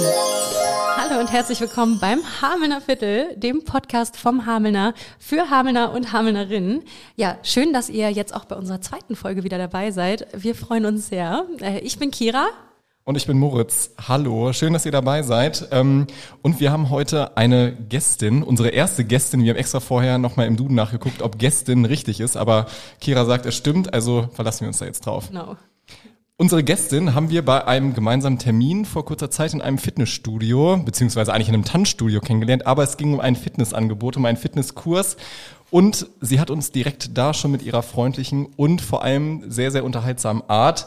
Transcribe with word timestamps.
Hallo 0.00 1.20
und 1.20 1.30
herzlich 1.30 1.60
willkommen 1.60 1.98
beim 2.00 2.20
Hamelner 2.40 2.80
Viertel, 2.80 3.36
dem 3.36 3.64
Podcast 3.64 4.16
vom 4.16 4.46
Hamelner 4.46 4.94
für 5.18 5.50
Hamelner 5.50 5.92
und 5.92 6.12
Hamelnerinnen. 6.12 6.84
Ja, 7.16 7.36
schön, 7.42 7.74
dass 7.74 7.90
ihr 7.90 8.10
jetzt 8.10 8.34
auch 8.34 8.46
bei 8.46 8.56
unserer 8.56 8.80
zweiten 8.80 9.14
Folge 9.14 9.44
wieder 9.44 9.58
dabei 9.58 9.90
seid. 9.90 10.26
Wir 10.32 10.54
freuen 10.54 10.86
uns 10.86 11.08
sehr. 11.08 11.44
Äh, 11.60 11.80
ich 11.80 11.98
bin 11.98 12.10
Kira. 12.10 12.48
Und 13.04 13.16
ich 13.16 13.26
bin 13.26 13.38
Moritz. 13.38 13.90
Hallo, 14.08 14.52
schön, 14.54 14.72
dass 14.72 14.86
ihr 14.86 14.92
dabei 14.92 15.22
seid. 15.22 15.68
Ähm, 15.70 16.06
und 16.40 16.60
wir 16.60 16.72
haben 16.72 16.88
heute 16.88 17.36
eine 17.36 17.72
Gästin, 17.72 18.42
unsere 18.42 18.70
erste 18.70 19.04
Gästin. 19.04 19.42
Wir 19.42 19.50
haben 19.50 19.58
extra 19.58 19.80
vorher 19.80 20.16
nochmal 20.16 20.46
im 20.46 20.56
Duden 20.56 20.76
nachgeguckt, 20.76 21.20
ob 21.20 21.38
Gästin 21.38 21.84
richtig 21.84 22.20
ist. 22.20 22.36
Aber 22.38 22.66
Kira 23.00 23.26
sagt, 23.26 23.44
es 23.44 23.56
stimmt, 23.56 23.92
also 23.92 24.28
verlassen 24.32 24.62
wir 24.62 24.68
uns 24.68 24.78
da 24.78 24.86
jetzt 24.86 25.04
drauf. 25.04 25.28
Genau. 25.28 25.56
Unsere 26.40 26.64
Gästin 26.64 27.14
haben 27.14 27.28
wir 27.28 27.44
bei 27.44 27.66
einem 27.66 27.92
gemeinsamen 27.92 28.38
Termin 28.38 28.86
vor 28.86 29.04
kurzer 29.04 29.30
Zeit 29.30 29.52
in 29.52 29.60
einem 29.60 29.76
Fitnessstudio, 29.76 30.78
beziehungsweise 30.78 31.34
eigentlich 31.34 31.50
in 31.50 31.54
einem 31.54 31.66
Tanzstudio 31.66 32.22
kennengelernt, 32.22 32.66
aber 32.66 32.82
es 32.82 32.96
ging 32.96 33.12
um 33.12 33.20
ein 33.20 33.36
Fitnessangebot, 33.36 34.16
um 34.16 34.24
einen 34.24 34.38
Fitnesskurs. 34.38 35.18
Und 35.68 36.06
sie 36.22 36.40
hat 36.40 36.48
uns 36.50 36.72
direkt 36.72 37.18
da 37.18 37.34
schon 37.34 37.50
mit 37.50 37.60
ihrer 37.60 37.82
freundlichen 37.82 38.46
und 38.56 38.80
vor 38.80 39.04
allem 39.04 39.50
sehr, 39.50 39.70
sehr 39.70 39.84
unterhaltsamen 39.84 40.42
Art 40.48 40.86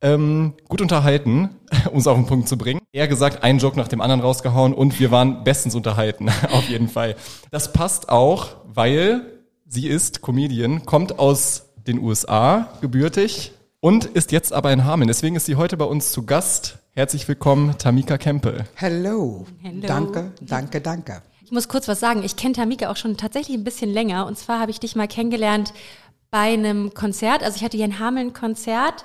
ähm, 0.00 0.54
gut 0.68 0.80
unterhalten, 0.80 1.50
um 1.92 1.98
es 1.98 2.06
auf 2.06 2.16
den 2.16 2.24
Punkt 2.24 2.48
zu 2.48 2.56
bringen. 2.56 2.80
Eher 2.90 3.06
gesagt, 3.06 3.44
einen 3.44 3.58
Joke 3.58 3.76
nach 3.76 3.88
dem 3.88 4.00
anderen 4.00 4.22
rausgehauen 4.22 4.72
und 4.72 4.98
wir 5.00 5.10
waren 5.10 5.44
bestens 5.44 5.74
unterhalten, 5.74 6.30
auf 6.50 6.66
jeden 6.70 6.88
Fall. 6.88 7.14
Das 7.50 7.74
passt 7.74 8.08
auch, 8.08 8.56
weil 8.64 9.20
sie 9.66 9.86
ist 9.86 10.22
Comedian, 10.22 10.86
kommt 10.86 11.18
aus 11.18 11.74
den 11.86 11.98
USA 11.98 12.72
gebürtig, 12.80 13.52
und 13.84 14.06
ist 14.06 14.32
jetzt 14.32 14.54
aber 14.54 14.72
in 14.72 14.86
Hameln. 14.86 15.08
Deswegen 15.08 15.36
ist 15.36 15.44
sie 15.44 15.56
heute 15.56 15.76
bei 15.76 15.84
uns 15.84 16.10
zu 16.10 16.24
Gast. 16.24 16.78
Herzlich 16.94 17.28
willkommen, 17.28 17.76
Tamika 17.76 18.16
Kempel. 18.16 18.64
Hello. 18.76 19.44
Hello. 19.60 19.86
Danke, 19.86 20.32
danke, 20.40 20.80
danke. 20.80 21.22
Ich 21.44 21.52
muss 21.52 21.68
kurz 21.68 21.86
was 21.86 22.00
sagen. 22.00 22.22
Ich 22.24 22.36
kenne 22.36 22.54
Tamika 22.54 22.90
auch 22.90 22.96
schon 22.96 23.18
tatsächlich 23.18 23.54
ein 23.58 23.62
bisschen 23.62 23.92
länger. 23.92 24.24
Und 24.24 24.38
zwar 24.38 24.58
habe 24.58 24.70
ich 24.70 24.80
dich 24.80 24.96
mal 24.96 25.06
kennengelernt 25.06 25.74
bei 26.30 26.54
einem 26.54 26.94
Konzert. 26.94 27.42
Also 27.42 27.56
ich 27.56 27.62
hatte 27.62 27.76
hier 27.76 27.84
in 27.84 27.98
Hameln 27.98 28.28
ein 28.28 28.32
Konzert 28.32 29.04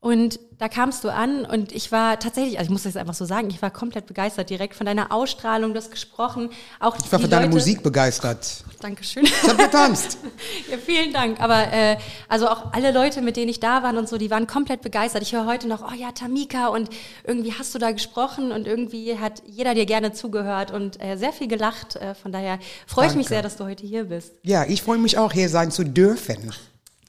und 0.00 0.38
da 0.58 0.68
kamst 0.68 1.02
du 1.02 1.12
an 1.12 1.44
und 1.44 1.72
ich 1.72 1.90
war 1.90 2.20
tatsächlich, 2.20 2.58
also 2.58 2.68
ich 2.68 2.72
muss 2.72 2.84
das 2.84 2.96
einfach 2.96 3.14
so 3.14 3.24
sagen, 3.24 3.50
ich 3.50 3.60
war 3.60 3.70
komplett 3.72 4.06
begeistert 4.06 4.48
direkt 4.48 4.76
von 4.76 4.86
deiner 4.86 5.10
Ausstrahlung, 5.10 5.72
du 5.72 5.78
hast 5.78 5.90
gesprochen. 5.90 6.50
Auch 6.78 6.96
ich 6.96 7.10
war 7.10 7.18
von 7.18 7.28
deiner 7.28 7.48
Musik 7.48 7.82
begeistert. 7.82 8.64
Dankeschön. 8.80 9.24
Ich 9.24 9.42
habe 9.42 9.64
getanzt. 9.64 10.18
ja, 10.70 10.78
vielen 10.78 11.12
Dank. 11.12 11.40
Aber 11.40 11.72
äh, 11.72 11.96
also 12.28 12.48
auch 12.48 12.72
alle 12.72 12.92
Leute, 12.92 13.22
mit 13.22 13.36
denen 13.36 13.48
ich 13.48 13.58
da 13.58 13.82
war 13.82 13.96
und 13.96 14.08
so, 14.08 14.18
die 14.18 14.30
waren 14.30 14.46
komplett 14.46 14.82
begeistert. 14.82 15.22
Ich 15.22 15.32
höre 15.32 15.46
heute 15.46 15.66
noch, 15.66 15.82
oh 15.82 15.94
ja, 15.94 16.12
Tamika 16.12 16.68
und 16.68 16.90
irgendwie 17.24 17.54
hast 17.58 17.74
du 17.74 17.80
da 17.80 17.90
gesprochen 17.90 18.52
und 18.52 18.68
irgendwie 18.68 19.18
hat 19.18 19.42
jeder 19.46 19.74
dir 19.74 19.86
gerne 19.86 20.12
zugehört 20.12 20.70
und 20.70 21.02
äh, 21.02 21.16
sehr 21.16 21.32
viel 21.32 21.48
gelacht. 21.48 21.96
Äh, 21.96 22.14
von 22.14 22.30
daher 22.30 22.60
freue 22.86 23.08
ich 23.08 23.14
mich 23.16 23.26
sehr, 23.26 23.42
dass 23.42 23.56
du 23.56 23.64
heute 23.64 23.84
hier 23.84 24.04
bist. 24.04 24.32
Ja, 24.42 24.64
ich 24.64 24.82
freue 24.82 24.98
mich 24.98 25.18
auch, 25.18 25.32
hier 25.32 25.48
sein 25.48 25.72
zu 25.72 25.84
dürfen. 25.84 26.52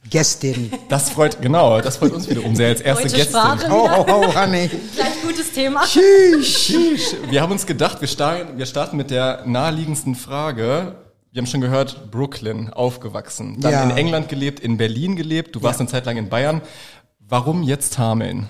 Gästin. 0.10 0.72
Das 0.90 1.10
freut, 1.10 1.42
genau, 1.42 1.80
das 1.82 1.98
freut 1.98 2.12
uns 2.14 2.30
wiederum 2.30 2.56
sehr 2.56 2.70
als 2.70 2.82
erste 2.82 3.04
Deutsche 3.04 3.18
Gästin. 3.18 3.40
Sprache. 3.40 3.68
Oh, 3.72 3.90
oh, 3.98 4.06
oh, 4.08 4.36
honey. 4.36 4.70
Gleich 4.96 5.22
gutes 5.22 5.52
Thema. 5.52 5.84
Tschüss. 5.86 6.48
Sheesh. 6.48 7.16
Wir 7.30 7.42
haben 7.42 7.52
uns 7.52 7.66
gedacht, 7.66 8.02
wir 8.02 8.08
starten, 8.08 8.58
wir 8.58 8.66
starten 8.66 8.98
mit 8.98 9.12
der 9.12 9.44
naheliegendsten 9.46 10.16
Frage. 10.16 10.96
Wir 11.32 11.42
haben 11.42 11.48
schon 11.48 11.62
gehört, 11.62 12.10
Brooklyn, 12.12 12.70
aufgewachsen. 12.72 13.58
Dann 13.60 13.72
Ja. 13.72 13.84
in 13.84 13.92
England 13.92 14.30
gelebt, 14.30 14.60
in 14.60 14.78
Berlin 14.78 15.16
gelebt. 15.16 15.56
Du 15.56 15.62
warst 15.62 15.80
eine 15.80 15.88
Zeit 15.90 16.06
lang 16.06 16.18
in 16.18 16.28
Bayern. 16.30 16.62
Warum 17.20 17.62
jetzt 17.62 17.98
Hameln? 18.00 18.50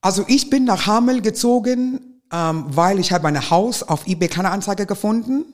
Also 0.00 0.24
ich 0.26 0.48
bin 0.48 0.64
nach 0.64 0.86
Hamel 0.86 1.20
gezogen, 1.20 2.20
ähm, 2.32 2.64
weil 2.68 2.98
ich 2.98 3.12
habe 3.12 3.28
ein 3.28 3.50
Haus 3.50 3.82
auf 3.82 4.06
eBay 4.06 4.28
Kleinanzeige 4.28 4.86
gefunden. 4.86 5.44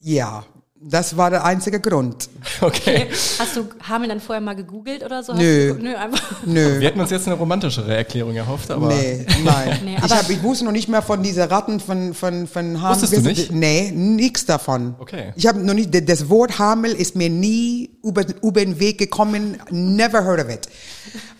Ja, 0.00 0.44
das 0.80 1.16
war 1.16 1.30
der 1.30 1.44
einzige 1.44 1.78
Grund. 1.80 2.28
Okay. 2.66 3.08
Hast 3.38 3.56
du 3.56 3.68
Hameln 3.88 4.08
dann 4.10 4.20
vorher 4.20 4.40
mal 4.40 4.54
gegoogelt 4.54 5.04
oder 5.04 5.22
so? 5.22 5.34
Nö. 5.34 5.74
nö, 5.80 5.94
einfach. 5.96 6.30
Nö. 6.46 6.78
Wir 6.80 6.88
hätten 6.88 7.00
uns 7.00 7.10
jetzt 7.10 7.26
eine 7.26 7.36
romantischere 7.36 7.94
Erklärung 7.96 8.36
erhofft, 8.36 8.70
aber 8.70 8.88
Nee, 8.88 9.26
nein. 9.44 9.80
Nee, 9.84 9.96
ich, 9.96 10.02
aber- 10.02 10.16
hab, 10.16 10.30
ich 10.30 10.42
wusste 10.42 10.64
noch 10.64 10.72
nicht 10.72 10.88
mehr 10.88 11.02
von 11.02 11.22
dieser 11.22 11.50
Ratten 11.50 11.80
von, 11.80 12.14
von, 12.14 12.46
von 12.46 12.80
Hamel. 12.80 13.02
Wusstest 13.02 13.16
du 13.16 13.20
nicht? 13.28 13.50
Nee, 13.50 13.90
nichts 13.92 14.46
davon. 14.46 14.94
Okay. 15.00 15.32
Ich 15.34 15.46
habe 15.46 15.58
noch 15.60 15.74
nicht, 15.74 15.90
das 16.08 16.28
Wort 16.28 16.58
Hamel 16.58 16.92
ist 16.92 17.16
mir 17.16 17.28
nie 17.28 17.90
über, 18.04 18.24
über 18.42 18.60
den 18.64 18.78
Weg 18.78 18.98
gekommen. 18.98 19.58
Never 19.70 20.24
heard 20.24 20.44
of 20.44 20.48
it. 20.48 20.68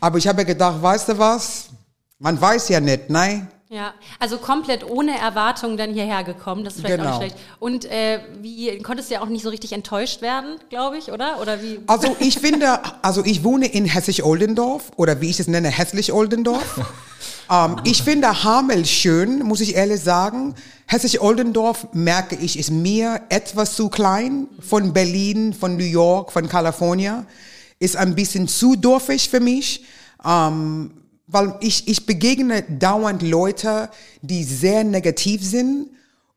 Aber 0.00 0.18
ich 0.18 0.26
habe 0.26 0.44
gedacht, 0.44 0.82
weißt 0.82 1.10
du 1.10 1.18
was? 1.18 1.66
Man 2.18 2.40
weiß 2.40 2.68
ja 2.68 2.80
nicht, 2.80 3.10
nein? 3.10 3.48
Ja, 3.72 3.94
also 4.18 4.36
komplett 4.36 4.84
ohne 4.84 5.18
Erwartung 5.18 5.78
dann 5.78 5.94
hierher 5.94 6.24
gekommen. 6.24 6.62
Das 6.62 6.76
ist 6.76 6.82
vielleicht 6.82 7.00
auch 7.00 7.04
Genau. 7.04 7.18
nicht 7.20 7.32
schlecht. 7.32 7.46
Und 7.58 7.86
äh, 7.86 8.20
wie 8.42 8.76
konntest 8.82 9.08
du 9.08 9.14
ja 9.14 9.22
auch 9.22 9.30
nicht 9.30 9.42
so 9.42 9.48
richtig 9.48 9.72
enttäuscht 9.72 10.20
werden, 10.20 10.58
glaube 10.68 10.98
ich, 10.98 11.10
oder? 11.10 11.40
Oder 11.40 11.62
wie? 11.62 11.80
Also 11.86 12.14
ich 12.20 12.38
finde, 12.38 12.80
also 13.00 13.24
ich 13.24 13.44
wohne 13.44 13.64
in 13.64 13.86
Hessisch-Oldendorf 13.86 14.92
oder 14.96 15.22
wie 15.22 15.30
ich 15.30 15.40
es 15.40 15.48
nenne, 15.48 15.70
Hässlich-Oldendorf. 15.70 16.80
ähm, 17.50 17.76
ich 17.84 18.02
finde 18.02 18.44
Hamel 18.44 18.84
schön, 18.84 19.38
muss 19.38 19.62
ich 19.62 19.74
ehrlich 19.74 20.02
sagen. 20.02 20.54
Hessisch-Oldendorf 20.88 21.86
merke 21.94 22.36
ich, 22.36 22.58
ist 22.58 22.70
mir 22.70 23.22
etwas 23.30 23.74
zu 23.74 23.88
klein 23.88 24.48
von 24.60 24.92
Berlin, 24.92 25.54
von 25.54 25.78
New 25.78 25.84
York, 25.84 26.30
von 26.30 26.46
Kalifornien. 26.46 27.26
Ist 27.78 27.96
ein 27.96 28.14
bisschen 28.14 28.48
zu 28.48 28.76
dorfig 28.76 29.30
für 29.30 29.40
mich. 29.40 29.86
Ähm, 30.26 30.90
weil 31.32 31.56
ich, 31.60 31.88
ich 31.88 32.06
begegne 32.06 32.62
dauernd 32.62 33.22
Leute, 33.22 33.88
die 34.20 34.44
sehr 34.44 34.84
negativ 34.84 35.42
sind 35.42 35.88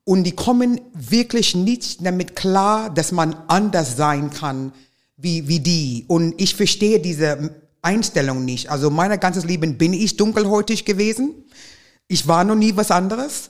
und 0.05 0.23
die 0.23 0.31
kommen 0.31 0.79
wirklich 0.93 1.53
nicht 1.55 2.05
damit 2.05 2.35
klar, 2.35 2.89
dass 2.89 3.11
man 3.11 3.35
anders 3.47 3.97
sein 3.97 4.29
kann 4.29 4.71
wie, 5.17 5.47
wie 5.47 5.59
die. 5.59 6.05
Und 6.07 6.39
ich 6.39 6.55
verstehe 6.55 6.99
diese 6.99 7.55
Einstellung 7.81 8.45
nicht. 8.45 8.69
Also 8.69 8.89
mein 8.89 9.19
ganzes 9.19 9.45
Leben 9.45 9.77
bin 9.77 9.93
ich 9.93 10.17
dunkelhäutig 10.17 10.85
gewesen. 10.85 11.33
Ich 12.07 12.27
war 12.27 12.43
noch 12.43 12.55
nie 12.55 12.75
was 12.75 12.91
anderes. 12.91 13.49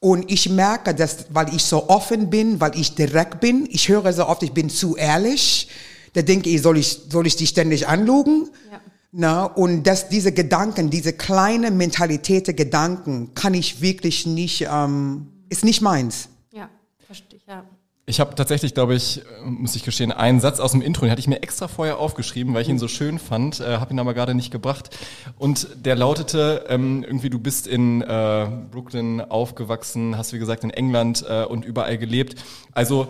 Und 0.00 0.30
ich 0.30 0.48
merke, 0.48 0.94
dass, 0.94 1.26
weil 1.30 1.52
ich 1.54 1.64
so 1.64 1.88
offen 1.88 2.30
bin, 2.30 2.60
weil 2.60 2.78
ich 2.78 2.94
direkt 2.94 3.40
bin, 3.40 3.68
ich 3.70 3.88
höre 3.88 4.12
so 4.12 4.26
oft, 4.26 4.42
ich 4.44 4.52
bin 4.52 4.70
zu 4.70 4.96
ehrlich. 4.96 5.68
Da 6.12 6.22
denke 6.22 6.50
ich, 6.50 6.62
soll 6.62 6.78
ich, 6.78 7.00
soll 7.10 7.26
ich 7.26 7.36
die 7.36 7.46
ständig 7.46 7.88
anlügen? 7.88 8.48
Ja. 8.70 8.80
Na, 9.10 9.44
und 9.44 9.84
dass 9.84 10.08
diese 10.10 10.32
Gedanken, 10.32 10.90
diese 10.90 11.14
kleine 11.14 11.70
Mentalität 11.70 12.46
der 12.46 12.54
Gedanken, 12.54 13.32
kann 13.34 13.54
ich 13.54 13.80
wirklich 13.80 14.26
nicht, 14.26 14.66
ähm, 14.70 15.28
ist 15.48 15.64
nicht 15.64 15.80
meins. 15.80 16.28
Ja, 16.52 16.68
verstehe 17.06 17.38
ich, 17.38 17.46
ja. 17.46 17.64
Ich 18.04 18.20
habe 18.20 18.34
tatsächlich, 18.34 18.72
glaube 18.74 18.94
ich, 18.94 19.20
äh, 19.20 19.22
muss 19.44 19.76
ich 19.76 19.82
gestehen, 19.82 20.12
einen 20.12 20.40
Satz 20.40 20.60
aus 20.60 20.72
dem 20.72 20.82
Intro, 20.82 21.02
den 21.02 21.10
hatte 21.10 21.20
ich 21.20 21.26
mir 21.26 21.42
extra 21.42 21.68
vorher 21.68 21.98
aufgeschrieben, 21.98 22.52
weil 22.52 22.62
ich 22.62 22.68
ihn 22.68 22.78
so 22.78 22.88
schön 22.88 23.18
fand, 23.18 23.60
äh, 23.60 23.78
habe 23.78 23.92
ihn 23.92 23.98
aber 23.98 24.12
gerade 24.12 24.34
nicht 24.34 24.50
gebracht. 24.50 24.96
Und 25.38 25.68
der 25.84 25.96
lautete, 25.96 26.66
ähm, 26.68 27.02
irgendwie, 27.02 27.30
du 27.30 27.38
bist 27.38 27.66
in 27.66 28.02
äh, 28.02 28.46
Brooklyn 28.70 29.22
aufgewachsen, 29.22 30.18
hast 30.18 30.34
wie 30.34 30.38
gesagt 30.38 30.64
in 30.64 30.70
England 30.70 31.24
äh, 31.28 31.44
und 31.44 31.64
überall 31.64 31.96
gelebt. 31.96 32.36
Also 32.72 33.08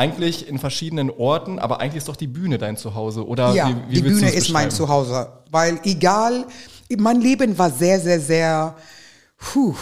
eigentlich 0.00 0.48
in 0.48 0.58
verschiedenen 0.58 1.10
Orten, 1.10 1.58
aber 1.58 1.80
eigentlich 1.80 1.98
ist 1.98 2.08
doch 2.08 2.16
die 2.16 2.26
Bühne 2.26 2.56
dein 2.56 2.78
Zuhause, 2.78 3.26
oder? 3.26 3.52
Ja, 3.52 3.68
wie, 3.68 3.90
wie 3.90 3.94
die 3.96 4.08
Bühne 4.08 4.30
ist 4.30 4.48
mein? 4.48 4.70
Zuhause. 4.70 5.30
Weil 5.50 5.78
egal, 5.84 6.46
mein 6.96 7.20
Leben 7.20 7.58
war 7.58 7.70
sehr, 7.70 8.00
sehr, 8.00 8.18
sehr, 8.18 8.76
puh, 9.36 9.74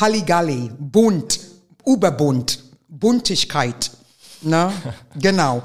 Halligalli, 0.00 0.70
bunt, 0.78 1.40
überbunt, 1.84 2.62
Buntigkeit. 2.86 3.90
Ne? 4.40 4.72
genau. 5.20 5.64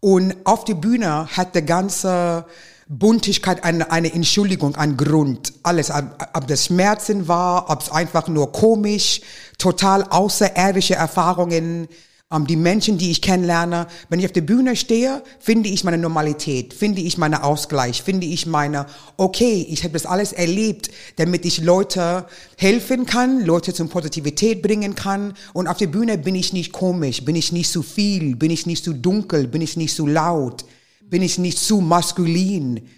Und 0.00 0.36
auf 0.44 0.66
der 0.66 0.74
Bühne 0.74 1.26
hat 1.34 1.54
der 1.54 1.62
ganze 1.62 2.44
Buntigkeit 2.86 3.64
eine, 3.64 3.90
eine 3.90 4.12
Entschuldigung, 4.12 4.74
einen 4.74 4.98
Grund. 4.98 5.54
Alles, 5.62 5.90
ob, 5.90 6.04
ob 6.34 6.46
das 6.46 6.66
Schmerzen 6.66 7.28
war, 7.28 7.70
ob 7.70 7.80
es 7.80 7.90
einfach 7.90 8.28
nur 8.28 8.52
komisch, 8.52 9.22
total 9.56 10.02
außerirdische 10.02 10.96
Erfahrungen, 10.96 11.88
ähm, 12.32 12.46
die 12.46 12.56
Menschen, 12.56 12.98
die 12.98 13.10
ich 13.10 13.22
kennenlerne. 13.22 13.86
Wenn 14.08 14.20
ich 14.20 14.26
auf 14.26 14.32
der 14.32 14.40
Bühne 14.42 14.76
stehe, 14.76 15.22
finde 15.38 15.68
ich 15.68 15.84
meine 15.84 15.98
Normalität, 15.98 16.72
finde 16.72 17.00
ich 17.00 17.18
meinen 17.18 17.34
Ausgleich, 17.34 18.02
finde 18.02 18.26
ich 18.26 18.46
meine, 18.46 18.86
okay, 19.16 19.66
ich 19.68 19.82
habe 19.82 19.92
das 19.92 20.06
alles 20.06 20.32
erlebt, 20.32 20.90
damit 21.16 21.44
ich 21.44 21.60
Leute 21.60 22.26
helfen 22.56 23.06
kann, 23.06 23.44
Leute 23.44 23.74
zum 23.74 23.88
Positivität 23.88 24.62
bringen 24.62 24.94
kann. 24.94 25.34
Und 25.52 25.66
auf 25.66 25.78
der 25.78 25.88
Bühne 25.88 26.18
bin 26.18 26.34
ich 26.34 26.52
nicht 26.52 26.72
komisch, 26.72 27.24
bin 27.24 27.36
ich 27.36 27.52
nicht 27.52 27.70
zu 27.70 27.82
viel, 27.82 28.36
bin 28.36 28.50
ich 28.50 28.66
nicht 28.66 28.84
zu 28.84 28.92
dunkel, 28.92 29.48
bin 29.48 29.62
ich 29.62 29.76
nicht 29.76 29.94
zu 29.94 30.06
laut, 30.06 30.64
bin 31.00 31.22
ich 31.22 31.38
nicht 31.38 31.58
zu 31.58 31.80
maskulin. 31.80 32.88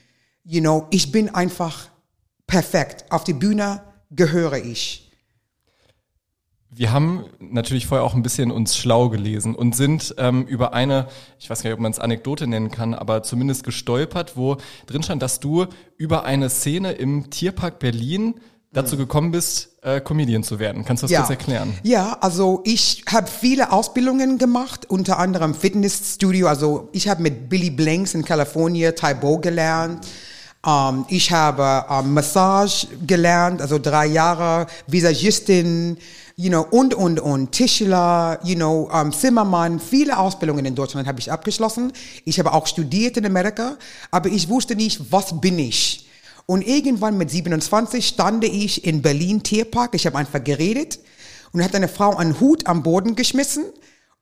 You 0.44 0.60
know, 0.60 0.86
ich 0.90 1.12
bin 1.12 1.34
einfach 1.34 1.88
perfekt. 2.46 3.04
Auf 3.10 3.24
die 3.24 3.32
Bühne 3.32 3.82
gehöre 4.10 4.58
ich. 4.58 5.11
Wir 6.74 6.90
haben 6.90 7.26
natürlich 7.38 7.86
vorher 7.86 8.02
auch 8.02 8.14
ein 8.14 8.22
bisschen 8.22 8.50
uns 8.50 8.78
schlau 8.78 9.10
gelesen 9.10 9.54
und 9.54 9.76
sind 9.76 10.14
ähm, 10.16 10.46
über 10.46 10.72
eine, 10.72 11.06
ich 11.38 11.50
weiß 11.50 11.62
gar 11.62 11.68
nicht, 11.68 11.74
ob 11.74 11.80
man 11.80 11.92
es 11.92 11.98
Anekdote 11.98 12.46
nennen 12.46 12.70
kann, 12.70 12.94
aber 12.94 13.22
zumindest 13.22 13.62
gestolpert, 13.62 14.38
wo 14.38 14.56
drin 14.86 15.02
stand, 15.02 15.20
dass 15.20 15.38
du 15.38 15.66
über 15.98 16.24
eine 16.24 16.48
Szene 16.48 16.92
im 16.92 17.28
Tierpark 17.28 17.78
Berlin 17.78 18.36
dazu 18.72 18.96
gekommen 18.96 19.32
bist, 19.32 19.76
äh, 19.82 20.00
Comedian 20.00 20.42
zu 20.42 20.58
werden. 20.58 20.86
Kannst 20.86 21.02
du 21.02 21.08
das 21.08 21.14
kurz 21.14 21.28
erklären? 21.28 21.74
Ja, 21.82 22.16
also 22.22 22.62
ich 22.64 23.04
habe 23.12 23.26
viele 23.26 23.70
Ausbildungen 23.70 24.38
gemacht, 24.38 24.88
unter 24.88 25.18
anderem 25.18 25.54
Fitnessstudio. 25.54 26.46
Also 26.46 26.88
ich 26.92 27.06
habe 27.06 27.22
mit 27.22 27.50
Billy 27.50 27.68
Blanks 27.68 28.14
in 28.14 28.24
Kalifornien 28.24 28.96
Taibo 28.96 29.38
gelernt. 29.38 30.06
Um, 30.64 31.06
ich 31.08 31.32
habe 31.32 31.86
um, 31.92 32.14
Massage 32.14 32.86
gelernt, 33.04 33.60
also 33.60 33.80
drei 33.80 34.06
Jahre, 34.06 34.68
Visagistin, 34.86 35.98
you 36.36 36.50
know, 36.50 36.64
und, 36.70 36.94
und, 36.94 37.18
und, 37.18 37.50
Tischler, 37.50 38.38
you 38.44 38.54
know, 38.54 38.88
um, 38.92 39.12
Zimmermann, 39.12 39.80
viele 39.80 40.16
Ausbildungen 40.16 40.64
in 40.64 40.76
Deutschland 40.76 41.08
habe 41.08 41.18
ich 41.18 41.32
abgeschlossen. 41.32 41.92
Ich 42.24 42.38
habe 42.38 42.52
auch 42.52 42.68
studiert 42.68 43.16
in 43.16 43.26
Amerika, 43.26 43.76
aber 44.12 44.28
ich 44.28 44.48
wusste 44.48 44.76
nicht, 44.76 45.10
was 45.10 45.40
bin 45.40 45.58
ich. 45.58 46.08
Und 46.46 46.64
irgendwann 46.64 47.18
mit 47.18 47.30
27 47.30 48.06
stand 48.06 48.44
ich 48.44 48.84
in 48.84 49.02
Berlin 49.02 49.42
Tierpark, 49.42 49.96
ich 49.96 50.06
habe 50.06 50.18
einfach 50.18 50.44
geredet 50.44 51.00
und 51.52 51.64
hat 51.64 51.74
eine 51.74 51.88
Frau 51.88 52.16
einen 52.16 52.38
Hut 52.38 52.68
am 52.68 52.84
Boden 52.84 53.16
geschmissen 53.16 53.64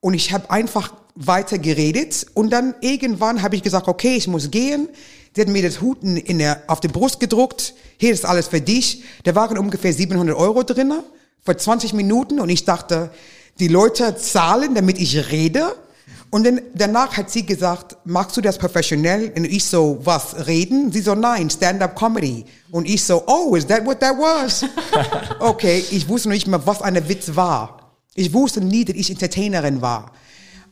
und 0.00 0.14
ich 0.14 0.32
habe 0.32 0.50
einfach 0.50 0.94
weiter 1.14 1.58
geredet 1.58 2.26
und 2.32 2.50
dann 2.50 2.74
irgendwann 2.80 3.42
habe 3.42 3.56
ich 3.56 3.62
gesagt, 3.62 3.88
okay, 3.88 4.16
ich 4.16 4.26
muss 4.26 4.50
gehen. 4.50 4.88
Sie 5.34 5.40
hat 5.42 5.48
mir 5.48 5.62
das 5.62 5.80
Hut 5.80 6.02
in 6.02 6.38
der, 6.38 6.62
auf 6.66 6.80
die 6.80 6.88
Brust 6.88 7.20
gedruckt. 7.20 7.74
Hier 7.98 8.12
ist 8.12 8.26
alles 8.26 8.48
für 8.48 8.60
dich. 8.60 9.04
Da 9.24 9.34
waren 9.34 9.58
ungefähr 9.58 9.92
700 9.92 10.36
Euro 10.36 10.64
drinnen 10.64 11.02
für 11.44 11.56
20 11.56 11.92
Minuten 11.92 12.40
und 12.40 12.48
ich 12.48 12.64
dachte, 12.64 13.10
die 13.58 13.68
Leute 13.68 14.16
zahlen, 14.16 14.74
damit 14.74 14.98
ich 14.98 15.30
rede. 15.30 15.74
Und 16.30 16.44
dann, 16.44 16.60
danach 16.74 17.16
hat 17.16 17.30
sie 17.30 17.44
gesagt, 17.44 17.96
magst 18.04 18.36
du 18.36 18.40
das 18.40 18.58
professionell? 18.58 19.32
Und 19.36 19.44
ich 19.44 19.64
so, 19.64 19.98
was, 20.02 20.46
reden? 20.46 20.92
Sie 20.92 21.00
so, 21.00 21.14
nein, 21.14 21.50
Stand-up 21.50 21.96
Comedy. 21.96 22.44
Und 22.70 22.88
ich 22.88 23.04
so, 23.04 23.22
oh, 23.26 23.54
is 23.54 23.66
that 23.66 23.84
what 23.84 24.00
that 24.00 24.16
was? 24.16 24.64
okay, 25.40 25.84
ich 25.90 26.08
wusste 26.08 26.28
noch 26.28 26.34
nicht 26.34 26.46
mal, 26.46 26.64
was 26.64 26.82
eine 26.82 27.08
Witz 27.08 27.34
war. 27.34 27.92
Ich 28.14 28.32
wusste 28.32 28.60
nie, 28.60 28.84
dass 28.84 28.96
ich 28.96 29.10
Entertainerin 29.10 29.80
war. 29.80 30.12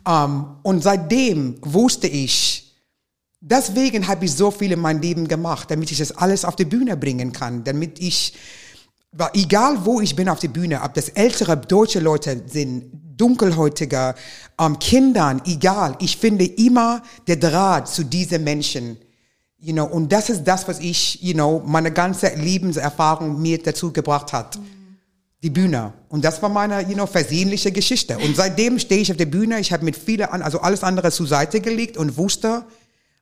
Um, 0.07 0.57
und 0.63 0.83
seitdem 0.83 1.59
wusste 1.61 2.07
ich, 2.07 2.58
Deswegen 3.41 4.09
habe 4.09 4.25
ich 4.25 4.35
so 4.35 4.51
viel 4.51 4.73
in 4.73 4.81
meinem 4.81 5.01
Leben 5.01 5.29
gemacht, 5.29 5.71
damit 5.71 5.91
ich 5.93 5.99
das 5.99 6.13
alles 6.13 6.45
auf 6.45 6.57
die 6.57 6.65
Bühne 6.65 6.97
bringen 6.97 7.33
kann, 7.33 7.63
damit 7.63 8.01
ich, 8.01 8.35
egal 9.33 9.85
wo 9.85 10.01
ich 10.01 10.17
bin 10.17 10.29
auf 10.29 10.41
der 10.41 10.49
Bühne, 10.49 10.83
ob 10.83 10.95
das 10.95 11.11
ältere 11.11 11.57
deutsche 11.57 12.01
Leute 12.01 12.43
sind, 12.47 12.91
dunkelhäutige, 13.17 14.15
ähm, 14.61 14.79
Kindern, 14.79 15.43
egal, 15.47 15.97
ich 16.01 16.17
finde 16.17 16.45
immer 16.45 17.03
der 17.27 17.37
Draht 17.37 17.89
zu 17.89 18.05
diesen 18.05 18.43
Menschen. 18.45 18.99
You 19.61 19.73
know, 19.73 19.87
und 19.87 20.13
das 20.13 20.31
ist 20.31 20.45
das, 20.45 20.69
was 20.69 20.79
ich, 20.79 21.21
you 21.21 21.35
know, 21.35 21.63
meine 21.65 21.93
ganze 21.93 22.29
Lebenserfahrung 22.35 23.41
mir 23.41 23.61
dazu 23.61 23.93
gebracht 23.93 24.33
hat. 24.33 24.59
Die 25.43 25.51
Bühne. 25.51 25.93
Und 26.09 26.25
das 26.25 26.41
war 26.43 26.49
meine, 26.49 26.81
you 26.83 26.95
know, 26.95 27.07
versehentliche 27.07 27.71
Geschichte. 27.73 28.19
Und 28.19 28.37
seitdem 28.37 28.79
stehe 28.79 29.01
ich 29.01 29.11
auf 29.11 29.17
der 29.17 29.27
Bühne. 29.27 29.59
Ich 29.61 29.73
habe 29.73 29.85
mit 29.85 29.97
vielen, 29.97 30.29
also 30.43 30.61
alles 30.61 30.83
andere 30.83 31.11
zur 31.11 31.27
Seite 31.27 31.61
gelegt 31.61 31.97
und 31.97 32.17
wusste, 32.17 32.65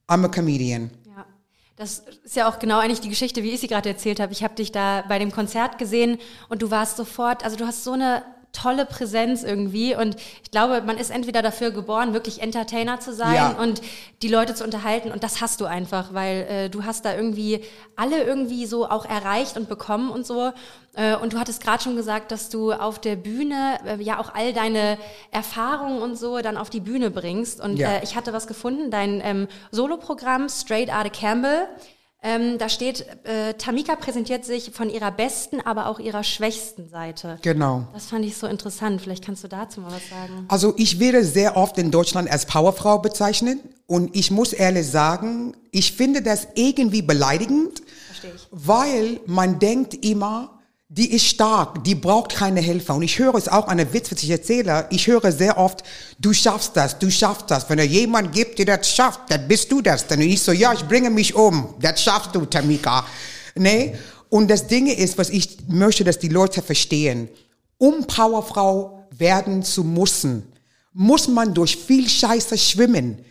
I'm 0.09 0.25
a 0.25 0.29
comedian. 0.29 0.91
Ja. 1.05 1.27
Das 1.77 2.05
ist 2.25 2.37
ja 2.37 2.49
auch 2.49 2.59
genau 2.59 2.79
eigentlich 2.79 3.01
die 3.01 3.09
Geschichte, 3.09 3.43
wie 3.43 3.51
ich 3.51 3.61
sie 3.61 3.69
gerade 3.69 3.89
erzählt 3.89 4.21
habe. 4.21 4.33
Ich 4.33 4.43
habe 4.45 4.55
dich 4.55 4.73
da 4.73 5.05
bei 5.09 5.19
dem 5.19 5.33
Konzert 5.33 5.79
gesehen 5.79 6.19
und 6.49 6.63
du 6.63 6.71
warst 6.71 6.97
sofort, 6.97 7.45
also 7.45 7.57
du 7.57 7.67
hast 7.67 7.85
so 7.85 7.93
eine 7.93 8.23
tolle 8.57 8.87
Präsenz 8.87 9.43
irgendwie. 9.43 9.95
Und 9.95 10.17
ich 10.43 10.51
glaube, 10.51 10.83
man 10.83 10.97
ist 10.97 11.11
entweder 11.11 11.43
dafür 11.43 11.71
geboren, 11.71 12.15
wirklich 12.15 12.41
Entertainer 12.41 13.01
zu 13.01 13.13
sein 13.13 13.35
ja. 13.35 13.51
und 13.51 13.83
die 14.23 14.29
Leute 14.29 14.55
zu 14.55 14.65
unterhalten. 14.65 15.11
Und 15.13 15.23
das 15.23 15.41
hast 15.41 15.61
du 15.61 15.67
einfach, 15.67 16.15
weil 16.15 16.47
äh, 16.49 16.71
du 16.71 16.85
hast 16.85 17.05
da 17.05 17.15
irgendwie 17.15 17.61
alle 17.97 18.23
irgendwie 18.23 18.67
so 18.67 18.89
auch 18.89 19.05
erreicht 19.05 19.57
und 19.57 19.69
bekommen 19.69 20.11
und 20.11 20.27
so. 20.27 20.53
Äh, 20.95 21.17
und 21.17 21.35
du 21.35 21.39
hattest 21.39 21.63
gerade 21.63 21.83
schon 21.83 21.97
gesagt, 21.97 22.33
dass 22.33 22.49
du 22.49 22.73
auf 22.73 22.99
der 22.99 23.17
Bühne 23.17 23.79
äh, 23.87 24.03
ja 24.03 24.19
auch 24.19 24.35
all 24.35 24.53
deine 24.53 24.97
Erfahrungen 25.31 26.01
und 26.01 26.17
so 26.17 26.39
dann 26.39 26.57
auf 26.57 26.71
die 26.71 26.81
Bühne 26.81 27.11
bringst. 27.11 27.61
Und 27.61 27.77
ja. 27.77 27.97
äh, 27.97 28.05
ich 28.05 28.17
hatte 28.17 28.33
was 28.33 28.47
gefunden, 28.47 28.91
dein 28.91 29.21
ähm, 29.23 29.49
Soloprogramm 29.71 30.49
Straight 30.49 30.89
Outta 30.89 31.11
Campbell. 31.11 31.69
Ähm, 32.29 32.59
da 32.59 32.69
steht, 32.69 33.07
äh, 33.23 33.55
Tamika 33.55 33.95
präsentiert 33.95 34.45
sich 34.45 34.73
von 34.73 34.91
ihrer 34.91 35.13
besten, 35.13 35.61
aber 35.61 35.87
auch 35.87 36.01
ihrer 36.01 36.25
schwächsten 36.25 36.89
Seite. 36.89 37.39
Genau. 37.43 37.87
Das 37.95 38.07
fand 38.07 38.25
ich 38.25 38.37
so 38.37 38.49
interessant. 38.49 39.01
Vielleicht 39.01 39.25
kannst 39.25 39.45
du 39.45 39.49
dazu 39.49 39.81
mal 39.81 39.93
was 39.93 40.09
sagen. 40.11 40.45
Also 40.49 40.75
ich 40.77 40.99
werde 40.99 41.25
sehr 41.25 41.57
oft 41.57 41.79
in 41.79 41.93
Deutschland 41.93 42.29
als 42.29 42.45
Powerfrau 42.45 42.99
bezeichnet 42.99 43.61
und 43.87 44.17
ich 44.17 44.33
muss 44.33 44.53
ehrlich 44.53 44.89
sagen, 44.91 45.55
ich 45.71 45.93
finde 45.93 46.21
das 46.21 46.49
irgendwie 46.57 47.03
beleidigend, 47.03 47.81
Verstehe 48.09 48.33
ich. 48.35 48.49
weil 48.51 49.21
man 49.27 49.61
denkt 49.61 50.05
immer, 50.05 50.56
die 50.89 51.13
ist 51.13 51.27
stark, 51.27 51.83
die 51.83 51.97
braucht 51.97 52.35
keine 52.35 52.61
Hilfe. 52.61 52.93
Und 52.93 53.03
ich 53.03 53.19
höre 53.19 53.35
es 53.35 53.49
auch 53.49 53.67
an 53.67 53.79
der 53.79 53.93
Witz, 53.93 54.13
was 54.13 54.23
ich 54.23 54.31
erzähle. 54.31 54.87
Ich 54.91 55.09
höre 55.09 55.33
sehr 55.33 55.59
oft, 55.59 55.83
du 56.21 56.33
schaffst 56.33 56.77
das, 56.77 56.99
du 56.99 57.11
schaffst 57.11 57.51
das. 57.51 57.69
Wenn 57.69 57.79
er 57.79 57.87
jemand 57.87 58.33
gibt, 58.33 58.59
der 58.59 58.67
das 58.67 58.91
schafft, 58.91 59.23
dann 59.29 59.49
bist 59.49 59.73
du 59.73 59.83
das. 59.83 60.07
Dann 60.07 60.21
ich 60.21 60.41
so, 60.41 60.53
ja, 60.53 60.73
ich 60.73 60.87
bringe 60.87 61.11
mich 61.11 61.35
um. 61.35 61.75
Das 61.81 62.03
schaffst 62.03 62.35
du, 62.35 62.45
Tamika. 62.45 63.05
Nee? 63.57 63.97
Und 64.29 64.49
das 64.49 64.69
Ding 64.69 64.87
ist, 64.87 65.19
was 65.19 65.31
ich 65.31 65.57
möchte, 65.67 66.05
dass 66.05 66.19
die 66.19 66.29
Leute 66.29 66.63
verstehen. 66.63 67.29
Um 67.79 68.07
Powerfrau 68.07 69.09
werden 69.11 69.63
zu 69.65 69.83
müssen, 69.83 70.45
muss 70.93 71.27
man 71.27 71.53
durch 71.53 71.77
viel 71.77 72.09
Scheiße 72.09 72.57
schwimmen. 72.57 73.25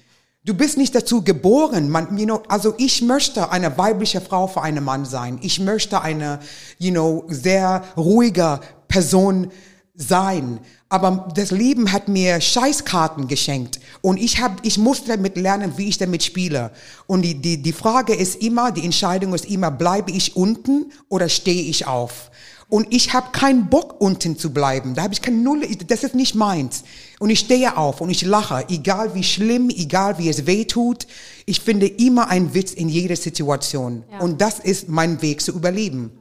Du 0.45 0.53
bist 0.53 0.77
nicht 0.77 0.93
dazu 0.93 1.23
geboren. 1.23 1.89
Man, 1.89 2.19
you 2.19 2.25
know, 2.25 2.43
also 2.47 2.75
ich 2.77 3.01
möchte 3.01 3.51
eine 3.51 3.79
weibliche 3.79 4.21
Frau 4.21 4.45
für 4.45 4.61
einen 4.61 4.83
Mann 4.83 5.03
sein. 5.03 5.39
Ich 5.41 5.59
möchte 5.59 6.03
eine, 6.03 6.39
you 6.77 6.91
know, 6.91 7.25
sehr 7.29 7.83
ruhige 7.97 8.59
Person 8.87 9.51
sein. 9.95 10.59
Aber 10.87 11.29
das 11.33 11.49
Leben 11.49 11.91
hat 11.91 12.09
mir 12.09 12.39
Scheißkarten 12.39 13.27
geschenkt 13.27 13.79
und 14.01 14.21
ich 14.21 14.39
hab, 14.39 14.63
ich 14.63 14.77
musste 14.77 15.07
damit 15.07 15.35
lernen, 15.35 15.73
wie 15.77 15.89
ich 15.89 15.97
damit 15.97 16.21
spiele. 16.21 16.71
Und 17.07 17.23
die, 17.23 17.41
die, 17.41 17.59
die 17.59 17.73
Frage 17.73 18.13
ist 18.13 18.35
immer, 18.43 18.71
die 18.71 18.85
Entscheidung 18.85 19.33
ist 19.33 19.45
immer, 19.45 19.71
bleibe 19.71 20.11
ich 20.11 20.35
unten 20.35 20.91
oder 21.09 21.27
stehe 21.27 21.63
ich 21.63 21.87
auf? 21.87 22.29
Und 22.67 22.93
ich 22.93 23.13
habe 23.13 23.31
keinen 23.31 23.69
Bock, 23.69 24.01
unten 24.01 24.37
zu 24.37 24.51
bleiben. 24.51 24.95
Da 24.95 25.03
habe 25.03 25.13
ich 25.13 25.21
keine 25.21 25.37
Null. 25.37 25.61
Das 25.87 26.03
ist 26.03 26.15
nicht 26.15 26.35
meins. 26.35 26.83
Und 27.19 27.29
ich 27.29 27.39
stehe 27.39 27.77
auf 27.77 28.01
und 28.01 28.09
ich 28.09 28.23
lache, 28.23 28.65
egal 28.69 29.13
wie 29.13 29.23
schlimm, 29.23 29.69
egal 29.69 30.17
wie 30.17 30.29
es 30.29 30.47
weh 30.47 30.65
tut. 30.65 31.05
Ich 31.45 31.61
finde 31.61 31.87
immer 31.87 32.29
einen 32.29 32.53
Witz 32.53 32.73
in 32.73 32.89
jeder 32.89 33.15
Situation. 33.15 34.03
Ja. 34.11 34.19
Und 34.19 34.41
das 34.41 34.59
ist 34.59 34.89
mein 34.89 35.21
Weg 35.21 35.41
zu 35.41 35.51
überleben. 35.51 36.11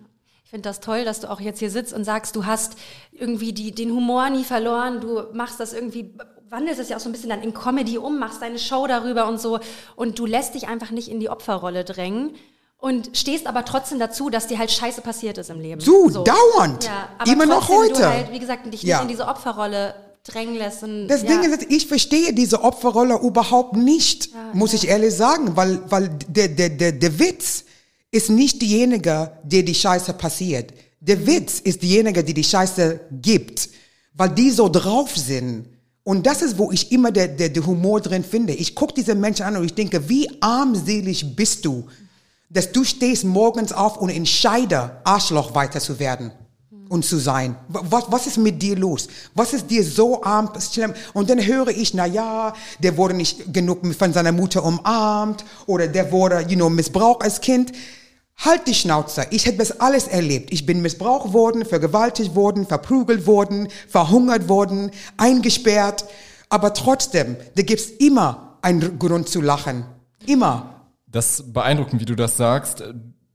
Ich 0.44 0.50
finde 0.50 0.68
das 0.68 0.80
toll, 0.80 1.04
dass 1.04 1.20
du 1.20 1.30
auch 1.30 1.40
jetzt 1.40 1.58
hier 1.58 1.70
sitzt 1.70 1.92
und 1.92 2.04
sagst, 2.04 2.36
du 2.36 2.44
hast 2.44 2.76
irgendwie 3.12 3.52
die, 3.52 3.72
den 3.72 3.90
Humor 3.90 4.28
nie 4.30 4.44
verloren. 4.44 5.00
Du 5.00 5.22
machst 5.32 5.58
das 5.58 5.72
irgendwie 5.72 6.12
wandelst 6.50 6.80
es 6.80 6.88
ja 6.88 6.96
auch 6.96 7.00
so 7.00 7.08
ein 7.08 7.12
bisschen 7.12 7.30
dann 7.30 7.42
in 7.42 7.52
Comedy 7.52 7.98
um, 7.98 8.18
machst 8.18 8.40
deine 8.40 8.60
Show 8.60 8.86
darüber 8.86 9.26
und 9.26 9.40
so 9.40 9.58
und 9.96 10.20
du 10.20 10.24
lässt 10.26 10.54
dich 10.54 10.68
einfach 10.68 10.92
nicht 10.92 11.08
in 11.08 11.18
die 11.18 11.28
Opferrolle 11.28 11.82
drängen, 11.82 12.36
und 12.84 13.16
stehst 13.16 13.46
aber 13.46 13.64
trotzdem 13.64 13.98
dazu, 13.98 14.28
dass 14.28 14.46
dir 14.46 14.58
halt 14.58 14.70
Scheiße 14.70 15.00
passiert 15.00 15.38
ist 15.38 15.48
im 15.48 15.58
Leben. 15.58 15.82
Du, 15.82 16.10
so. 16.10 16.22
dauernd. 16.22 16.84
Ja, 16.84 17.08
aber 17.16 17.32
Immer 17.32 17.46
noch 17.46 17.70
heute. 17.70 17.94
Du 17.94 18.06
halt, 18.06 18.30
wie 18.30 18.38
gesagt, 18.38 18.70
dich 18.70 18.82
ja. 18.82 18.96
nicht 18.96 19.04
in 19.04 19.08
diese 19.08 19.26
Opferrolle 19.26 19.94
drängen 20.22 20.54
lässt. 20.56 20.82
Und, 20.82 21.08
das 21.08 21.22
ja. 21.22 21.28
Ding 21.28 21.50
ist, 21.50 21.62
ich 21.70 21.86
verstehe 21.86 22.34
diese 22.34 22.62
Opferrolle 22.62 23.18
überhaupt 23.22 23.74
nicht, 23.74 24.26
ja, 24.26 24.50
muss 24.52 24.74
ich 24.74 24.86
ehrlich 24.86 25.14
sagen, 25.14 25.56
weil, 25.56 25.80
weil 25.90 26.10
der, 26.28 26.48
der, 26.48 26.68
der, 26.68 26.92
der 26.92 27.18
Witz 27.18 27.64
ist 28.10 28.28
nicht 28.28 28.60
diejenige, 28.60 29.32
der 29.42 29.62
die 29.62 29.74
Scheiße 29.74 30.12
passiert. 30.12 30.74
Der 31.00 31.26
Witz 31.26 31.60
ist 31.60 31.80
diejenige, 31.82 32.22
die 32.22 32.34
die 32.34 32.44
Scheiße 32.44 33.00
gibt, 33.10 33.70
weil 34.12 34.28
die 34.28 34.50
so 34.50 34.68
drauf 34.68 35.16
sind. 35.16 35.70
Und 36.02 36.26
das 36.26 36.42
ist, 36.42 36.58
wo 36.58 36.70
ich 36.70 36.92
immer 36.92 37.10
der, 37.10 37.28
der, 37.28 37.48
der 37.48 37.64
Humor 37.64 38.02
drin 38.02 38.24
finde. 38.24 38.52
Ich 38.52 38.74
gucke 38.74 38.92
diese 38.92 39.14
Menschen 39.14 39.46
an 39.46 39.56
und 39.56 39.64
ich 39.64 39.74
denke, 39.74 40.06
wie 40.06 40.28
armselig 40.42 41.34
bist 41.34 41.64
du? 41.64 41.88
Dass 42.54 42.72
du 42.72 42.84
stehst 42.84 43.24
morgens 43.24 43.72
auf 43.72 43.98
und 43.98 44.08
entscheide, 44.08 44.98
Arschloch 45.04 45.54
weiter 45.54 45.80
zu 45.80 45.98
werden 45.98 46.32
und 46.88 47.04
zu 47.04 47.18
sein. 47.18 47.56
Was, 47.68 48.04
was 48.08 48.26
ist 48.26 48.38
mit 48.38 48.62
dir 48.62 48.76
los? 48.76 49.08
Was 49.34 49.52
ist 49.52 49.70
dir 49.70 49.84
so 49.84 50.22
arm, 50.22 50.50
schlimm? 50.58 50.94
Und 51.12 51.28
dann 51.28 51.44
höre 51.44 51.68
ich, 51.68 51.92
na 51.94 52.06
ja, 52.06 52.54
der 52.78 52.96
wurde 52.96 53.14
nicht 53.14 53.52
genug 53.52 53.80
von 53.94 54.12
seiner 54.12 54.32
Mutter 54.32 54.64
umarmt 54.64 55.44
oder 55.66 55.88
der 55.88 56.12
wurde, 56.12 56.46
you 56.48 56.56
know, 56.56 56.70
missbraucht 56.70 57.22
als 57.22 57.40
Kind. 57.40 57.72
Halt 58.36 58.66
die 58.66 58.74
Schnauze. 58.74 59.26
Ich 59.30 59.46
habe 59.46 59.56
das 59.56 59.80
alles 59.80 60.08
erlebt. 60.08 60.52
Ich 60.52 60.66
bin 60.66 60.82
missbraucht 60.82 61.32
worden, 61.32 61.64
vergewaltigt 61.64 62.34
worden, 62.34 62.66
verprügelt 62.66 63.26
worden, 63.26 63.68
verhungert 63.88 64.48
worden, 64.48 64.90
eingesperrt. 65.16 66.04
Aber 66.48 66.74
trotzdem, 66.74 67.36
da 67.56 67.62
gibt's 67.62 67.90
immer 67.98 68.58
einen 68.62 68.98
Grund 68.98 69.28
zu 69.28 69.40
lachen. 69.40 69.84
Immer. 70.26 70.73
Das 71.14 71.52
beeindruckend, 71.52 72.00
wie 72.00 72.06
du 72.06 72.16
das 72.16 72.36
sagst. 72.36 72.82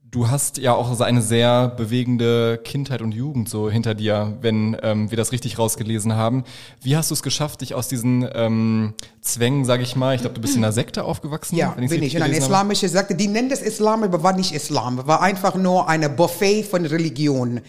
Du 0.03 0.29
hast 0.29 0.57
ja 0.57 0.73
auch 0.73 0.93
so 0.93 1.01
eine 1.05 1.21
sehr 1.21 1.69
bewegende 1.69 2.59
Kindheit 2.61 3.01
und 3.01 3.13
Jugend 3.13 3.47
so 3.47 3.71
hinter 3.71 3.95
dir, 3.95 4.37
wenn 4.41 4.75
ähm, 4.83 5.09
wir 5.11 5.15
das 5.15 5.31
richtig 5.31 5.57
rausgelesen 5.57 6.13
haben. 6.13 6.43
Wie 6.81 6.97
hast 6.97 7.09
du 7.09 7.13
es 7.13 7.23
geschafft, 7.23 7.61
dich 7.61 7.75
aus 7.75 7.87
diesen 7.87 8.27
ähm, 8.33 8.95
Zwängen, 9.21 9.63
sage 9.63 9.83
ich 9.83 9.95
mal, 9.95 10.13
ich 10.13 10.19
glaube, 10.19 10.35
du 10.35 10.41
bist 10.41 10.57
in 10.57 10.63
einer 10.63 10.73
Sekte 10.73 11.05
aufgewachsen? 11.05 11.55
Ja, 11.55 11.69
bin 11.69 12.03
ich. 12.03 12.15
In 12.15 12.21
einer 12.21 12.35
islamischen 12.35 12.89
Sekte. 12.89 13.15
Die 13.15 13.27
nennen 13.27 13.47
das 13.47 13.61
Islam, 13.61 14.03
aber 14.03 14.23
war 14.23 14.35
nicht 14.35 14.53
Islam. 14.53 15.07
War 15.07 15.21
einfach 15.21 15.55
nur 15.55 15.87
eine 15.87 16.09
Buffet 16.09 16.63
von 16.63 16.85
Religion. 16.85 17.61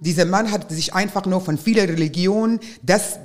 Dieser 0.00 0.24
Mann 0.24 0.50
hat 0.50 0.70
sich 0.70 0.94
einfach 0.94 1.26
nur 1.26 1.40
von 1.40 1.58
vielen 1.58 1.88
Religionen 1.88 2.60
das 2.82 3.18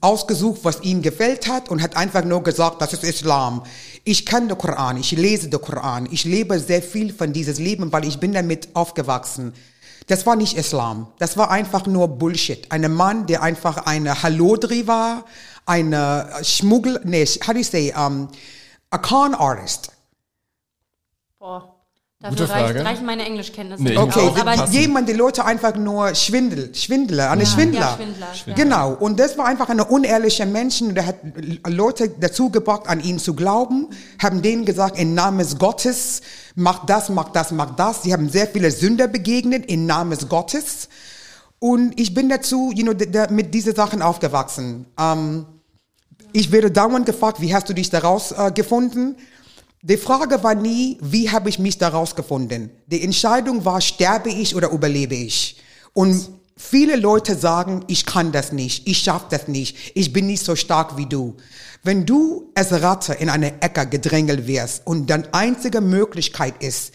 ausgesucht, 0.00 0.60
was 0.64 0.82
ihm 0.82 1.02
gefällt 1.02 1.48
hat 1.48 1.68
und 1.68 1.82
hat 1.82 1.96
einfach 1.96 2.24
nur 2.24 2.42
gesagt, 2.42 2.82
das 2.82 2.92
ist 2.92 3.04
Islam. 3.04 3.62
Ich 4.04 4.26
kann 4.26 4.48
den 4.48 4.58
Koran, 4.58 4.96
ich 4.96 5.12
lese 5.12 5.48
den 5.48 5.60
Koran, 5.60 6.08
ich 6.10 6.24
lebe 6.24 6.58
sehr 6.58 6.82
viel 6.82 7.12
von 7.12 7.32
dieses 7.32 7.58
Leben, 7.58 7.92
weil 7.92 8.04
ich 8.04 8.18
bin 8.18 8.32
damit 8.32 8.68
aufgewachsen. 8.74 9.52
Das 10.06 10.26
war 10.26 10.36
nicht 10.36 10.56
Islam. 10.56 11.08
Das 11.18 11.36
war 11.36 11.50
einfach 11.50 11.86
nur 11.86 12.08
Bullshit. 12.08 12.70
Ein 12.70 12.92
Mann, 12.92 13.26
der 13.26 13.42
einfach 13.42 13.86
eine 13.86 14.22
Halodri 14.22 14.86
war, 14.86 15.24
eine 15.66 16.30
Schmuggel, 16.42 17.00
nee, 17.04 17.26
how 17.26 17.52
do 17.52 17.58
you 17.58 17.62
say, 17.62 17.92
um, 17.94 18.28
a 18.90 18.98
con 18.98 19.34
artist. 19.34 19.92
Boah. 21.38 21.77
Gute 22.20 22.34
Dafür 22.34 22.50
reicht, 22.50 22.66
Frage. 22.66 22.84
reichen 22.84 23.06
meine 23.06 23.24
Englischkenntnisse 23.24 23.80
Nee, 23.80 23.96
Okay, 23.96 24.18
aus. 24.18 24.40
Aber 24.40 24.66
jemand, 24.70 25.08
die 25.08 25.12
Leute 25.12 25.44
einfach 25.44 25.76
nur 25.76 26.16
Schwindel, 26.16 26.74
Schwindler, 26.74 27.30
eine 27.30 27.44
Ja, 27.44 27.48
Schwindler. 27.48 27.80
ja, 27.80 27.96
Schwindler, 27.96 28.26
ja. 28.44 28.54
Genau. 28.54 28.92
Und 28.94 29.20
das 29.20 29.38
war 29.38 29.44
einfach 29.46 29.68
eine 29.68 29.84
unehrliche 29.84 30.44
Menschen. 30.44 30.96
Der 30.96 31.06
hat 31.06 31.14
Leute 31.68 32.08
dazu 32.08 32.50
gebracht, 32.50 32.88
an 32.88 32.98
ihn 32.98 33.20
zu 33.20 33.34
glauben, 33.34 33.90
haben 34.20 34.42
denen 34.42 34.64
gesagt, 34.64 34.98
im 34.98 35.14
Namen 35.14 35.46
Gottes, 35.60 36.22
mach 36.56 36.86
das, 36.86 37.08
mach 37.08 37.28
das, 37.28 37.52
mach 37.52 37.76
das. 37.76 38.02
Sie 38.02 38.12
haben 38.12 38.28
sehr 38.28 38.48
viele 38.48 38.72
Sünder 38.72 39.06
begegnet, 39.06 39.66
im 39.70 39.86
Namen 39.86 40.18
Gottes. 40.28 40.88
Und 41.60 42.00
ich 42.00 42.14
bin 42.14 42.28
dazu, 42.28 42.72
you 42.74 42.82
know, 42.82 42.94
mit 43.30 43.54
diesen 43.54 43.76
Sachen 43.76 44.02
aufgewachsen. 44.02 44.86
Ähm, 44.98 45.46
ich 46.32 46.50
werde 46.50 46.72
dauernd 46.72 47.06
gefragt, 47.06 47.40
wie 47.40 47.54
hast 47.54 47.68
du 47.68 47.74
dich 47.74 47.90
daraus 47.90 48.32
äh, 48.32 48.50
gefunden? 48.52 49.14
Die 49.82 49.96
Frage 49.96 50.42
war 50.42 50.56
nie, 50.56 50.98
wie 51.00 51.30
habe 51.30 51.48
ich 51.48 51.60
mich 51.60 51.78
daraus 51.78 52.16
gefunden? 52.16 52.70
Die 52.88 53.02
Entscheidung 53.02 53.64
war, 53.64 53.80
sterbe 53.80 54.28
ich 54.28 54.56
oder 54.56 54.70
überlebe 54.70 55.14
ich? 55.14 55.60
Und 55.92 56.28
viele 56.56 56.96
Leute 56.96 57.36
sagen, 57.36 57.84
ich 57.86 58.04
kann 58.04 58.32
das 58.32 58.50
nicht, 58.50 58.88
ich 58.88 58.98
schaffe 58.98 59.26
das 59.30 59.46
nicht, 59.46 59.92
ich 59.94 60.12
bin 60.12 60.26
nicht 60.26 60.44
so 60.44 60.56
stark 60.56 60.96
wie 60.96 61.06
du. 61.06 61.36
Wenn 61.84 62.06
du 62.06 62.50
als 62.56 62.72
Ratte 62.72 63.14
in 63.14 63.30
eine 63.30 63.62
Ecke 63.62 63.86
gedrängelt 63.86 64.48
wirst 64.48 64.84
und 64.84 65.08
dann 65.10 65.28
einzige 65.30 65.80
Möglichkeit 65.80 66.60
ist, 66.60 66.92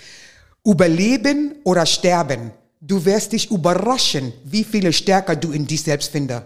überleben 0.65 1.55
oder 1.63 1.85
sterben, 1.85 2.51
du 2.81 3.05
wirst 3.05 3.31
dich 3.31 3.49
überraschen, 3.49 4.33
wie 4.43 4.65
viele 4.65 4.91
Stärke 4.91 5.37
du 5.37 5.53
in 5.53 5.67
dich 5.67 5.83
selbst 5.83 6.11
findest. 6.11 6.43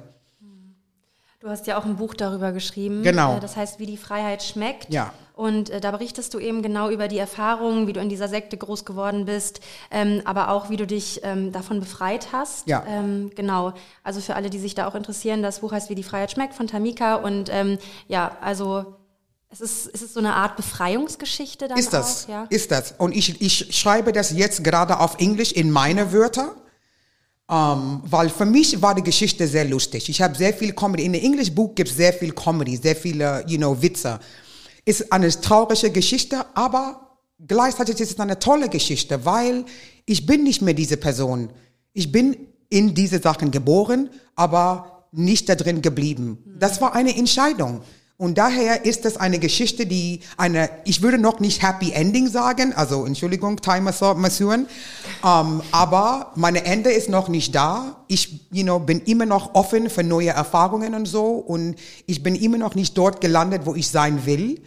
Du 1.39 1.49
hast 1.49 1.67
ja 1.67 1.77
auch 1.77 1.85
ein 1.85 1.97
Buch 1.97 2.15
darüber 2.15 2.51
geschrieben. 2.51 3.03
Genau. 3.03 3.37
Äh, 3.37 3.39
Das 3.39 3.55
heißt, 3.55 3.77
wie 3.79 3.85
die 3.85 3.97
Freiheit 3.97 4.41
schmeckt. 4.41 4.91
Ja. 4.91 5.13
Und 5.35 5.69
äh, 5.69 5.79
da 5.79 5.91
berichtest 5.91 6.33
du 6.33 6.39
eben 6.39 6.63
genau 6.63 6.89
über 6.89 7.07
die 7.07 7.19
Erfahrungen, 7.19 7.85
wie 7.85 7.93
du 7.93 7.99
in 7.99 8.09
dieser 8.09 8.27
Sekte 8.27 8.57
groß 8.57 8.85
geworden 8.85 9.25
bist, 9.25 9.59
ähm, 9.91 10.23
aber 10.25 10.49
auch, 10.49 10.71
wie 10.71 10.77
du 10.77 10.87
dich 10.87 11.21
ähm, 11.23 11.51
davon 11.51 11.79
befreit 11.79 12.29
hast. 12.31 12.67
Ja. 12.67 12.83
Ähm, 12.87 13.29
genau. 13.35 13.73
Also 14.03 14.19
für 14.19 14.35
alle, 14.35 14.49
die 14.49 14.57
sich 14.57 14.73
da 14.73 14.87
auch 14.87 14.95
interessieren, 14.95 15.43
das 15.43 15.59
Buch 15.59 15.71
heißt 15.73 15.91
Wie 15.91 15.95
die 15.95 16.01
Freiheit 16.01 16.31
schmeckt 16.31 16.55
von 16.55 16.65
Tamika. 16.65 17.15
Und 17.15 17.49
ähm, 17.53 17.77
ja, 18.07 18.35
also 18.41 18.95
es 19.51 19.61
ist, 19.61 19.91
es 19.93 20.01
ist 20.01 20.15
so 20.15 20.19
eine 20.19 20.33
Art 20.33 20.55
Befreiungsgeschichte 20.55 21.67
dann 21.67 21.77
Ist 21.77 21.93
das, 21.93 22.25
auch. 22.25 22.29
Ja? 22.29 22.47
ist 22.49 22.71
das. 22.71 22.95
Und 22.97 23.15
ich, 23.15 23.39
ich 23.41 23.77
schreibe 23.77 24.11
das 24.11 24.31
jetzt 24.31 24.63
gerade 24.63 24.99
auf 24.99 25.19
Englisch 25.19 25.51
in 25.51 25.69
meine 25.69 26.11
Wörter, 26.13 26.55
ähm, 27.49 28.01
weil 28.03 28.29
für 28.29 28.45
mich 28.45 28.81
war 28.81 28.93
die 28.95 29.03
Geschichte 29.03 29.47
sehr 29.47 29.65
lustig. 29.65 30.09
Ich 30.09 30.21
habe 30.21 30.35
sehr 30.35 30.53
viel 30.53 30.73
Comedy. 30.73 31.05
In 31.05 31.13
dem 31.13 31.23
Englisch-Buch 31.23 31.75
gibt 31.75 31.89
es 31.89 31.95
sehr 31.95 32.13
viel 32.13 32.33
Comedy, 32.33 32.75
sehr 32.75 32.95
viele, 32.95 33.43
you 33.47 33.57
know, 33.57 33.81
Witze. 33.81 34.19
Ist 34.83 35.11
eine 35.11 35.29
traurige 35.29 35.91
Geschichte, 35.91 36.45
aber 36.53 37.17
gleichzeitig 37.45 37.99
ist 37.99 38.11
es 38.11 38.19
eine 38.19 38.39
tolle 38.39 38.69
Geschichte, 38.69 39.23
weil 39.25 39.65
ich 40.05 40.25
bin 40.25 40.43
nicht 40.43 40.61
mehr 40.61 40.73
diese 40.73 40.97
Person. 40.97 41.49
Ich 41.93 42.11
bin 42.11 42.35
in 42.69 42.93
diese 42.93 43.19
Sachen 43.19 43.51
geboren, 43.51 44.09
aber 44.35 45.05
nicht 45.11 45.47
da 45.47 45.55
drin 45.55 45.81
geblieben. 45.81 46.43
Das 46.59 46.81
war 46.81 46.93
eine 46.95 47.15
Entscheidung. 47.15 47.81
Und 48.19 48.39
daher 48.39 48.83
ist 48.83 49.05
es 49.05 49.15
eine 49.15 49.37
Geschichte, 49.37 49.85
die 49.85 50.21
eine, 50.37 50.71
ich 50.85 51.03
würde 51.03 51.19
noch 51.19 51.39
nicht 51.39 51.61
Happy 51.61 51.91
Ending 51.91 52.27
sagen, 52.27 52.73
also 52.73 53.05
Entschuldigung, 53.05 53.61
Time 53.61 53.81
Masuren, 53.81 54.67
ähm, 55.23 55.61
aber 55.71 56.31
meine 56.35 56.65
Ende 56.65 56.89
ist 56.89 57.09
noch 57.09 57.27
nicht 57.27 57.53
da. 57.53 58.03
Ich, 58.07 58.47
you 58.51 58.63
know, 58.63 58.79
bin 58.79 59.01
immer 59.01 59.27
noch 59.27 59.53
offen 59.53 59.91
für 59.91 60.03
neue 60.03 60.29
Erfahrungen 60.29 60.95
und 60.95 61.05
so 61.05 61.33
und 61.33 61.75
ich 62.07 62.23
bin 62.23 62.33
immer 62.33 62.57
noch 62.57 62.73
nicht 62.73 62.97
dort 62.97 63.21
gelandet, 63.21 63.67
wo 63.67 63.75
ich 63.75 63.87
sein 63.87 64.25
will. 64.25 64.61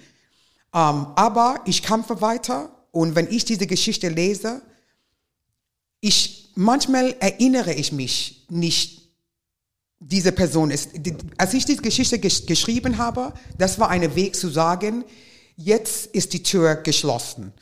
Ähm, 0.73 1.07
aber 1.17 1.61
ich 1.65 1.83
kämpfe 1.83 2.21
weiter 2.21 2.71
und 2.93 3.17
wenn 3.17 3.27
ich 3.29 3.45
diese 3.45 3.67
Geschichte 3.67 4.11
lese, 4.11 4.63
ich, 6.01 6.53
manchmal 6.55 7.17
erinnere 7.19 7.75
ich 7.75 7.91
mich 7.91 8.47
nicht, 8.49 9.00
diese 10.01 10.33
Person 10.33 10.71
ist. 10.71 10.91
Die- 10.95 11.15
Als 11.37 11.53
ich 11.55 11.65
diese 11.67 11.83
Geschichte 11.83 12.19
gesch 12.19 12.47
geschrieben 12.47 12.97
habe, 12.99 13.33
das 13.59 13.79
war 13.79 13.91
ein 13.91 14.15
Weg 14.17 14.35
zu 14.35 14.49
sagen, 14.49 15.05
jetzt 15.57 16.07
ist 16.07 16.33
die 16.33 16.43
Tür 16.43 16.77
geschlossen. 16.77 17.53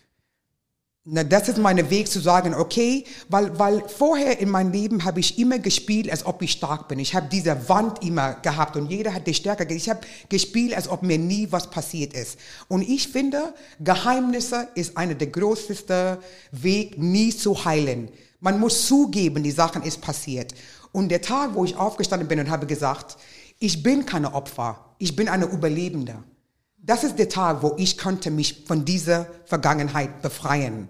Na, 1.10 1.24
das 1.24 1.48
ist 1.48 1.56
mein 1.58 1.88
Weg 1.90 2.08
zu 2.08 2.20
sagen, 2.20 2.54
okay, 2.54 3.04
weil, 3.30 3.58
weil 3.58 3.82
vorher 3.88 4.38
in 4.40 4.50
meinem 4.50 4.72
Leben 4.72 5.04
habe 5.04 5.20
ich 5.20 5.38
immer 5.38 5.58
gespielt, 5.58 6.10
als 6.10 6.26
ob 6.26 6.42
ich 6.42 6.52
stark 6.52 6.86
bin. 6.86 6.98
Ich 6.98 7.14
habe 7.14 7.28
diese 7.32 7.68
Wand 7.68 8.04
immer 8.04 8.34
gehabt 8.34 8.76
und 8.76 8.90
jeder 8.90 9.14
hat 9.14 9.26
die 9.26 9.32
Stärke. 9.32 9.72
Ich 9.74 9.88
habe 9.88 10.00
gespielt, 10.28 10.74
als 10.74 10.86
ob 10.86 11.02
mir 11.02 11.16
nie 11.18 11.48
was 11.50 11.70
passiert 11.70 12.12
ist. 12.12 12.36
Und 12.68 12.82
ich 12.82 13.08
finde, 13.08 13.54
Geheimnisse 13.80 14.68
ist 14.74 14.96
einer 14.98 15.14
der 15.14 15.28
größten 15.28 16.18
Weg, 16.52 16.98
nie 16.98 17.34
zu 17.34 17.64
heilen. 17.64 18.10
Man 18.40 18.60
muss 18.60 18.86
zugeben, 18.86 19.42
die 19.42 19.50
Sachen 19.50 19.82
ist 19.82 20.00
passiert. 20.02 20.54
Und 20.92 21.10
der 21.10 21.22
Tag, 21.22 21.54
wo 21.54 21.64
ich 21.64 21.76
aufgestanden 21.76 22.28
bin 22.28 22.40
und 22.40 22.50
habe 22.50 22.66
gesagt, 22.66 23.16
ich 23.58 23.82
bin 23.82 24.06
keine 24.06 24.34
Opfer, 24.34 24.84
ich 24.98 25.16
bin 25.16 25.28
eine 25.28 25.46
Überlebende. 25.46 26.22
Das 26.78 27.04
ist 27.04 27.18
der 27.18 27.28
Tag, 27.28 27.62
wo 27.62 27.74
ich 27.76 27.98
konnte 27.98 28.30
mich 28.30 28.64
von 28.66 28.84
dieser 28.84 29.26
Vergangenheit 29.44 30.22
befreien. 30.22 30.88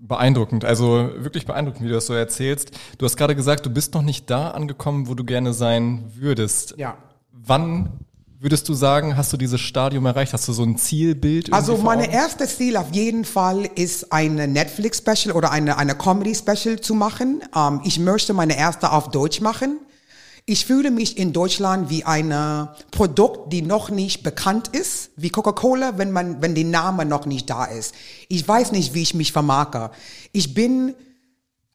Beeindruckend, 0.00 0.64
also 0.64 1.10
wirklich 1.16 1.44
beeindruckend, 1.44 1.82
wie 1.82 1.88
du 1.88 1.94
das 1.94 2.06
so 2.06 2.14
erzählst. 2.14 2.70
Du 2.98 3.04
hast 3.04 3.16
gerade 3.16 3.34
gesagt, 3.34 3.66
du 3.66 3.70
bist 3.70 3.94
noch 3.94 4.02
nicht 4.02 4.30
da 4.30 4.52
angekommen, 4.52 5.08
wo 5.08 5.14
du 5.14 5.24
gerne 5.24 5.52
sein 5.52 6.04
würdest. 6.14 6.74
Ja. 6.78 6.96
Wann 7.32 7.90
würdest 8.40 8.68
du 8.68 8.74
sagen, 8.74 9.16
hast 9.16 9.32
du 9.32 9.36
dieses 9.36 9.60
Stadium 9.60 10.06
erreicht? 10.06 10.32
Hast 10.32 10.46
du 10.48 10.52
so 10.52 10.62
ein 10.62 10.76
Zielbild? 10.76 11.52
Also 11.52 11.76
mein 11.76 12.00
erstes 12.00 12.56
Ziel 12.56 12.76
auf 12.76 12.92
jeden 12.92 13.24
Fall 13.24 13.68
ist 13.74 14.12
ein 14.12 14.34
Netflix-Special 14.34 15.34
oder 15.34 15.50
eine, 15.50 15.76
eine 15.76 15.94
Comedy-Special 15.96 16.80
zu 16.80 16.94
machen. 16.94 17.42
Ähm, 17.54 17.80
ich 17.84 17.98
möchte 17.98 18.32
meine 18.34 18.56
erste 18.56 18.92
auf 18.92 19.10
Deutsch 19.10 19.40
machen. 19.40 19.80
Ich 20.46 20.64
fühle 20.64 20.90
mich 20.90 21.18
in 21.18 21.34
Deutschland 21.34 21.90
wie 21.90 22.04
ein 22.04 22.30
Produkt, 22.90 23.52
die 23.52 23.60
noch 23.60 23.90
nicht 23.90 24.22
bekannt 24.22 24.68
ist, 24.68 25.10
wie 25.16 25.28
Coca-Cola, 25.28 25.98
wenn 25.98 26.10
man, 26.10 26.40
wenn 26.40 26.54
der 26.54 26.64
Name 26.64 27.04
noch 27.04 27.26
nicht 27.26 27.50
da 27.50 27.66
ist. 27.66 27.94
Ich 28.28 28.48
weiß 28.48 28.72
nicht, 28.72 28.94
wie 28.94 29.02
ich 29.02 29.12
mich 29.12 29.32
vermarke. 29.32 29.90
Ich 30.32 30.54
bin 30.54 30.94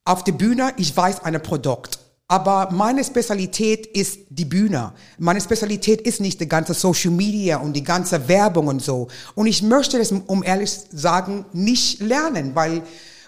auf 0.05 0.23
der 0.23 0.31
Bühne, 0.31 0.73
ich 0.77 0.95
weiß 0.97 1.23
ein 1.23 1.39
Produkt. 1.43 1.99
Aber 2.33 2.71
meine 2.71 3.03
Spezialität 3.03 3.85
ist 3.85 4.21
die 4.31 4.45
Bühne. 4.45 4.91
Meine 5.19 5.39
Spezialität 5.39 6.01
ist 6.01 6.19
nicht 6.19 6.41
die 6.41 6.47
ganze 6.47 6.73
Social 6.73 7.11
Media 7.11 7.57
und 7.57 7.73
die 7.73 7.83
ganze 7.83 8.27
Werbung 8.27 8.65
und 8.65 8.81
so. 8.81 9.07
Und 9.35 9.45
ich 9.45 9.61
möchte 9.61 9.99
das, 9.99 10.11
um 10.11 10.41
ehrlich 10.41 10.71
zu 10.71 10.97
sagen, 10.97 11.45
nicht 11.53 12.01
lernen, 12.01 12.55
weil 12.55 12.81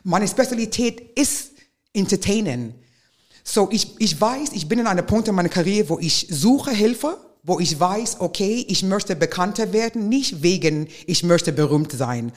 meine 0.04 0.28
Spezialität 0.28 1.20
ist 1.20 1.52
Entertainen. 1.94 2.74
So, 3.44 3.70
ich, 3.72 3.94
ich 4.00 4.20
weiß, 4.20 4.54
ich 4.54 4.68
bin 4.68 4.80
in 4.80 4.88
einem 4.88 5.06
Punkt 5.06 5.28
in 5.28 5.36
meiner 5.36 5.50
Karriere, 5.50 5.90
wo 5.90 6.00
ich 6.00 6.26
suche 6.32 6.72
Hilfe, 6.72 7.20
wo 7.44 7.60
ich 7.60 7.80
weiß, 7.80 8.22
okay, 8.22 8.66
ich 8.68 8.82
möchte 8.82 9.16
bekannter 9.16 9.72
werden, 9.72 10.10
nicht 10.10 10.42
wegen, 10.42 10.88
ich 11.06 11.22
möchte 11.22 11.52
berühmt 11.52 11.92
sein. 11.92 12.32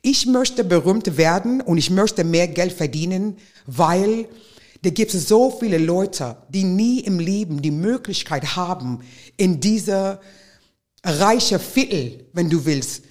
Ich 0.00 0.24
möchte 0.24 0.64
berühmt 0.64 1.18
werden 1.18 1.60
und 1.60 1.76
ich 1.76 1.90
möchte 1.90 2.24
mehr 2.24 2.48
Geld 2.48 2.72
verdienen, 2.72 3.36
weil 3.66 4.26
da 4.86 4.90
gibt 4.90 5.12
es 5.14 5.26
so 5.26 5.50
viele 5.50 5.78
Leute, 5.78 6.36
die 6.48 6.62
nie 6.62 7.00
im 7.00 7.18
Leben 7.18 7.60
die 7.60 7.72
Möglichkeit 7.72 8.54
haben, 8.54 9.00
in 9.36 9.58
diese 9.58 10.20
reiche 11.02 11.58
Viertel, 11.58 12.28
wenn 12.32 12.48
du 12.48 12.64
willst, 12.66 13.02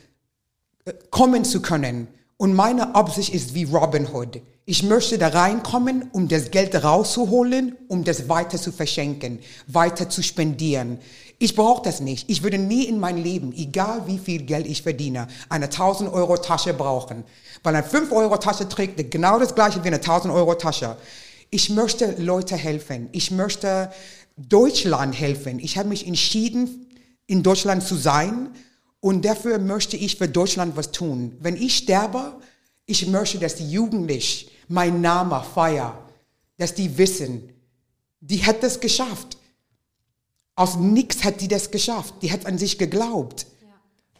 kommen 1.10 1.44
zu 1.44 1.62
können. 1.62 2.08
Und 2.38 2.54
meine 2.54 2.96
Absicht 2.96 3.34
ist 3.34 3.56
wie 3.56 3.66
Robin 3.66 4.08
Hood. 4.14 4.42
Ich 4.64 4.84
möchte 4.84 5.18
da 5.18 5.28
reinkommen, 5.28 6.10
um 6.14 6.30
das 6.30 6.50
Geld 6.50 6.82
rauszuholen, 6.82 7.76
um 7.90 8.06
das 8.06 8.30
weiter 8.30 8.58
zu 8.58 8.72
verschenken, 8.72 9.40
weiter 9.68 10.10
zu 10.10 10.24
spendieren. 10.24 11.00
Ich 11.40 11.58
brauche 11.58 11.84
das 11.84 12.00
nicht. 12.00 12.30
Ich 12.30 12.42
würde 12.42 12.58
nie 12.58 12.86
in 12.86 13.02
meinem 13.02 13.22
Leben, 13.22 13.54
egal 13.54 14.08
wie 14.08 14.18
viel 14.18 14.44
Geld 14.44 14.66
ich 14.66 14.82
verdiene, 14.82 15.28
eine 15.50 15.66
1000 15.66 16.10
Euro 16.14 16.38
Tasche 16.38 16.74
brauchen. 16.74 17.26
Weil 17.64 17.76
eine 17.76 17.84
5 17.84 18.14
Euro 18.14 18.38
Tasche 18.38 18.70
trägt 18.70 19.12
genau 19.12 19.40
das 19.40 19.54
gleiche 19.54 19.84
wie 19.84 19.88
eine 19.88 19.98
1000 19.98 20.34
Euro 20.34 20.56
Tasche. 20.56 20.96
Ich 21.50 21.70
möchte 21.70 22.16
Leute 22.22 22.56
helfen. 22.56 23.10
Ich 23.12 23.32
möchte 23.32 23.92
Deutschland 24.38 25.18
helfen. 25.18 25.60
Ich 25.60 25.78
habe 25.78 25.90
mich 25.90 26.06
entschieden, 26.06 26.88
in 27.28 27.44
Deutschland 27.44 27.84
zu 27.84 27.96
sein 27.96 28.50
und 29.00 29.26
dafür 29.26 29.60
möchte 29.60 29.98
ich 29.98 30.18
für 30.18 30.28
Deutschland 30.28 30.76
was 30.76 30.92
tun. 30.92 31.38
Wenn 31.40 31.56
ich 31.56 31.78
sterbe, 31.78 32.40
ich 32.86 33.08
möchte, 33.08 33.40
dass 33.40 33.56
die 33.56 33.70
Jugendlichen 33.70 34.50
meinen 34.68 35.02
Namen 35.02 35.44
feiern, 35.44 35.98
dass 36.58 36.74
die 36.74 36.98
wissen, 36.98 37.50
die 38.20 38.44
hat 38.44 38.64
das 38.64 38.80
geschafft. 38.80 39.38
Aus 40.56 40.78
nichts 40.78 41.24
hat 41.24 41.42
die 41.42 41.48
das 41.48 41.70
geschafft. 41.70 42.16
Die 42.22 42.32
hat 42.32 42.46
an 42.46 42.58
sich 42.58 42.78
geglaubt. 42.78 43.46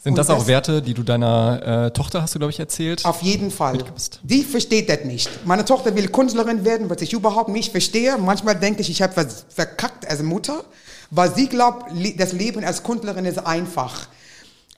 Sind 0.06 0.12
Und 0.12 0.18
das 0.20 0.30
auch 0.30 0.38
das- 0.38 0.46
Werte, 0.48 0.84
die 0.84 0.94
du 0.94 1.02
deiner 1.02 1.88
äh, 1.88 1.92
Tochter, 1.92 2.22
hast 2.22 2.36
du, 2.36 2.38
glaube 2.38 2.52
ich, 2.52 2.60
erzählt? 2.60 3.04
Auf 3.06 3.24
jeden 3.24 3.50
Fall. 3.50 3.74
Mitgibst. 3.78 4.20
Die 4.22 4.44
versteht 4.44 4.88
das 4.88 5.04
nicht. 5.04 5.28
Meine 5.48 5.66
Tochter 5.66 5.96
will 5.96 6.10
Künstlerin 6.10 6.64
werden, 6.64 6.92
was 6.92 7.02
ich 7.02 7.12
überhaupt 7.14 7.50
nicht 7.50 7.72
verstehe. 7.72 8.16
Manchmal 8.20 8.54
denke 8.54 8.82
ich, 8.82 8.92
ich 8.92 9.02
habe 9.02 9.18
was 9.18 9.48
verkackt 9.50 10.08
als 10.08 10.22
Mutter, 10.22 10.64
weil 11.10 11.34
sie 11.34 11.48
glaubt, 11.48 11.92
das 12.20 12.34
Leben 12.34 12.64
als 12.64 12.84
Künstlerin 12.84 13.26
ist 13.26 13.40
einfach. 13.48 14.08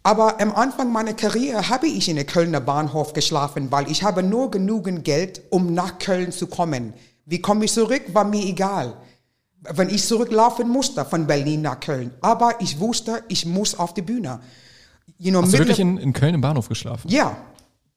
Aber 0.02 0.40
am 0.40 0.56
Anfang 0.56 0.94
meiner 0.94 1.12
Karriere 1.14 1.68
habe 1.68 1.88
ich 1.88 2.08
in 2.08 2.16
der 2.16 2.24
Kölner 2.26 2.62
Bahnhof 2.62 3.12
geschlafen, 3.12 3.70
weil 3.70 3.92
ich 3.92 4.04
habe 4.04 4.24
nur 4.24 4.50
genügend 4.50 5.04
Geld, 5.04 5.42
um 5.50 5.74
nach 5.74 6.00
Köln 6.00 6.32
zu 6.32 6.48
kommen. 6.48 6.94
Wie 7.26 7.42
komme 7.42 7.66
ich 7.66 7.74
zurück, 7.74 8.04
war 8.14 8.24
mir 8.24 8.46
egal. 8.46 8.94
Wenn 9.60 9.90
ich 9.90 10.06
zurücklaufen 10.08 10.70
musste 10.70 11.04
von 11.04 11.28
Berlin 11.28 11.64
nach 11.64 11.82
Köln. 11.82 12.12
Aber 12.22 12.62
ich 12.62 12.80
wusste, 12.80 13.24
ich 13.28 13.46
muss 13.46 13.78
auf 13.78 13.94
die 13.94 14.02
Bühne. 14.04 14.40
You 15.18 15.32
know, 15.32 15.42
Hast 15.42 15.54
du 15.54 15.58
wirklich 15.60 15.80
in, 15.80 15.98
in 15.98 16.14
Köln 16.14 16.36
im 16.36 16.42
Bahnhof 16.42 16.70
geschlafen? 16.70 17.10
ja, 17.10 17.36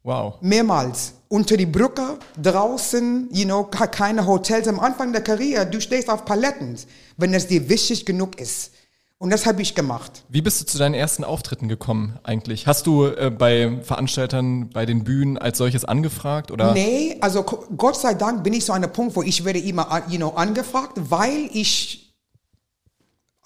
Wow. 0.03 0.37
Mehrmals. 0.41 1.13
Unter 1.29 1.59
die 1.59 1.67
Brücke, 1.67 2.19
draußen, 2.43 3.29
you 3.33 3.45
know, 3.45 3.65
ke- 3.65 3.87
keine 3.87 4.27
Hotels. 4.27 4.67
Am 4.67 4.81
Anfang 4.81 5.13
der 5.13 5.21
Karriere, 5.23 5.67
du 5.67 5.79
stehst 5.79 6.09
auf 6.09 6.25
Paletten, 6.25 6.75
wenn 7.19 7.35
es 7.35 7.47
dir 7.49 7.69
wichtig 7.69 8.07
genug 8.07 8.41
ist. 8.41 8.73
Und 9.19 9.29
das 9.29 9.45
habe 9.45 9.61
ich 9.61 9.75
gemacht. 9.75 10.25
Wie 10.31 10.41
bist 10.41 10.59
du 10.63 10.65
zu 10.65 10.79
deinen 10.79 10.95
ersten 10.95 11.23
Auftritten 11.23 11.69
gekommen 11.69 12.19
eigentlich? 12.23 12.67
Hast 12.67 12.87
du 12.87 13.05
äh, 13.09 13.31
bei 13.31 13.79
Veranstaltern, 13.83 14.71
bei 14.71 14.87
den 14.87 15.05
Bühnen 15.05 15.37
als 15.37 15.59
solches 15.59 15.85
angefragt 15.85 16.51
oder? 16.51 16.73
Nee, 16.73 17.19
also 17.21 17.43
Gott 17.43 17.97
sei 17.97 18.15
Dank 18.15 18.43
bin 18.43 18.55
ich 18.55 18.65
so 18.65 18.73
an 18.73 18.83
einem 18.83 18.95
Punkt, 18.95 19.15
wo 19.17 19.23
ich 19.23 19.45
werde 19.45 19.59
immer, 19.59 19.91
an- 19.93 20.05
you 20.09 20.17
know, 20.17 20.31
angefragt, 20.31 20.93
weil 21.11 21.51
ich, 21.53 22.15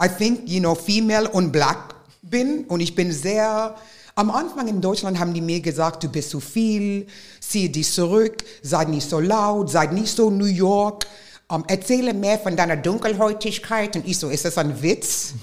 I 0.01 0.09
think, 0.09 0.49
you 0.49 0.61
know, 0.61 0.77
female 0.77 1.29
und 1.29 1.51
black 1.51 1.94
bin 2.31 2.65
und 2.65 2.81
ich 2.81 2.95
bin 2.95 3.13
sehr, 3.13 3.75
am 4.15 4.31
Anfang 4.31 4.69
in 4.69 4.81
Deutschland 4.81 5.19
haben 5.19 5.35
die 5.35 5.41
mir 5.41 5.61
gesagt, 5.61 6.03
du 6.03 6.09
bist 6.09 6.31
zu 6.31 6.41
viel, 6.41 7.07
zieh 7.41 7.71
dich 7.71 7.91
zurück, 7.91 8.45
sei 8.63 8.85
nicht 8.85 9.09
so 9.09 9.21
laut, 9.21 9.71
sei 9.71 9.87
nicht 9.87 10.15
so 10.15 10.31
New 10.31 10.45
York, 10.45 11.07
ähm, 11.51 11.65
erzähle 11.67 12.15
mehr 12.15 12.39
von 12.39 12.57
deiner 12.57 12.77
Dunkelhäutigkeit 12.77 13.97
und 13.97 14.07
ich 14.07 14.19
so, 14.19 14.29
ist 14.29 14.45
das 14.45 14.59
ein 14.59 14.83
Witz? 14.83 15.35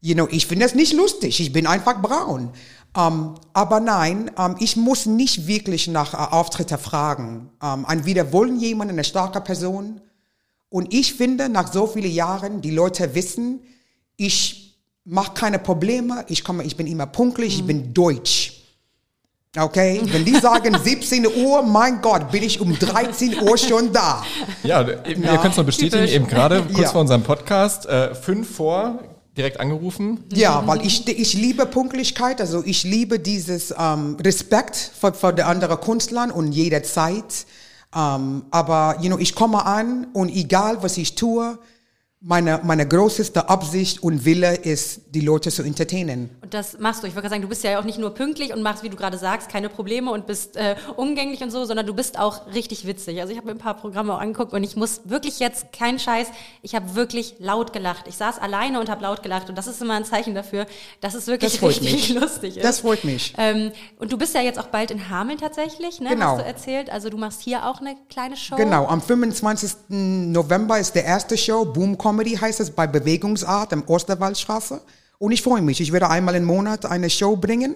You 0.00 0.14
know, 0.14 0.28
ich 0.30 0.46
finde 0.46 0.66
das 0.66 0.74
nicht 0.74 0.92
lustig. 0.92 1.40
Ich 1.40 1.52
bin 1.52 1.66
einfach 1.66 2.00
braun. 2.02 2.50
Ähm, 2.96 3.34
aber 3.52 3.80
nein, 3.80 4.30
ähm, 4.38 4.56
ich 4.60 4.76
muss 4.76 5.06
nicht 5.06 5.46
wirklich 5.46 5.88
nach 5.88 6.14
äh, 6.14 6.34
Auftritte 6.34 6.78
fragen. 6.78 7.50
Entweder 7.88 8.32
wollen 8.32 8.60
jemand 8.60 8.90
eine 8.90 9.04
starke 9.04 9.40
Person. 9.40 10.00
Und 10.68 10.92
ich 10.92 11.14
finde, 11.14 11.48
nach 11.48 11.72
so 11.72 11.86
vielen 11.86 12.10
Jahren, 12.10 12.60
die 12.60 12.70
Leute 12.70 13.14
wissen, 13.14 13.60
ich 14.16 14.63
mache 15.04 15.32
keine 15.34 15.58
Probleme. 15.58 16.24
Ich 16.28 16.44
komme, 16.44 16.64
ich 16.64 16.76
bin 16.76 16.86
immer 16.86 17.06
pünktlich. 17.06 17.56
Ich 17.60 17.66
bin 17.66 17.92
deutsch. 17.92 18.52
Okay? 19.56 20.00
Wenn 20.04 20.24
die 20.24 20.34
sagen 20.36 20.76
17 20.84 21.26
Uhr, 21.26 21.62
mein 21.62 22.00
Gott, 22.02 22.30
bin 22.32 22.42
ich 22.42 22.60
um 22.60 22.76
13 22.76 23.40
Uhr 23.42 23.56
schon 23.56 23.92
da. 23.92 24.24
Ja, 24.64 24.80
ihr 24.82 24.96
könnt 25.04 25.52
es 25.52 25.56
mal 25.56 25.62
bestätigen, 25.62 25.98
typisch. 26.04 26.14
eben 26.14 26.26
gerade 26.26 26.62
kurz 26.62 26.78
Ja. 26.80 26.88
vor 26.88 27.00
unserem 27.02 27.22
Podcast, 27.22 27.86
äh, 27.86 28.14
fünf 28.16 28.56
vor, 28.56 28.98
direkt 29.36 29.60
angerufen. 29.60 30.24
Ja, 30.32 30.66
weil 30.66 30.84
ich, 30.84 31.06
ich 31.06 31.34
liebe 31.34 31.66
Pünktlichkeit, 31.66 32.40
also 32.40 32.62
ich 32.64 32.82
liebe 32.84 33.18
dieses 33.20 33.72
ähm, 33.78 34.16
Respekt 34.20 34.76
vor, 34.98 35.12
vor 35.12 35.32
den 35.32 35.44
anderen 35.44 35.78
Künstlern 35.80 36.30
und 36.32 36.50
jederzeit. 36.52 37.46
Ähm, 37.94 38.46
aber, 38.50 38.96
you 39.00 39.08
know, 39.08 39.18
ich 39.18 39.36
komme 39.36 39.64
an 39.66 40.08
und 40.14 40.30
egal 40.30 40.78
was 40.82 40.96
ich 40.98 41.14
tue, 41.14 41.58
meine, 42.26 42.60
meine 42.64 42.88
größte 42.88 43.50
Absicht 43.50 44.02
und 44.02 44.24
Wille 44.24 44.54
ist, 44.54 45.02
die 45.10 45.20
Leute 45.20 45.50
zu 45.50 45.62
entertainen. 45.62 46.30
Und 46.40 46.54
das 46.54 46.78
machst 46.78 47.02
du. 47.02 47.06
Ich 47.06 47.14
gerade 47.14 47.28
sagen, 47.28 47.42
du 47.42 47.48
bist 47.48 47.62
ja 47.64 47.78
auch 47.78 47.84
nicht 47.84 47.98
nur 47.98 48.14
pünktlich 48.14 48.54
und 48.54 48.62
machst, 48.62 48.82
wie 48.82 48.88
du 48.88 48.96
gerade 48.96 49.18
sagst, 49.18 49.50
keine 49.50 49.68
Probleme 49.68 50.10
und 50.10 50.26
bist 50.26 50.56
äh, 50.56 50.74
umgänglich 50.96 51.42
und 51.42 51.50
so, 51.50 51.66
sondern 51.66 51.86
du 51.86 51.92
bist 51.92 52.18
auch 52.18 52.46
richtig 52.54 52.86
witzig. 52.86 53.20
Also 53.20 53.30
ich 53.30 53.36
habe 53.36 53.48
mir 53.48 53.52
ein 53.52 53.58
paar 53.58 53.74
Programme 53.74 54.14
auch 54.14 54.20
angeguckt 54.20 54.54
und 54.54 54.64
ich 54.64 54.74
muss 54.74 55.02
wirklich 55.04 55.38
jetzt, 55.38 55.70
kein 55.72 55.98
Scheiß, 55.98 56.28
ich 56.62 56.74
habe 56.74 56.94
wirklich 56.94 57.34
laut 57.40 57.74
gelacht. 57.74 58.06
Ich 58.08 58.16
saß 58.16 58.38
alleine 58.38 58.80
und 58.80 58.88
habe 58.88 59.02
laut 59.02 59.22
gelacht 59.22 59.50
und 59.50 59.58
das 59.58 59.66
ist 59.66 59.82
immer 59.82 59.94
ein 59.94 60.06
Zeichen 60.06 60.34
dafür, 60.34 60.64
dass 61.02 61.12
es 61.12 61.26
wirklich 61.26 61.60
Das 61.60 61.62
richtig 61.62 61.92
mich. 61.92 62.08
lustig 62.20 62.56
ist. 62.56 62.64
Das 62.64 62.80
freut 62.80 63.04
mich. 63.04 63.34
Ähm, 63.36 63.70
und 63.98 64.12
du 64.12 64.16
bist 64.16 64.34
ja 64.34 64.40
jetzt 64.40 64.58
auch 64.58 64.68
bald 64.68 64.90
in 64.90 65.10
Hameln 65.10 65.36
tatsächlich, 65.36 66.00
ne? 66.00 66.08
Genau. 66.10 66.38
Hast 66.38 66.40
du 66.40 66.46
erzählt. 66.46 66.90
Also 66.90 67.10
du 67.10 67.18
machst 67.18 67.42
hier 67.42 67.66
auch 67.68 67.80
eine 67.82 67.96
kleine 68.08 68.38
Show. 68.38 68.56
Genau, 68.56 68.86
am 68.86 69.02
25. 69.02 69.72
November 69.88 70.78
ist 70.78 70.94
der 70.94 71.04
erste 71.04 71.36
Show, 71.36 71.66
Boom 71.66 71.98
Comedy 71.98 72.13
heißt 72.22 72.60
es, 72.60 72.70
bei 72.70 72.86
Bewegungsart 72.86 73.72
am 73.72 73.84
Osterwaldstraße. 73.86 74.80
Und 75.18 75.32
ich 75.32 75.42
freue 75.42 75.62
mich, 75.62 75.80
ich 75.80 75.92
werde 75.92 76.10
einmal 76.10 76.34
im 76.34 76.44
Monat 76.44 76.86
eine 76.86 77.08
Show 77.10 77.36
bringen. 77.36 77.74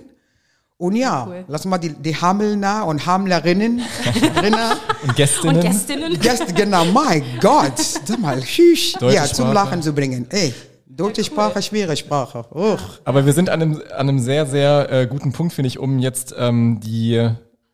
Und 0.77 0.94
ja, 0.94 1.27
Cool. 1.29 1.44
lass 1.48 1.64
mal 1.64 1.79
die, 1.79 1.90
die 1.90 2.14
Hamelner 2.14 2.87
und 2.87 3.05
Hamlerinnen, 3.05 3.83
Rinner, 4.42 4.77
Und 5.03 5.16
Gästinnen. 5.16 5.57
Und 5.57 5.62
Gästinnen. 5.62 6.20
Gäste, 6.20 6.53
genau, 6.53 6.85
mein 6.85 7.24
Gott, 7.40 7.79
sag 7.79 8.18
mal, 8.20 8.37
Deutsche 8.37 9.14
ja, 9.14 9.24
zum 9.24 9.46
Sprache. 9.46 9.53
Lachen 9.55 9.83
zu 9.83 9.92
bringen. 9.92 10.27
Ey, 10.31 10.55
deutsche 10.87 11.24
Sprache, 11.24 11.61
schwere 11.62 11.96
Sprache. 11.96 12.44
Uch. 12.55 12.79
Aber 13.05 13.27
wir 13.27 13.33
sind 13.33 13.51
an 13.51 13.61
einem, 13.62 13.83
an 13.92 14.09
einem 14.09 14.18
sehr, 14.20 14.46
sehr 14.46 14.88
äh, 14.92 15.07
guten 15.09 15.33
Punkt, 15.33 15.53
finde 15.53 15.66
ich, 15.66 15.81
um 15.81 15.98
jetzt 15.98 16.33
ähm, 16.38 16.79
die 16.81 17.29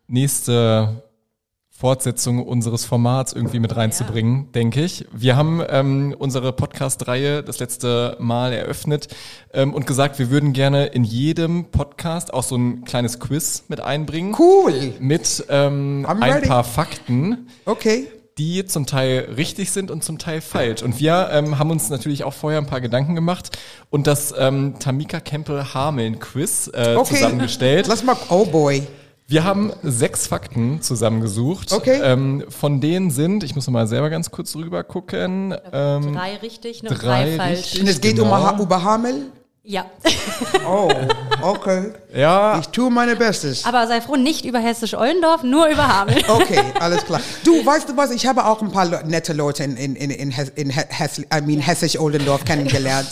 nächste 0.07 1.03
Fortsetzung 1.77 2.41
unseres 2.41 2.85
Formats 2.85 3.33
irgendwie 3.33 3.59
mit 3.59 3.75
reinzubringen, 3.75 4.49
denke 4.53 4.81
ich. 4.81 5.05
Wir 5.11 5.35
haben 5.35 5.61
ähm, 5.67 6.15
unsere 6.17 6.53
Podcast-Reihe 6.53 7.43
das 7.43 7.59
letzte 7.59 8.15
Mal 8.17 8.53
eröffnet 8.53 9.09
ähm, 9.53 9.73
und 9.73 9.85
gesagt, 9.85 10.17
wir 10.17 10.29
würden 10.29 10.53
gerne 10.53 10.85
in 10.85 11.03
jedem 11.03 11.65
Podcast 11.65 12.33
auch 12.33 12.43
so 12.43 12.55
ein 12.55 12.85
kleines 12.85 13.19
Quiz 13.19 13.65
mit 13.67 13.81
einbringen. 13.81 14.33
Cool, 14.39 14.93
Mit 15.01 15.43
ähm, 15.49 16.05
I'm 16.07 16.21
ein 16.21 16.31
ready. 16.31 16.47
paar 16.47 16.63
Fakten 16.63 17.47
okay. 17.65 18.07
die 18.37 18.65
zum 18.65 18.85
Teil 18.85 19.33
richtig 19.35 19.71
sind 19.71 19.91
und 19.91 20.01
zum 20.01 20.17
Teil 20.17 20.39
falsch. 20.39 20.81
Und 20.81 21.01
wir 21.01 21.27
ähm, 21.33 21.59
haben 21.59 21.71
uns 21.71 21.89
natürlich 21.89 22.23
auch 22.23 22.33
vorher 22.33 22.61
ein 22.61 22.67
paar 22.67 22.79
Gedanken 22.81 23.15
gemacht 23.15 23.49
und 23.89 24.07
das 24.07 24.33
ähm, 24.37 24.75
Tamika 24.79 25.19
Campbell 25.19 25.65
Hameln 25.73 26.19
Quiz 26.19 26.71
äh, 26.73 26.95
Okay, 26.95 27.15
zusammengestellt. 27.15 27.87
lass 27.87 28.01
mal, 28.01 28.15
oh 28.29 28.45
boy. 28.45 28.81
Wir 29.27 29.43
haben 29.43 29.71
sechs 29.81 30.27
Fakten 30.27 30.81
zusammengesucht. 30.81 31.71
Okay. 31.73 31.99
Ähm, 32.03 32.43
von 32.49 32.79
denen 32.79 33.09
sind, 33.09 33.43
ich 33.43 33.55
muss 33.55 33.65
noch 33.65 33.73
mal 33.73 33.87
selber 33.87 34.11
ganz 34.11 34.29
kurz 34.29 34.55
rüber 34.55 34.83
gucken. 34.83 35.55
Ähm, 35.73 36.13
Drei 36.13 36.35
richtig, 36.35 36.83
ne? 36.83 36.89
Drei 36.89 36.95
drei 37.25 37.35
falsch. 37.37 37.57
richtig. 37.59 37.81
Und 37.81 37.87
es 37.87 38.01
geht 38.01 38.17
Genau. 38.17 38.53
um, 38.53 38.59
über 38.61 38.83
Hamel? 38.83 39.31
Ja. 39.67 39.85
Oh, 40.67 40.91
okay. 41.41 41.91
ja, 42.15 42.59
Ich 42.59 42.67
tue 42.67 42.91
meine 42.91 43.15
Bestes. 43.15 43.65
Aber 43.65 43.87
sei 43.87 43.99
froh, 43.99 44.15
nicht 44.15 44.45
über 44.45 44.59
Hessisch-Ollendorf, 44.59 45.41
nur 45.41 45.67
über 45.67 45.87
Hameln. 45.87 46.23
Okay, 46.29 46.61
alles 46.79 47.03
klar. 47.03 47.19
Du, 47.43 47.65
weißt 47.65 47.89
du 47.89 47.97
was? 47.97 48.11
Ich 48.11 48.27
habe 48.27 48.45
auch 48.45 48.61
ein 48.61 48.71
paar 48.71 48.85
Le 48.85 49.03
nette 49.07 49.33
Leute 49.33 49.63
in, 49.63 49.75
in, 49.75 49.95
in, 49.95 50.11
in, 50.11 50.29
Hes- 50.31 50.51
in 50.55 50.69
He- 50.69 50.81
Hess, 50.89 51.17
I 51.19 51.41
mean, 51.43 51.59
Hessisch-Oldendorf 51.59 52.45
kennengelernt. 52.45 53.07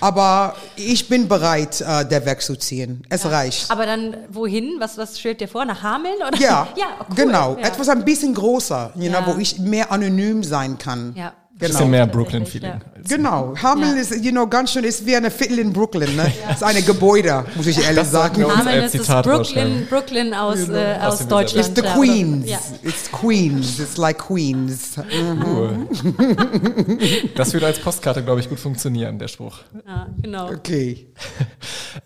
Aber 0.00 0.54
ich 0.76 1.08
bin 1.08 1.28
bereit, 1.28 1.80
äh, 1.80 2.04
der 2.06 2.26
wegzuziehen. 2.26 3.02
Es 3.08 3.24
reicht. 3.24 3.70
Aber 3.70 3.86
dann 3.86 4.16
wohin? 4.28 4.76
Was, 4.78 4.98
was 4.98 5.18
stellt 5.18 5.40
dir 5.40 5.48
vor? 5.48 5.64
Nach 5.64 5.82
Hameln? 5.82 6.16
Oder? 6.26 6.36
Ja, 6.38 6.68
ja 6.76 6.86
cool. 7.08 7.16
genau. 7.16 7.56
Ja. 7.58 7.68
Etwas 7.68 7.88
ein 7.88 8.04
bisschen 8.04 8.34
größer, 8.34 8.92
you 8.96 9.04
Ja. 9.10 9.22
know, 9.22 9.34
wo 9.34 9.38
ich 9.40 9.58
mehr 9.58 9.90
anonym 9.90 10.42
sein 10.44 10.76
kann. 10.76 11.14
Ja. 11.16 11.32
Genau. 11.58 11.72
bisschen 11.72 11.90
mehr 11.90 12.06
Brooklyn-Feeling. 12.06 12.70
ja. 12.70 12.80
Genau, 13.08 13.54
Hameln 13.62 13.96
Ja. 13.96 14.02
ist, 14.02 14.22
you 14.24 14.30
know, 14.30 14.46
ganz 14.46 14.72
schön, 14.72 14.84
ist 14.84 15.06
wie 15.06 15.16
eine 15.16 15.30
Viertel 15.30 15.58
in 15.60 15.72
Brooklyn, 15.72 16.14
ne? 16.14 16.30
Ist 16.52 16.62
eine 16.62 16.82
Gebäude, 16.82 17.44
muss 17.54 17.66
ich 17.66 17.78
ehrlich 17.78 17.96
Das 17.96 18.10
sagen. 18.10 18.44
Hameln 18.44 18.84
ist 18.84 18.94
das 18.94 19.02
Zitat 19.02 19.24
Brooklyn. 19.24 19.86
Brooklyn 19.88 20.34
aus, 20.34 20.68
äh, 20.68 20.96
Aus 21.00 21.12
aus 21.14 21.18
dem 21.20 21.28
Deutschland. 21.28 21.68
It's 21.68 21.76
the 21.80 21.86
ja. 21.86 21.94
Queens. 21.94 22.50
Ja. 22.50 22.58
It's 22.82 23.10
Queens. 23.10 23.78
It's 23.78 23.96
like 23.96 24.18
Queens. 24.18 24.96
Cool. 25.44 25.86
das 27.36 27.52
würde 27.52 27.66
als 27.66 27.78
Postkarte, 27.78 28.22
glaube 28.22 28.40
ich, 28.40 28.48
gut 28.48 28.58
funktionieren, 28.60 29.18
der 29.18 29.28
Spruch. 29.28 29.58
ja, 29.86 30.08
genau. 30.20 30.50
Okay. 30.50 31.06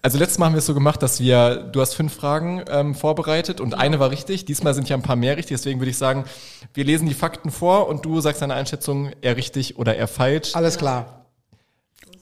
Also 0.03 0.19
letztes 0.19 0.39
Mal 0.39 0.47
haben 0.47 0.55
wir 0.55 0.59
es 0.61 0.67
so 0.67 0.73
gemacht, 0.75 1.03
dass 1.03 1.19
wir, 1.21 1.57
du 1.57 1.81
hast 1.81 1.95
fünf 1.95 2.15
Fragen 2.15 2.63
ähm, 2.71 2.95
vorbereitet 2.95 3.61
und 3.61 3.75
eine 3.75 3.99
war 3.99 4.11
richtig. 4.11 4.45
Diesmal 4.45 4.73
sind 4.73 4.89
ja 4.89 4.97
ein 4.97 5.03
paar 5.03 5.17
mehr 5.17 5.37
richtig, 5.37 5.57
deswegen 5.57 5.81
würde 5.81 5.91
ich 5.91 5.99
sagen, 5.99 6.25
wir 6.75 6.85
lesen 6.85 7.09
die 7.09 7.15
Fakten 7.15 7.51
vor 7.51 7.89
und 7.89 8.05
du 8.05 8.21
sagst 8.21 8.41
deine 8.41 8.55
Einschätzung, 8.55 9.11
eher 9.21 9.37
richtig 9.41 9.77
oder 9.79 9.97
eher 9.97 10.09
falsch. 10.09 10.55
Alles 10.55 10.79
klar. 10.79 11.27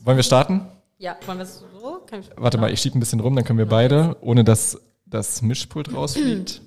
Wollen 0.02 0.16
wir 0.16 0.24
starten? 0.24 0.66
Ja, 0.98 1.16
wollen 1.26 1.38
wir 1.38 1.44
es 1.44 1.61
so? 1.81 2.00
Kann 2.07 2.20
ich, 2.20 2.31
Warte 2.37 2.59
mal, 2.59 2.72
ich 2.72 2.81
schiebe 2.81 2.96
ein 2.96 3.00
bisschen 3.00 3.20
rum, 3.20 3.37
dann 3.37 3.44
können 3.44 3.59
wir 3.59 3.66
beide, 3.66 4.16
ohne 4.20 4.44
dass 4.44 4.78
das 5.07 5.42
Mischpult 5.42 5.94
rausfliegt. 5.94 6.61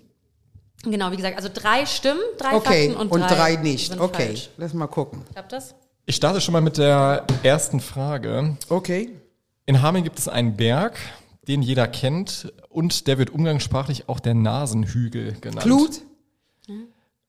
Genau, 0.83 1.11
wie 1.11 1.15
gesagt, 1.17 1.37
also 1.37 1.49
drei 1.53 1.85
stimmen, 1.85 2.19
drei 2.37 2.55
Okay, 2.55 2.87
Fakten 2.87 3.01
und, 3.01 3.11
und 3.11 3.21
drei 3.29 3.55
nicht. 3.57 3.89
sind 3.91 3.99
Okay, 4.01 4.27
falsch. 4.27 4.49
lass 4.57 4.73
mal 4.73 4.87
gucken. 4.87 5.23
Klappt 5.31 5.51
das? 5.51 5.75
Ich 6.05 6.15
starte 6.15 6.41
schon 6.41 6.53
mal 6.53 6.61
mit 6.61 6.77
der 6.77 7.25
ersten 7.43 7.79
Frage. 7.79 8.57
Okay. 8.69 9.11
In 9.67 9.81
Hameln 9.81 10.03
gibt 10.03 10.17
es 10.17 10.27
einen 10.27 10.57
Berg, 10.57 10.97
den 11.47 11.61
jeder 11.61 11.87
kennt 11.87 12.51
und 12.69 13.07
der 13.07 13.17
wird 13.19 13.29
umgangssprachlich 13.29 14.09
auch 14.09 14.19
der 14.19 14.33
Nasenhügel 14.33 15.33
genannt. 15.39 15.63
Blut? 15.63 16.01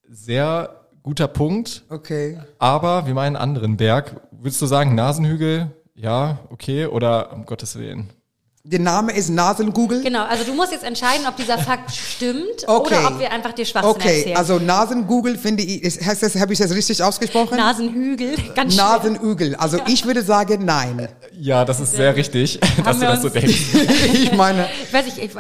Sehr 0.09 0.82
guter 1.03 1.29
Punkt, 1.29 1.85
Okay. 1.89 2.39
aber 2.59 3.07
wir 3.07 3.15
meinen 3.15 3.37
einen 3.37 3.43
anderen 3.43 3.77
Berg. 3.77 4.21
Würdest 4.31 4.61
du 4.63 4.67
sagen 4.67 4.95
Nasenhügel? 4.95 5.71
Ja, 5.95 6.39
okay, 6.51 6.87
oder 6.87 7.33
um 7.33 7.45
Gottes 7.45 7.77
Willen? 7.79 8.11
Der 8.65 8.79
Name 8.79 9.11
ist 9.11 9.29
Nasengugel? 9.29 10.03
Genau, 10.05 10.23
also 10.25 10.45
du 10.45 10.55
musst 10.55 10.71
jetzt 10.71 10.85
entscheiden, 10.85 11.27
ob 11.27 11.35
dieser 11.35 11.59
Fakt 11.59 11.91
stimmt 11.91 12.63
Okay. 12.69 12.95
oder 12.95 13.09
ob 13.09 13.19
wir 13.19 13.33
einfach 13.33 13.53
dir 13.53 13.65
Schwachsinn 13.65 13.91
Okay, 13.91 14.19
erzählen. 14.19 14.37
also 14.37 14.61
Nasengugel 14.61 15.37
finde 15.37 15.65
ich, 15.65 15.83
ist, 15.83 16.01
heißt 16.07 16.23
das, 16.23 16.37
habe 16.37 16.53
ich 16.53 16.61
das 16.61 16.71
richtig 16.73 17.03
ausgesprochen? 17.03 17.57
Nasenhügel, 17.57 18.37
ganz 18.55 18.75
schwer. 18.75 18.85
Nasenügel. 18.85 19.57
Also 19.57 19.79
ich 19.89 20.07
würde 20.07 20.23
sagen 20.23 20.65
nein. 20.65 21.09
Ja, 21.33 21.65
das 21.65 21.81
ist 21.81 21.91
sehr 21.97 22.15
richtig, 22.15 22.61
dass 22.85 23.01
du 23.01 23.07
das 23.07 23.23
so 23.23 23.31
denkst. 23.31 23.75
ich 24.13 24.33
meine, 24.33 24.69
Ich 24.87 24.93
weiß 24.93 25.07
nicht, 25.07 25.19
ich, 25.19 25.31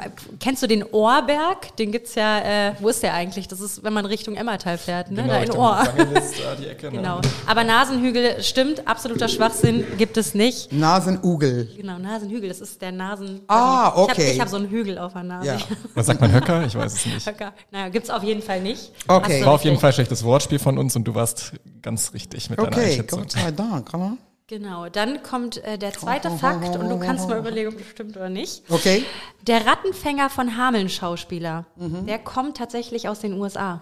kennst 0.41 0.61
du 0.65 0.67
den 0.67 0.83
Ohrberg? 0.83 1.77
Den 1.77 1.93
gibt's 1.93 2.17
ja, 2.17 2.41
äh, 2.71 2.73
wo 2.81 2.89
ist 2.89 3.05
der 3.05 3.15
eigentlich? 3.15 3.47
Das 3.47 3.61
ist, 3.61 3.85
wenn 3.85 3.93
man 3.93 4.05
Richtung 4.05 4.35
Emmertal 4.35 4.79
fährt, 4.79 5.13
ne? 5.13 5.25
da 5.29 5.39
in 5.39 5.53
Ohr. 5.53 5.85
Da 5.85 6.55
die 6.61 6.67
Ecke, 6.67 6.87
ne? 6.87 6.97
Genau. 6.97 7.21
Aber 7.47 7.63
Nasenhügel 7.63 8.43
stimmt, 8.43 8.89
absoluter 8.89 9.29
Schwachsinn, 9.29 9.85
gibt 9.97 10.17
es 10.17 10.35
nicht. 10.35 10.73
Nasenugel. 10.73 11.69
Genau, 11.77 12.01
Nasenhügel, 12.01 12.49
das 12.49 12.61
ist 12.61 12.83
der 12.83 12.91
Nasen. 13.20 13.40
Ah, 13.48 13.55
Ich 13.55 13.59
hab- 13.87 13.98
okay. 13.98 14.33
Ich 14.33 14.40
habe 14.40 14.51
so 14.51 14.57
einen 14.57 14.68
Hügel 14.68 14.98
auf 14.98 15.12
der 15.12 15.22
Nase. 15.22 15.46
Ja. 15.46 15.59
Was 15.94 16.07
sagt 16.07 16.20
man 16.20 16.33
Höcker? 16.33 16.64
Ich 16.66 16.75
weiß 16.75 16.92
es 16.94 17.07
nicht. 17.07 17.27
Höcker. 17.27 17.53
Naja, 17.70 17.88
gibt's 17.88 18.11
auf 18.11 18.22
jeden 18.22 18.42
Fall 18.42 18.61
nicht. 18.61 18.92
Okay. 19.09 19.44
War 19.44 19.53
auf 19.55 19.64
jeden. 19.64 19.79
Fall 19.79 19.90
ein 19.90 19.94
schlechtes 19.94 20.25
Wortspiel 20.25 20.59
von 20.59 20.79
uns 20.79 20.96
und 20.96 21.05
du 21.05 21.14
warst 21.14 21.53
ganz 21.83 22.12
richtig 22.14 22.48
mit 22.51 22.59
deiner 22.59 22.68
Okay, 22.68 22.85
Einschätzung. 22.90 23.20
Gott 23.20 23.33
sei 23.33 23.51
Dank. 23.51 23.92
oder? 23.94 24.16
Genau, 24.48 24.88
dann 24.88 25.22
kommt 25.22 25.64
äh, 25.64 25.79
der 25.79 25.92
zweite 25.94 26.31
Fakt 26.31 26.77
und 26.77 26.88
du 26.90 26.98
kannst 26.98 27.29
mal 27.29 27.38
überlegen, 27.38 27.68
ob 27.70 27.79
das 27.79 27.87
stimmt 27.87 28.16
oder 28.16 28.29
nicht. 28.29 28.62
Okay. 28.70 29.05
Der 29.46 29.66
Rattenfänger 29.66 30.29
von 30.29 30.57
Hameln 30.59 30.88
Schauspieler, 30.90 31.64
Mhm. 31.77 32.07
der 32.07 32.18
kommt 32.18 32.57
tatsächlich 32.59 33.09
aus 33.09 33.20
den 33.20 33.33
USA. 33.40 33.81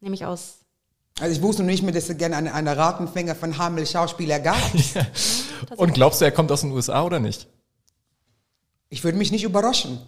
Nämlich 0.00 0.24
aus. 0.24 0.58
Also 1.20 1.34
ich 1.34 1.42
wusste 1.42 1.62
noch 1.62 1.70
nicht 1.70 1.82
mehr, 1.82 1.92
dass 1.92 2.08
es 2.08 2.16
gerne 2.16 2.36
einen, 2.36 2.46
einen 2.48 2.68
Ratenfänger 2.68 3.34
von 3.34 3.58
Hamel 3.58 3.84
Schauspieler 3.86 4.38
gab. 4.38 4.56
Und 5.76 5.92
glaubst 5.94 6.20
du, 6.20 6.24
er 6.24 6.30
kommt 6.30 6.52
aus 6.52 6.60
den 6.60 6.70
USA 6.70 7.02
oder 7.02 7.18
nicht? 7.18 7.48
Ich 8.90 9.04
würde 9.04 9.18
mich 9.18 9.30
nicht 9.32 9.44
überraschen. 9.44 9.98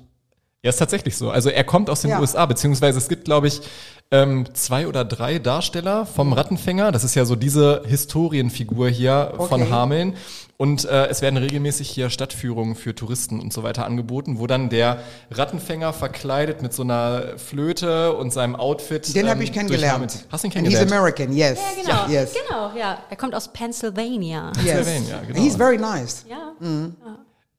Ja, 0.63 0.69
ist 0.69 0.77
tatsächlich 0.77 1.17
so. 1.17 1.31
Also 1.31 1.49
er 1.49 1.65
kommt 1.65 1.89
aus 1.89 2.03
den 2.03 2.11
Ja. 2.11 2.21
USA, 2.21 2.45
beziehungsweise 2.45 2.99
es 2.99 3.09
gibt, 3.09 3.25
glaube 3.25 3.47
ich, 3.49 3.63
ähm, 4.11 4.45
zwei 4.53 4.87
oder 4.87 5.07
drei 5.07 5.39
Darsteller 5.39 6.05
vom 6.05 6.35
Rattenfänger. 6.35 6.93
Das 6.93 7.03
ist 7.03 7.15
ja 7.15 7.25
so 7.25 7.35
diese 7.35 7.83
Historienfigur 7.87 8.89
hier 8.91 9.33
von 9.37 9.63
Okay. 9.63 9.71
Hameln. 9.71 10.17
Und 10.59 10.85
äh, 10.85 11.07
es 11.07 11.23
werden 11.23 11.39
regelmäßig 11.39 11.89
hier 11.89 12.11
Stadtführungen 12.11 12.75
für 12.75 12.95
Touristen 12.95 13.41
und 13.41 13.55
so 13.55 13.63
weiter 13.63 13.87
angeboten, 13.87 14.39
wo 14.39 14.47
dann 14.47 14.69
der 14.69 14.99
Rattenfänger 15.31 15.95
verkleidet 15.95 16.61
mit 16.61 16.75
so 16.75 16.83
einer 16.83 17.39
Flöte 17.39 18.15
und 18.15 18.31
seinem 18.31 18.55
Outfit. 18.57 19.15
Den 19.15 19.25
ähm, 19.25 19.31
habe 19.31 19.43
ich 19.45 19.53
kennengelernt. 19.53 20.27
Hast 20.31 20.45
du 20.45 20.49
ihn 20.49 20.53
And 20.59 20.67
he's 20.67 20.77
kennengelernt? 20.79 20.93
American, 20.93 21.33
yes. 21.33 21.59
Ja, 21.59 21.83
genau. 22.05 22.13
Yes. 22.13 22.35
Genau, 22.35 22.71
ja. 22.77 22.99
Er 23.09 23.17
kommt 23.17 23.35
aus 23.35 23.51
Pennsylvania. 23.51 24.53
Yes. 24.63 24.75
Pennsylvania, 24.75 25.23
genau. 25.27 25.41
He's 25.41 25.57
very 25.57 25.79
nice. 25.79 26.27
Ja. 26.29 26.53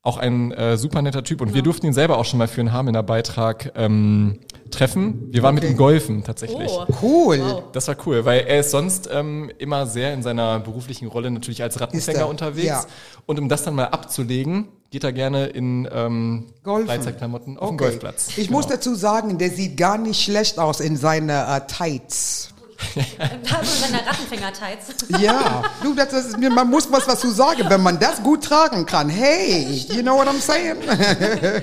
Auch 0.04 0.18
ein 0.18 0.52
äh, 0.52 0.78
super 0.78 1.04
netter 1.04 1.24
Typ. 1.24 1.42
Und 1.42 1.54
wir 1.54 1.62
durften 1.62 1.86
ihn 1.86 1.94
selber 1.94 2.18
auch 2.18 2.26
schon 2.26 2.40
mal 2.40 2.48
für 2.48 2.62
einen 2.62 2.74
Hamelner 2.74 3.04
Beitrag 3.04 3.72
ähm, 3.76 4.40
treffen. 4.72 5.28
Wir 5.32 5.44
waren 5.44 5.54
mit 5.54 5.64
ihm 5.64 5.78
golfen 5.78 6.24
tatsächlich. 6.24 6.72
Oh. 6.72 6.86
Cool. 7.04 7.62
Das 7.74 7.88
war 7.88 7.96
cool, 8.08 8.26
weil 8.26 8.42
er 8.48 8.62
ist 8.62 8.72
sonst 8.72 9.08
ähm, 9.14 9.52
immer 9.60 9.86
sehr 9.86 10.12
in 10.16 10.24
seiner 10.24 10.60
beruflichen 10.60 11.08
Rolle 11.08 11.30
natürlich 11.30 11.62
als 11.62 11.80
Rattenfänger 11.80 12.20
er, 12.22 12.30
unterwegs. 12.30 12.66
ja. 12.68 12.84
Und 13.28 13.38
um 13.40 13.48
das 13.48 13.64
dann 13.64 13.76
mal 13.76 13.86
abzulegen, 13.90 14.70
geht 14.90 15.04
er 15.04 15.14
gerne 15.14 15.46
in 15.48 15.88
ähm, 15.94 16.48
Golfen. 16.64 16.88
Freizeitklamotten 16.88 17.60
auf 17.60 17.70
den 17.70 17.76
Okay. 17.76 17.84
Golfplatz. 17.86 18.30
Ich 18.38 18.48
Genau. 18.48 18.58
muss 18.58 18.66
dazu 18.68 18.96
sagen, 18.96 19.38
der 19.38 19.52
sieht 19.52 19.78
gar 19.78 20.00
nicht 20.00 20.20
schlecht 20.20 20.58
aus 20.58 20.80
in 20.80 20.98
seiner 20.98 21.58
äh, 21.58 21.68
Tights. 21.68 22.56
Da 23.18 23.24
hat 23.26 23.42
man 23.52 23.66
seine 23.66 23.98
Rattenfänger-Tights. 24.06 24.88
Ja, 25.20 25.64
du, 25.84 25.94
das 25.94 26.14
ist, 26.14 26.38
man 26.38 26.70
muss 26.70 26.92
was 26.92 27.06
dazu 27.06 27.32
sagen, 27.32 27.64
wenn 27.70 27.82
man 27.82 28.00
das 28.00 28.22
gut 28.24 28.44
tragen 28.44 28.86
kann. 28.86 29.10
Hey, 29.10 29.64
you 29.90 30.02
know 30.02 30.18
what 30.18 30.28
I'm 30.28 30.40
saying? 30.40 30.78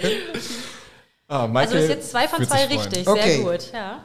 Ah, 1.31 1.47
Also 1.53 1.77
ist 1.77 1.91
jetzt 1.91 2.11
zwei 2.11 2.27
von 2.27 2.43
zwei 2.47 2.65
richtig. 2.65 3.07
Okay. 3.07 3.37
Sehr 3.37 3.45
gut, 3.45 3.71
ja. 3.75 4.01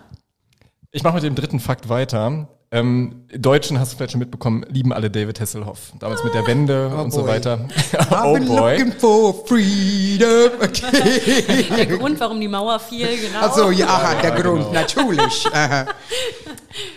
Ich 0.92 1.04
mache 1.04 1.16
mit 1.16 1.24
dem 1.24 1.36
dritten 1.36 1.62
Fakt 1.62 1.88
weiter. 1.88 2.50
Ähm, 2.74 3.22
Deutschen, 3.38 3.80
hast 3.80 3.94
du 3.94 3.98
vielleicht 3.98 4.14
schon 4.14 4.20
mitbekommen, 4.20 4.66
lieben 4.68 4.94
alle 4.94 5.12
David 5.12 5.40
Hasselhoff. 5.40 5.94
Damals 6.00 6.24
mit 6.24 6.34
der 6.34 6.48
Wende 6.48 6.88
und 6.90 7.12
so 7.12 7.20
boy. 7.22 7.30
weiter. 7.30 7.60
I've 7.94 8.22
oh 8.26 8.34
been 8.34 8.48
boy. 8.48 8.78
looking 8.78 8.92
for 8.94 9.46
freedom. 9.46 10.52
Okay. 10.60 11.66
Der 11.78 11.86
Grund, 11.86 12.20
warum 12.20 12.42
die 12.42 12.48
Mauer 12.48 12.80
fiel, 12.80 13.08
genau. 13.16 13.42
Also, 13.42 13.70
ja, 13.70 13.86
aha, 13.86 14.16
der 14.16 14.32
Ja, 14.32 14.42
Grund, 14.42 14.62
genau. 14.62 14.74
natürlich. 14.74 15.46
Aha. 15.54 15.86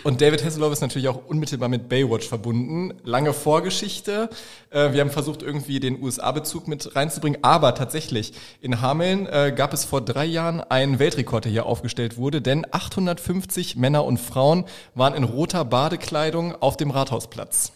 Und 0.03 0.21
David 0.21 0.43
Hasselhoff 0.43 0.73
ist 0.73 0.81
natürlich 0.81 1.07
auch 1.07 1.27
unmittelbar 1.27 1.69
mit 1.69 1.87
Baywatch 1.89 2.27
verbunden. 2.27 2.93
Lange 3.03 3.31
Vorgeschichte. 3.31 4.29
Äh, 4.71 4.93
wir 4.93 5.01
haben 5.01 5.11
versucht, 5.11 5.43
irgendwie 5.43 5.79
den 5.79 6.01
USA-Bezug 6.01 6.67
mit 6.67 6.95
reinzubringen. 6.95 7.43
Aber 7.43 7.75
tatsächlich, 7.75 8.33
in 8.59 8.81
Hameln 8.81 9.27
äh, 9.27 9.53
gab 9.55 9.73
es 9.73 9.85
vor 9.85 10.01
drei 10.01 10.25
Jahren 10.25 10.61
einen 10.61 10.97
Weltrekord, 10.97 11.45
der 11.45 11.51
hier 11.51 11.67
aufgestellt 11.67 12.17
wurde. 12.17 12.41
Denn 12.41 12.65
850 12.71 13.75
Männer 13.75 14.03
und 14.03 14.17
Frauen 14.19 14.65
waren 14.95 15.13
in 15.13 15.23
roter 15.23 15.63
Badekleidung 15.67 16.55
auf 16.61 16.77
dem 16.77 16.91
Rathausplatz. 16.91 17.71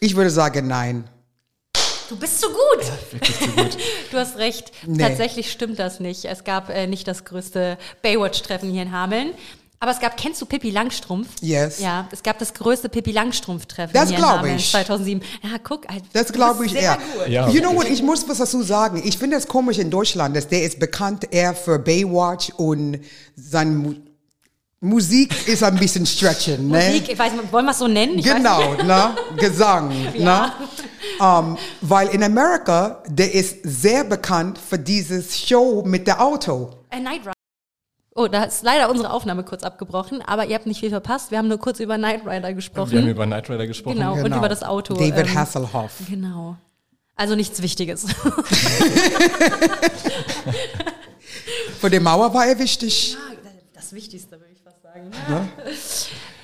Ich 0.00 0.16
würde 0.16 0.30
sagen, 0.30 0.66
nein. 0.66 1.04
Du 2.08 2.16
bist 2.16 2.40
so 2.40 2.48
gut. 2.48 3.12
Wirklich 3.12 3.38
zu 3.38 3.48
gut. 3.48 3.76
Du 4.10 4.18
hast 4.18 4.36
recht. 4.36 4.70
Nee. 4.86 5.02
Tatsächlich 5.02 5.50
stimmt 5.50 5.78
das 5.78 5.98
nicht. 6.00 6.24
Es 6.26 6.44
gab 6.44 6.68
äh, 6.70 6.86
nicht 6.86 7.08
das 7.08 7.24
größte 7.24 7.78
Baywatch-Treffen 8.02 8.70
hier 8.70 8.82
in 8.82 8.92
Hameln. 8.92 9.32
Aber 9.80 9.90
es 9.90 9.98
gab, 10.00 10.16
kennst 10.16 10.40
du 10.40 10.46
Pippi 10.46 10.70
Langstrumpf? 10.70 11.28
Yes. 11.42 11.80
Ja, 11.80 12.08
es 12.10 12.22
gab 12.22 12.38
das 12.38 12.54
größte 12.54 12.88
Pippi 12.88 13.10
Langstrumpf-Treffen 13.12 13.92
Das 13.92 14.08
hier 14.08 14.18
in 14.18 14.24
Hameln 14.24 14.56
ich. 14.56 14.70
2007. 14.70 15.22
Ja, 15.42 15.58
guck. 15.62 15.86
halt, 15.88 16.04
Das 16.12 16.32
glaube 16.32 16.64
ich 16.66 16.72
sehr 16.72 16.80
eher. 16.82 16.96
gut. 17.18 17.28
Ja, 17.28 17.48
you 17.48 17.60
know 17.60 17.74
what, 17.74 17.88
ich 17.88 18.02
muss 18.02 18.26
was 18.28 18.38
dazu 18.38 18.62
sagen. 18.62 19.02
Ich 19.04 19.18
finde 19.18 19.36
es 19.36 19.46
komisch 19.48 19.78
in 19.78 19.90
Deutschland, 19.90 20.36
dass 20.36 20.48
der 20.48 20.62
ist 20.62 20.78
bekannt 20.78 21.26
eher 21.32 21.54
für 21.54 21.78
Baywatch 21.78 22.50
und 22.56 23.00
seine 23.36 23.70
Mu 23.72 23.94
Musik 24.84 25.48
ist 25.48 25.62
ein 25.62 25.76
bisschen 25.76 26.04
stretching, 26.04 26.68
ne? 26.68 26.76
Musik, 26.88 27.08
ich 27.10 27.18
weiß 27.18 27.32
nicht, 27.32 27.50
wollen 27.50 27.64
wir 27.64 27.70
es 27.72 27.78
so 27.78 27.88
nennen? 27.88 28.18
Ich 28.18 28.24
Genau, 28.26 28.74
ne? 28.74 29.16
Gesang, 29.38 29.90
Ja. 30.14 30.46
ne? 30.46 30.52
Um, 31.20 31.56
weil 31.80 32.08
in 32.08 32.22
Amerika, 32.22 33.02
der 33.08 33.32
ist 33.34 33.58
sehr 33.62 34.04
bekannt 34.04 34.58
für 34.58 34.78
dieses 34.78 35.38
Show 35.38 35.82
mit 35.86 36.06
der 36.06 36.20
Auto. 36.20 36.70
Äh, 36.90 36.98
Knight 37.00 37.20
Rider. 37.20 37.32
Oh, 38.14 38.28
da 38.28 38.44
ist 38.44 38.62
leider 38.62 38.90
unsere 38.90 39.10
Aufnahme 39.10 39.42
kurz 39.42 39.62
abgebrochen, 39.62 40.20
aber 40.22 40.44
ihr 40.46 40.54
habt 40.54 40.66
nicht 40.66 40.80
viel 40.80 40.90
verpasst. 40.90 41.30
Wir 41.30 41.38
haben 41.38 41.48
nur 41.48 41.58
kurz 41.58 41.80
über 41.80 41.96
Knight 41.96 42.26
Rider 42.26 42.52
gesprochen. 42.52 42.90
Wir 42.92 43.00
haben 43.00 43.08
über 43.08 43.24
Knight 43.26 43.48
Rider 43.48 43.66
gesprochen. 43.66 43.96
genau, 43.96 44.14
und 44.14 44.34
über 44.36 44.48
das 44.50 44.62
Auto. 44.62 44.94
David 44.94 45.28
ähm, 45.28 45.34
Hasselhoff. 45.34 45.92
Genau. 46.10 46.56
Also 47.16 47.34
nichts 47.36 47.62
Wichtiges. 47.62 48.06
Für 51.80 51.90
die 51.90 52.00
Mauer 52.00 52.32
war 52.34 52.46
er 52.46 52.58
wichtig. 52.58 53.16
Das 53.72 53.92
Wichtigste, 53.92 54.40
sagen. 54.94 55.10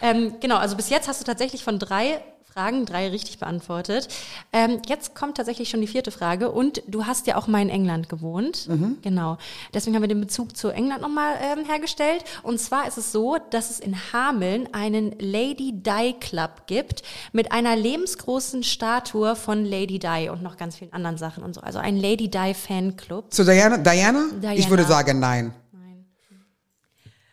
ähm, 0.02 0.34
genau, 0.40 0.56
also 0.56 0.76
bis 0.76 0.90
jetzt 0.90 1.08
hast 1.08 1.20
du 1.20 1.24
tatsächlich 1.24 1.64
von 1.64 1.78
drei 1.78 2.20
Fragen 2.52 2.84
drei 2.84 3.08
richtig 3.08 3.38
beantwortet. 3.38 4.08
Ähm, 4.52 4.82
jetzt 4.88 5.14
kommt 5.14 5.36
tatsächlich 5.36 5.70
schon 5.70 5.80
die 5.80 5.86
vierte 5.86 6.10
Frage 6.10 6.50
und 6.50 6.82
du 6.88 7.06
hast 7.06 7.28
ja 7.28 7.36
auch 7.36 7.46
mal 7.46 7.62
in 7.62 7.68
England 7.68 8.08
gewohnt. 8.08 8.68
Genau. 9.02 9.38
Deswegen 9.72 9.94
haben 9.94 10.02
wir 10.02 10.08
den 10.08 10.20
Bezug 10.20 10.56
zu 10.56 10.70
England 10.70 11.00
nochmal 11.00 11.36
ähm, 11.40 11.64
hergestellt. 11.64 12.24
Und 12.42 12.58
zwar 12.60 12.88
ist 12.88 12.98
es 12.98 13.12
so, 13.12 13.36
dass 13.50 13.70
es 13.70 13.78
in 13.78 13.96
Hameln 14.12 14.68
einen 14.72 15.14
Lady 15.20 15.72
Di 15.72 16.16
Club 16.18 16.66
gibt 16.66 17.04
mit 17.32 17.52
einer 17.52 17.76
lebensgroßen 17.76 18.64
Statue 18.64 19.36
von 19.36 19.64
Lady 19.64 20.00
Di 20.00 20.28
und 20.28 20.42
noch 20.42 20.56
ganz 20.56 20.74
vielen 20.76 20.92
anderen 20.92 21.18
Sachen 21.18 21.44
und 21.44 21.54
so. 21.54 21.60
Also 21.60 21.78
ein 21.78 21.96
Lady 21.96 22.28
Di 22.28 22.52
Fanclub. 22.54 23.32
Zu 23.32 23.44
Diana? 23.44 23.78
Diana? 23.78 24.24
Diana. 24.40 24.56
Ich 24.56 24.68
würde 24.68 24.84
sagen, 24.84 25.20
nein. 25.20 25.54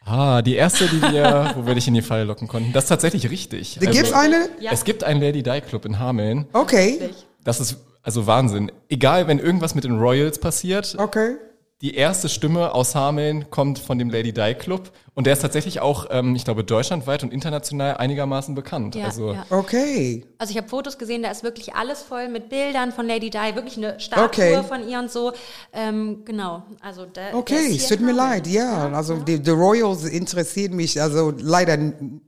Ah, 0.08 0.42
die 0.42 0.56
erste, 0.56 0.88
die 0.88 1.02
wir, 1.02 1.54
wo 1.58 1.66
wir 1.66 1.76
dich 1.76 1.88
in 1.88 1.94
die 1.94 2.02
Falle 2.02 2.24
locken 2.24 2.48
konnten. 2.48 2.72
Das 2.72 2.86
ist 2.86 2.90
tatsächlich 2.90 3.30
richtig. 3.30 3.78
Da 3.82 3.92
gibt's 3.92 4.14
eine? 4.14 4.50
Ja. 4.60 4.72
Es 4.72 4.84
gibt 4.86 5.04
einen 5.04 5.22
Lady 5.22 5.44
Di 5.44 5.62
Club 5.62 5.86
in 5.86 6.00
Hameln. 6.00 6.48
Okay, 6.54 7.10
Das 7.44 7.60
ist 7.60 7.78
also 8.04 8.26
Wahnsinn. 8.26 8.72
Egal, 8.88 9.28
wenn 9.28 9.38
irgendwas 9.38 9.76
mit 9.76 9.84
den 9.84 10.00
Royals 10.00 10.40
passiert, 10.40 10.96
okay. 10.98 11.36
Die 11.82 11.94
erste 11.94 12.28
Stimme 12.28 12.74
aus 12.74 12.96
Hameln 12.96 13.52
kommt 13.52 13.78
von 13.78 14.00
dem 14.00 14.10
Lady 14.10 14.34
Di 14.34 14.56
Club 14.56 14.92
und 15.14 15.28
der 15.28 15.34
ist 15.34 15.42
tatsächlich 15.42 15.80
auch, 15.80 16.08
ähm, 16.10 16.36
ich 16.36 16.44
glaube, 16.44 16.64
deutschlandweit 16.64 17.22
und 17.22 17.32
international 17.32 17.98
einigermaßen 17.98 18.56
bekannt. 18.56 18.96
Ja, 18.96 19.06
also 19.06 19.34
ja. 19.34 19.46
Okay. 19.52 20.26
Also 20.40 20.52
ich 20.52 20.58
habe 20.58 20.68
Fotos 20.68 20.98
gesehen, 20.98 21.22
da 21.22 21.30
ist 21.30 21.44
wirklich 21.44 21.76
alles 21.76 22.02
voll 22.02 22.30
mit 22.30 22.50
Bildern 22.50 22.92
von 22.92 23.06
Lady 23.06 23.30
Di, 23.30 23.38
wirklich 23.54 23.78
eine 23.78 24.00
Statue 24.00 24.26
Okay. 24.26 24.64
von 24.68 24.90
ihr 24.90 24.98
und 24.98 25.12
so. 25.12 25.34
Ähm, 25.72 26.24
genau, 26.26 26.64
also 26.82 27.06
der 27.06 27.36
Okay, 27.36 27.76
es 27.76 27.88
tut 27.88 28.00
mir 28.02 28.12
leid, 28.14 28.48
ja. 28.48 28.90
Also 28.92 29.18
die, 29.18 29.40
die 29.40 29.52
Royals 29.52 30.04
interessieren 30.06 30.76
mich 30.76 31.00
also 31.00 31.32
leider 31.38 31.78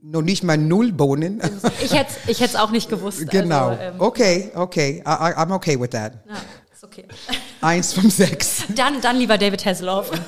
noch 0.00 0.22
nicht 0.22 0.44
mal 0.44 0.58
null 0.58 0.92
Bohnen. 0.92 1.40
Ich 1.82 1.92
hätte 1.92 2.12
ich 2.28 2.38
hätte 2.38 2.54
es 2.54 2.56
auch 2.56 2.70
nicht 2.70 2.88
gewusst. 2.88 3.26
genau. 3.30 3.70
Also, 3.70 3.82
ähm, 3.82 3.94
Okay, 3.98 4.50
okay. 4.54 5.02
I, 5.04 5.10
I, 5.10 5.34
I'm 5.34 5.52
okay 5.52 5.80
with 5.80 5.90
that. 5.90 6.12
Ist 6.80 6.84
okay. 6.84 7.04
Eins 7.60 7.92
von 7.92 8.08
sechs. 8.10 8.64
Dann, 8.74 9.00
dann 9.02 9.16
lieber 9.18 9.36
David 9.36 9.64
Hasselhoff. 9.66 10.10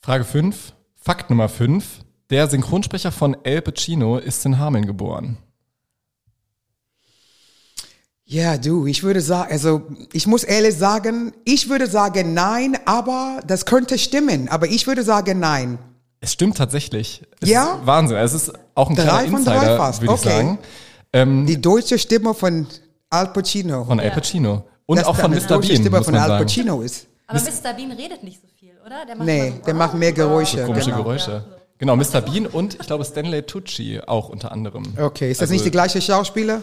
Frage 0.00 0.24
5. 0.24 0.72
Fakt 0.96 1.30
Nummer 1.30 1.48
5. 1.48 1.84
Der 2.30 2.48
Synchronsprecher 2.48 3.12
von 3.12 3.36
El 3.44 3.62
Pacino 3.62 4.18
ist 4.18 4.44
in 4.46 4.58
Hameln 4.58 4.86
geboren. 4.86 5.36
Ja, 8.24 8.56
du, 8.56 8.86
ich 8.86 9.02
würde 9.02 9.20
sagen, 9.20 9.52
also 9.52 9.82
ich 10.12 10.26
muss 10.26 10.42
ehrlich 10.42 10.74
sagen, 10.76 11.32
ich 11.44 11.68
würde 11.68 11.86
sagen 11.86 12.32
nein, 12.34 12.76
aber 12.86 13.40
das 13.46 13.66
könnte 13.66 13.98
stimmen. 13.98 14.48
Aber 14.48 14.66
ich 14.66 14.86
würde 14.86 15.04
sagen 15.04 15.38
nein. 15.38 15.78
Es 16.20 16.32
stimmt 16.32 16.56
tatsächlich. 16.56 17.22
Es 17.40 17.48
Ja? 17.50 17.74
Ist 17.76 17.86
Wahnsinn. 17.86 18.16
Es 18.16 18.32
ist 18.32 18.52
auch 18.74 18.88
ein 18.88 18.96
Drei 18.96 19.04
kleiner 19.04 19.30
von 19.30 19.44
drei 19.44 19.54
Insider, 19.56 19.76
fast. 19.76 20.00
würde 20.00 20.14
ich 20.14 20.20
Okay. 20.20 20.28
sagen. 20.30 20.58
Ähm, 21.12 21.46
Die 21.46 21.60
deutsche 21.60 21.98
Stimme 21.98 22.32
von 22.34 22.66
Al 23.14 23.32
Pacino. 23.32 23.84
von 23.84 23.98
El 23.98 24.10
Pacino. 24.10 24.64
Und 24.86 24.98
Das 24.98 25.06
auch 25.06 25.16
von 25.16 25.30
Mr. 25.30 25.58
Bean, 25.58 25.62
Stimme 25.62 25.90
muss 25.90 26.04
von 26.04 26.14
man 26.14 26.22
Al 26.22 26.28
sagen. 26.28 26.44
Pacino 26.44 26.82
ist. 26.82 27.06
Aber 27.26 27.40
Mr. 27.40 27.72
Bean 27.74 27.92
redet 27.92 28.22
nicht 28.22 28.40
so 28.40 28.48
viel, 28.58 28.72
oder? 28.84 29.06
Der 29.06 29.16
macht 29.16 29.26
Nee, 29.26 29.50
so, 29.50 29.64
der 29.64 29.74
macht 29.74 29.94
mehr 29.94 30.12
Geräusche. 30.12 30.64
Komische 30.64 30.90
genau. 30.90 31.02
Geräusche. 31.02 31.44
Genau, 31.78 31.96
Mr. 31.96 32.20
Bean 32.20 32.46
und 32.46 32.74
ich 32.74 32.86
glaube 32.86 33.04
Stanley 33.04 33.42
Tucci 33.42 34.00
auch 34.06 34.28
unter 34.28 34.52
anderem. 34.52 34.84
Okay, 34.98 35.30
ist 35.30 35.38
das 35.40 35.46
Also- 35.46 35.52
nicht 35.54 35.64
der 35.64 35.72
gleiche 35.72 36.00
Schauspieler? 36.02 36.62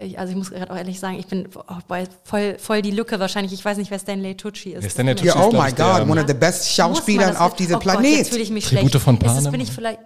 Ich, 0.00 0.18
also 0.18 0.30
ich 0.32 0.36
muss 0.36 0.50
gerade 0.50 0.70
auch 0.72 0.76
ehrlich 0.76 0.98
sagen, 0.98 1.18
ich 1.18 1.26
bin 1.26 1.48
oh, 1.54 1.96
voll, 2.24 2.56
voll 2.58 2.82
die 2.82 2.90
Lücke 2.90 3.18
wahrscheinlich. 3.20 3.52
Ich 3.52 3.64
weiß 3.64 3.76
nicht, 3.76 3.90
wer 3.90 3.98
Stanley 3.98 4.36
Tucci 4.36 4.70
ist. 4.72 4.82
Der 4.82 4.90
Stanley 4.90 5.14
Das 5.14 5.22
Tucci 5.22 5.38
Ja, 5.38 5.46
ist, 5.46 5.54
oh 5.54 5.62
my 5.62 5.70
God, 5.72 6.10
one 6.10 6.20
of 6.20 6.26
the 6.26 6.34
best 6.34 6.68
Schauspielern 6.70 7.30
das- 7.32 7.40
auf 7.40 7.54
diesem 7.54 7.76
oh 7.76 7.78
Gott, 7.78 7.82
Planet. 7.92 8.10
jetzt 8.18 8.30
fühle 8.30 8.42
ich 8.42 8.50
mich 8.50 8.64
Tribute 8.66 8.90
schlecht. 8.90 9.04
von 9.04 9.16
Ist 9.18 9.22
es, 9.24 9.34
Panem. 9.34 9.52
bin 9.52 9.60
ich 9.60 9.70
vielleicht... 9.70 9.98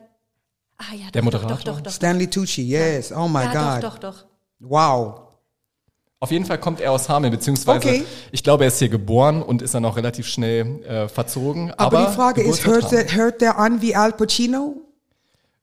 Ah 0.78 0.94
ja, 0.94 1.04
doch, 1.06 1.10
Der 1.12 1.22
Moderator? 1.22 1.50
Doch, 1.56 1.62
doch, 1.64 1.74
doch, 1.76 1.80
doch. 1.82 1.90
Stanley 1.92 2.28
Tucci, 2.28 2.62
yes. 2.68 3.12
Oh 3.12 3.26
my 3.28 3.44
ja, 3.44 3.74
God. 3.76 3.84
doch, 3.84 3.98
doch, 3.98 4.12
doch. 4.12 4.24
Wow. 4.60 5.20
Auf 6.20 6.32
jeden 6.32 6.44
Fall 6.44 6.58
kommt 6.58 6.80
er 6.80 6.90
aus 6.90 7.08
Hameln, 7.08 7.30
beziehungsweise 7.30 7.78
Okay. 7.88 8.04
ich 8.32 8.42
glaube, 8.42 8.64
er 8.64 8.68
ist 8.68 8.78
hier 8.80 8.88
geboren 8.88 9.40
und 9.40 9.62
ist 9.62 9.74
dann 9.74 9.84
auch 9.84 9.96
relativ 9.96 10.26
schnell 10.26 10.82
äh, 10.82 11.08
verzogen. 11.08 11.72
Aber, 11.76 11.98
Aber, 11.98 12.08
die 12.08 12.14
Frage 12.16 12.42
ist, 12.42 12.66
hört 12.66 12.90
der, 12.90 13.12
hört 13.14 13.40
der 13.40 13.58
an 13.58 13.80
wie 13.82 13.94
Al 13.94 14.12
Pacino? 14.12 14.76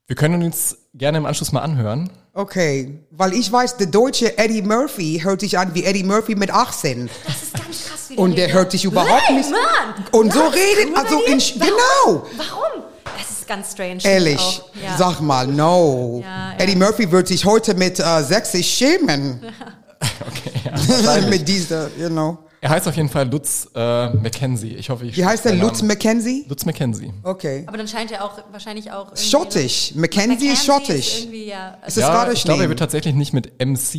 Wir 0.08 0.16
können 0.16 0.42
uns 0.44 0.78
gerne 0.94 1.18
im 1.18 1.26
Anschluss 1.26 1.52
mal 1.52 1.62
anhören. 1.62 2.10
Okay, 2.34 3.00
weil 3.12 3.34
ich 3.34 3.52
weiß, 3.52 3.78
der 3.78 3.88
deutsche 3.88 4.38
Eddie 4.38 4.62
Murphy 4.62 5.20
hört 5.24 5.42
sich 5.42 5.58
an 5.58 5.74
wie 5.74 5.84
Eddie 5.84 6.04
Murphy 6.04 6.36
mit 6.36 6.52
18. 6.52 7.10
Das 7.26 7.44
ist 7.44 7.54
ganz 7.54 7.86
krass, 7.88 8.10
wie 8.10 8.16
Und 8.16 8.38
der 8.38 8.54
hört 8.54 8.72
sich 8.72 8.86
überhaupt 8.86 9.30
nicht. 9.32 9.50
Mann! 9.52 10.06
Und 10.12 10.32
so 10.34 10.42
redet, 10.42 10.96
also 10.96 11.22
in, 11.24 11.40
Warum? 11.40 11.60
genau. 11.60 12.28
Warum? 12.38 12.84
Das 13.06 13.30
ist 13.32 13.48
ganz 13.48 13.72
strange. 13.72 14.00
Ehrlich. 14.04 14.62
Ja. 14.84 14.98
sag 14.98 15.22
mal, 15.22 15.48
no. 15.48 16.20
Ja, 16.24 16.52
ja. 16.54 16.58
Eddie 16.60 16.76
Murphy 16.76 17.10
wird 17.12 17.28
sich 17.28 17.46
heute 17.46 17.74
mit 17.76 18.00
äh, 18.00 18.24
60 18.24 18.66
schämen. 18.68 19.40
mit 21.30 21.48
dieser, 21.48 21.90
you 21.98 22.10
know. 22.10 22.38
Er 22.62 22.70
heißt 22.72 22.88
auf 22.88 22.96
jeden 22.96 23.10
Fall 23.10 23.30
Lutz 23.30 23.68
äh, 23.76 24.10
Mackenzie. 24.10 24.76
Ich 24.76 24.90
hoffe, 24.90 25.06
ich 25.06 25.16
Wie 25.16 25.24
heißt 25.24 25.46
der? 25.46 25.52
seinen 25.52 25.62
Lutz 25.62 25.84
Mackenzie? 25.84 26.46
Lutz 26.50 26.66
Mackenzie. 26.66 27.14
Okay. 27.22 27.64
Aber 27.68 27.78
dann 27.78 27.88
scheint 27.88 28.12
er 28.12 28.24
auch 28.26 28.40
wahrscheinlich 28.52 28.92
auch. 28.92 29.16
Schottisch. 29.16 29.94
Mackenzie 29.94 30.48
ist 30.48 30.66
schottisch. 30.66 31.22
irgendwie, 31.22 31.46
ja. 31.46 31.78
Ist 31.86 31.98
das 31.98 32.04
Ja, 32.04 32.16
Scottish 32.16 32.40
ich 32.40 32.44
glaube, 32.46 32.58
er 32.58 32.64
name? 32.64 32.70
wird 32.70 32.80
tatsächlich 32.80 33.14
nicht 33.14 33.34
mit 33.34 33.52
MC 33.64 33.96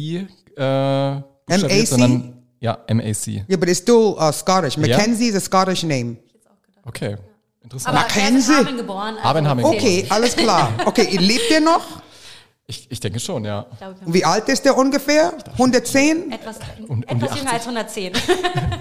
äh, 0.57 1.21
buchstabiert, 1.47 1.87
sondern 1.89 2.43
ja, 2.59 2.79
MAC. 2.93 3.27
Yeah, 3.29 3.57
but 3.57 3.69
it's 3.69 3.79
still 3.79 4.17
uh, 4.19 4.33
Scottish. 4.33 4.77
Mackenzie 4.77 5.29
is 5.29 5.37
a 5.37 5.41
Scottish 5.41 5.85
name. 5.85 6.17
Okay, 6.85 7.17
interessant. 7.67 7.97
Aber 7.97 8.07
er 8.07 8.09
ist 8.09 8.49
in 8.49 8.55
Mackenzie? 8.55 8.77
Geboren. 8.77 9.15
Also 9.17 9.29
Hameln, 9.29 9.49
Hameln. 9.49 9.67
Okay, 9.67 10.07
alles 10.09 10.37
klar. 10.37 10.73
Okay, 10.87 11.17
lebt 11.19 11.51
der 11.51 11.61
noch? 11.61 11.83
Ich, 12.69 12.91
ich 12.91 12.99
denke 12.99 13.21
schon, 13.21 13.45
ja. 13.45 13.65
Ich 13.73 13.79
glaube, 13.79 13.95
Wie 14.07 14.25
alt 14.25 14.49
ist 14.49 14.65
der 14.65 14.77
ungefähr? 14.77 15.33
110? 15.53 16.33
Etwas, 16.33 16.57
um 16.89 17.01
die 17.03 17.07
etwas 17.09 17.31
80. 17.31 17.39
jünger 17.43 17.53
als 17.53 17.63
110. 17.63 18.13
Etwas 18.15 18.27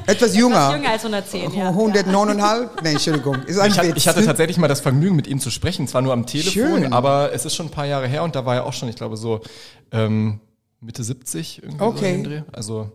Etwas 0.07 0.35
jünger? 0.35 0.71
jünger 0.75 0.89
als 0.89 1.01
110, 1.05 1.53
ja. 1.53 1.69
109,5? 1.69 2.69
Nein, 2.83 2.93
Entschuldigung. 2.93 3.43
Ist 3.43 3.59
ein 3.59 3.69
Ich, 3.71 3.77
hatte- 3.77 3.93
ich 3.95 4.07
hatte 4.07 4.25
tatsächlich 4.25 4.57
mal 4.57 4.67
das 4.67 4.81
Vergnügen, 4.81 5.15
mit 5.15 5.27
ihm 5.27 5.39
zu 5.39 5.51
sprechen, 5.51 5.87
zwar 5.87 6.01
nur 6.01 6.13
am 6.13 6.25
Telefon, 6.25 6.51
Schön. 6.81 6.93
aber 6.93 7.31
es 7.31 7.45
ist 7.45 7.55
schon 7.55 7.67
ein 7.67 7.71
paar 7.71 7.85
Jahre 7.85 8.07
her 8.07 8.23
und 8.23 8.35
da 8.35 8.43
war 8.45 8.55
er 8.55 8.65
auch 8.65 8.73
schon, 8.73 8.89
ich 8.89 8.95
glaube, 8.95 9.17
so 9.17 9.41
ähm, 9.91 10.39
Mitte 10.81 11.03
70 11.03 11.61
irgendwie 11.61 11.77
so 11.79 11.85
Okay. 11.85 12.23
Dreh. 12.23 12.41
Also 12.53 12.91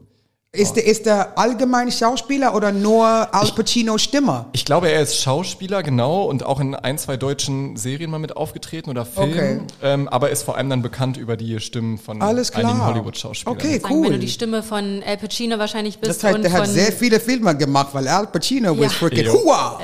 Ist 0.52 0.72
der, 0.74 0.84
ist 0.84 1.06
der 1.06 1.38
allgemein 1.38 1.92
Schauspieler 1.92 2.56
oder 2.56 2.72
nur 2.72 3.06
Al 3.06 3.52
Pacino 3.54 3.98
Stimme? 3.98 4.46
ich 4.52 4.64
glaube, 4.64 4.90
er 4.90 5.00
ist 5.00 5.22
Schauspieler, 5.22 5.84
genau, 5.84 6.24
und 6.24 6.42
auch 6.44 6.58
in 6.58 6.74
ein, 6.74 6.98
zwei 6.98 7.16
deutschen 7.16 7.76
Serien 7.76 8.10
mal 8.10 8.18
mit 8.18 8.36
aufgetreten 8.36 8.90
oder 8.90 9.06
Filmen, 9.06 9.60
Okay. 9.60 9.60
ähm, 9.80 10.08
aber 10.08 10.30
ist 10.30 10.42
vor 10.42 10.56
allem 10.56 10.68
dann 10.68 10.82
bekannt 10.82 11.16
über 11.16 11.36
die 11.36 11.60
Stimmen 11.60 11.98
von 11.98 12.20
Alles 12.20 12.50
klar. 12.50 12.64
einigen 12.68 12.84
Hollywood-Schauspielern. 12.84 13.56
Okay, 13.56 13.78
Sagen, 13.78 13.94
wenn 13.94 14.02
du 14.02 14.08
cool. 14.10 14.18
die 14.18 14.28
Stimme 14.28 14.64
von 14.64 15.04
Al 15.06 15.18
Pacino 15.18 15.56
wahrscheinlich 15.56 16.00
bist 16.00 16.10
Das 16.10 16.24
heißt, 16.24 16.34
und 16.34 16.42
der 16.42 16.50
hat 16.52 16.64
von 16.66 16.74
sehr 16.74 16.90
viele 16.90 17.20
Filme 17.20 17.56
gemacht, 17.56 17.90
weil 17.92 18.08
Al 18.08 18.26
Pacino 18.26 18.72
was 18.76 18.82
Ja. 18.86 18.88
freaking 18.88 19.26
Jo. 19.26 19.34
Hua. 19.44 19.78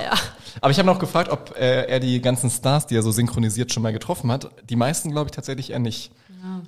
Aber 0.62 0.70
ich 0.72 0.78
habe 0.78 0.86
noch 0.86 0.98
gefragt, 0.98 1.30
ob 1.30 1.54
äh, 1.56 1.82
er 1.84 2.00
die 2.00 2.20
ganzen 2.20 2.50
Stars, 2.50 2.88
die 2.88 2.96
er 2.96 3.02
so 3.02 3.12
synchronisiert, 3.12 3.72
schon 3.72 3.84
mal 3.84 3.92
getroffen 3.92 4.32
hat. 4.32 4.50
Die 4.68 4.74
meisten, 4.74 5.12
glaube 5.12 5.26
ich, 5.28 5.32
tatsächlich 5.36 5.70
eher 5.70 5.78
nicht. 5.78 6.10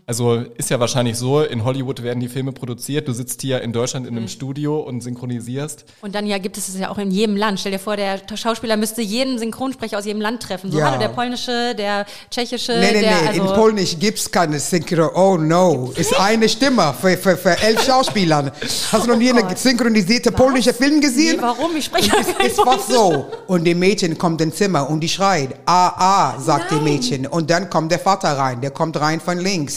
Also 0.07 0.35
ist 0.57 0.71
ja 0.71 0.81
wahrscheinlich 0.81 1.17
so, 1.17 1.43
in 1.43 1.64
Hollywood 1.64 2.03
werden 2.03 2.21
die 2.21 2.29
Filme 2.29 2.53
produziert, 2.53 3.09
du 3.09 3.12
sitzt 3.12 3.43
hier 3.43 3.61
in 3.62 3.73
Deutschland 3.73 4.07
in 4.07 4.17
einem 4.17 4.29
Studio 4.29 4.81
und 4.81 5.01
synchronisierst. 5.03 5.85
Und 6.03 6.14
dann 6.14 6.27
ja 6.27 6.38
gibt 6.38 6.57
es 6.57 6.69
es 6.69 6.79
ja 6.79 6.91
auch 6.91 6.99
in 6.99 7.11
jedem 7.11 7.37
Land. 7.37 7.61
Stell 7.61 7.73
dir 7.73 7.79
vor, 7.79 7.97
der 7.97 8.21
Schauspieler 8.35 8.77
müsste 8.77 9.03
jeden 9.03 9.38
Synchronsprecher 9.38 9.99
aus 9.99 10.05
jedem 10.05 10.21
Land 10.21 10.43
treffen. 10.43 10.71
So, 10.71 10.79
Ja. 10.79 10.87
hallo, 10.91 10.99
der 11.01 11.09
polnische, 11.09 11.75
der 11.77 12.07
tschechische, 12.31 12.73
Nee, 12.73 12.93
nee, 12.93 13.01
der, 13.01 13.23
nee, 13.23 13.29
also, 13.29 13.41
in 13.43 13.47
Polnisch 13.49 13.99
gibt's 13.99 14.31
keine 14.31 14.59
Synchro. 14.59 15.11
Oh 15.14 15.37
no, 15.37 15.93
ist 15.97 16.19
eine 16.19 16.49
Stimme 16.49 16.95
für, 17.01 17.17
für, 17.17 17.37
für 17.37 17.59
elf 17.61 17.83
Schauspielern. 17.85 18.51
Hast 18.93 19.05
du 19.07 19.11
noch 19.11 19.17
nie 19.17 19.31
einen 19.31 19.47
Gott. 19.47 19.59
synchronisierten 19.59 20.35
polnischen 20.35 20.75
Film 20.75 21.01
gesehen? 21.01 21.37
Nee, 21.37 21.43
warum? 21.43 21.77
Ich 21.77 21.85
spreche 21.87 22.11
Es 22.41 22.53
ist 22.53 22.61
fast 22.61 22.88
so. 22.91 23.27
Und 23.47 23.64
die 23.64 23.75
Mädchen 23.75 24.17
kommt 24.19 24.41
ins 24.41 24.57
Zimmer 24.57 24.88
und 24.88 25.01
die 25.01 25.09
schreit, 25.09 25.55
ah, 25.67 25.88
ah, 26.35 26.41
sagt 26.41 26.71
die 26.71 26.75
Nein. 26.77 26.85
Mädchen. 26.85 27.27
Und 27.27 27.51
dann 27.51 27.69
kommt 27.71 27.91
der 27.93 27.99
Vater 27.99 28.31
rein, 28.37 28.61
der 28.61 28.71
kommt 28.71 28.99
rein 29.01 29.21
von 29.21 29.38
links. 29.38 29.68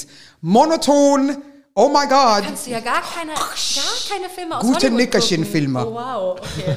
Monoton, 0.42 1.38
oh 1.76 1.90
my 1.90 2.08
God. 2.08 2.46
Kannst 2.46 2.68
du 2.68 2.72
ja 2.72 2.80
gar 2.80 3.02
keine, 3.02 3.34
gar 3.34 3.46
keine 4.10 4.30
Filme 4.30 4.58
aus 4.58 4.64
Gute 4.64 4.90
Nickerchen-Filme. 4.92 5.88
Oh, 5.88 5.94
wow, 5.94 6.40
okay. 6.40 6.76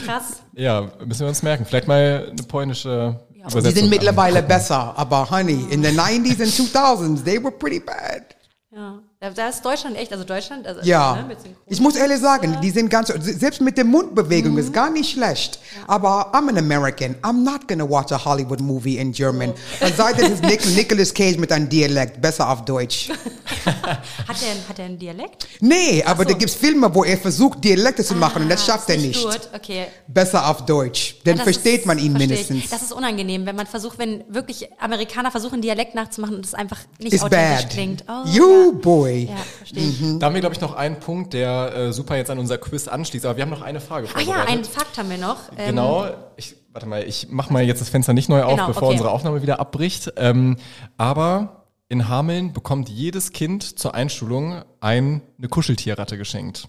Krass. 0.06 0.42
Ja, 0.54 0.88
müssen 1.04 1.20
wir 1.20 1.28
uns 1.28 1.42
merken. 1.42 1.64
Vielleicht 1.64 1.88
mal 1.88 2.28
eine 2.30 2.42
polnische 2.44 3.20
Übersetzung. 3.34 3.62
Die 3.62 3.80
sind 3.80 3.90
mittlerweile 3.90 4.38
angucken. 4.38 4.48
besser, 4.58 4.94
aber 4.96 5.30
honey, 5.30 5.66
in 5.70 5.82
the 5.82 5.90
90s 5.90 6.42
and 6.42 6.52
2000s, 6.52 7.24
they 7.24 7.42
were 7.42 7.52
pretty 7.52 7.80
bad. 7.80 8.36
Ja. 8.74 9.00
Da, 9.22 9.48
ist 9.48 9.64
Deutschland 9.64 9.96
echt, 9.96 10.10
also 10.12 10.24
Deutschland, 10.24 10.66
also 10.66 10.80
Ja, 10.82 11.14
ne, 11.14 11.36
ich 11.68 11.80
muss 11.80 11.94
ehrlich 11.94 12.18
sagen, 12.18 12.58
die 12.60 12.70
sind 12.70 12.90
ganz, 12.90 13.06
selbst 13.06 13.60
mit 13.60 13.76
der 13.76 13.84
Mundbewegung 13.84 14.58
ist 14.58 14.72
gar 14.72 14.90
nicht 14.90 15.12
schlecht. 15.12 15.60
Aber 15.86 16.34
I'm 16.34 16.48
an 16.48 16.58
American. 16.58 17.14
I'm 17.22 17.44
not 17.44 17.68
gonna 17.68 17.88
watch 17.88 18.10
a 18.10 18.24
Hollywood 18.24 18.60
movie 18.60 18.98
in 18.98 19.12
German. 19.12 19.50
Und 19.50 19.96
seitdem 19.96 20.32
ist 20.32 20.42
Nic 20.42 20.66
Nicolas 20.74 21.14
Cage 21.14 21.36
mit 21.36 21.52
einem 21.52 21.68
Dialekt, 21.68 22.20
besser 22.20 22.50
auf 22.50 22.64
Deutsch. 22.64 23.10
Hat 24.28 24.40
der, 24.40 24.68
hat 24.68 24.78
der 24.78 24.84
einen 24.86 24.98
Dialekt? 24.98 25.46
Nee, 25.60 26.02
aber 26.04 26.24
so. 26.24 26.30
da 26.30 26.34
gibt's 26.36 26.54
Filme, 26.54 26.94
wo 26.94 27.04
er 27.04 27.16
versucht, 27.18 27.62
Dialekte 27.64 28.04
zu 28.04 28.14
machen 28.14 28.42
und 28.42 28.48
das 28.48 28.62
Ah, 28.68 28.72
schafft 28.72 28.88
er 28.90 28.96
ist 28.96 29.02
nicht. 29.06 29.22
Gut, 29.24 29.40
okay. 29.54 29.86
Besser 30.06 30.48
auf 30.48 30.64
Deutsch. 30.66 31.16
Dann 31.24 31.36
Das 31.36 31.44
versteht 31.44 31.80
ist- 31.80 31.86
man 31.86 31.98
ihn 31.98 32.12
verstehe 32.16 32.36
ich. 32.38 32.48
mindestens. 32.48 32.70
Das 32.70 32.82
ist 32.82 32.92
unangenehm, 32.92 33.46
wenn 33.46 33.56
man 33.56 33.66
versucht, 33.66 33.98
wenn 33.98 34.24
wirklich 34.28 34.68
Amerikaner 34.80 35.30
versuchen, 35.30 35.60
Dialekt 35.62 35.94
nachzumachen 35.94 36.36
und 36.36 36.44
es 36.46 36.54
einfach 36.54 36.78
nicht 36.98 37.12
Is 37.12 37.22
authentisch 37.22 37.62
bad. 37.64 37.70
klingt. 37.70 38.04
Oh, 38.08 38.28
you 38.28 38.72
ja. 38.72 38.78
boy. 38.80 39.24
Ja, 39.30 39.36
verstehe 39.58 39.88
ich. 39.88 40.00
Mhm. 40.00 40.18
Da 40.18 40.26
haben 40.26 40.34
wir, 40.34 40.40
glaube 40.40 40.54
ich, 40.54 40.60
noch 40.60 40.74
einen 40.74 40.98
Punkt, 41.00 41.32
der 41.34 41.74
äh, 41.76 41.92
super 41.92 42.16
jetzt 42.16 42.30
an 42.30 42.38
unser 42.38 42.58
Quiz 42.58 42.88
anschließt. 42.88 43.24
Aber 43.26 43.36
wir 43.36 43.42
haben 43.42 43.50
noch 43.50 43.62
eine 43.62 43.80
Frage 43.80 44.08
Ah 44.14 44.20
ja, 44.20 44.44
einen 44.44 44.64
Fakt 44.64 44.98
haben 44.98 45.10
wir 45.10 45.18
noch. 45.18 45.36
Ähm, 45.56 45.66
Genau. 45.66 46.06
Ich, 46.36 46.56
warte 46.72 46.86
mal, 46.86 47.04
ich 47.04 47.28
mache 47.30 47.52
mal 47.52 47.62
jetzt 47.62 47.80
das 47.80 47.88
Fenster 47.90 48.12
nicht 48.12 48.28
neu 48.28 48.42
auf, 48.42 48.52
Genau, 48.54 48.66
bevor 48.68 48.84
okay. 48.84 48.92
unsere 48.92 49.10
Aufnahme 49.10 49.42
wieder 49.42 49.60
abbricht. 49.60 50.12
Ähm, 50.16 50.56
aber 50.96 51.61
in 51.92 52.08
Hameln 52.08 52.54
bekommt 52.54 52.88
jedes 52.88 53.32
Kind 53.32 53.78
zur 53.78 53.94
Einschulung 53.94 54.62
ein, 54.80 55.20
eine 55.36 55.48
Kuscheltierratte 55.48 56.16
geschenkt. 56.16 56.66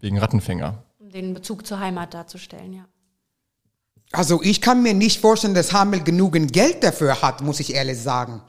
Wegen 0.00 0.18
Rattenfänger. 0.18 0.82
Um 0.98 1.10
den 1.10 1.34
Bezug 1.34 1.64
zur 1.64 1.78
Heimat 1.78 2.14
darzustellen, 2.14 2.72
ja. 2.72 2.84
Also 4.10 4.42
ich 4.42 4.60
kann 4.60 4.82
mir 4.82 4.92
nicht 4.92 5.20
vorstellen, 5.20 5.54
dass 5.54 5.72
Hamel 5.72 6.02
genügend 6.02 6.52
Geld 6.52 6.82
dafür 6.82 7.22
hat, 7.22 7.42
muss 7.42 7.60
ich 7.60 7.74
ehrlich 7.74 7.98
sagen. 7.98 8.42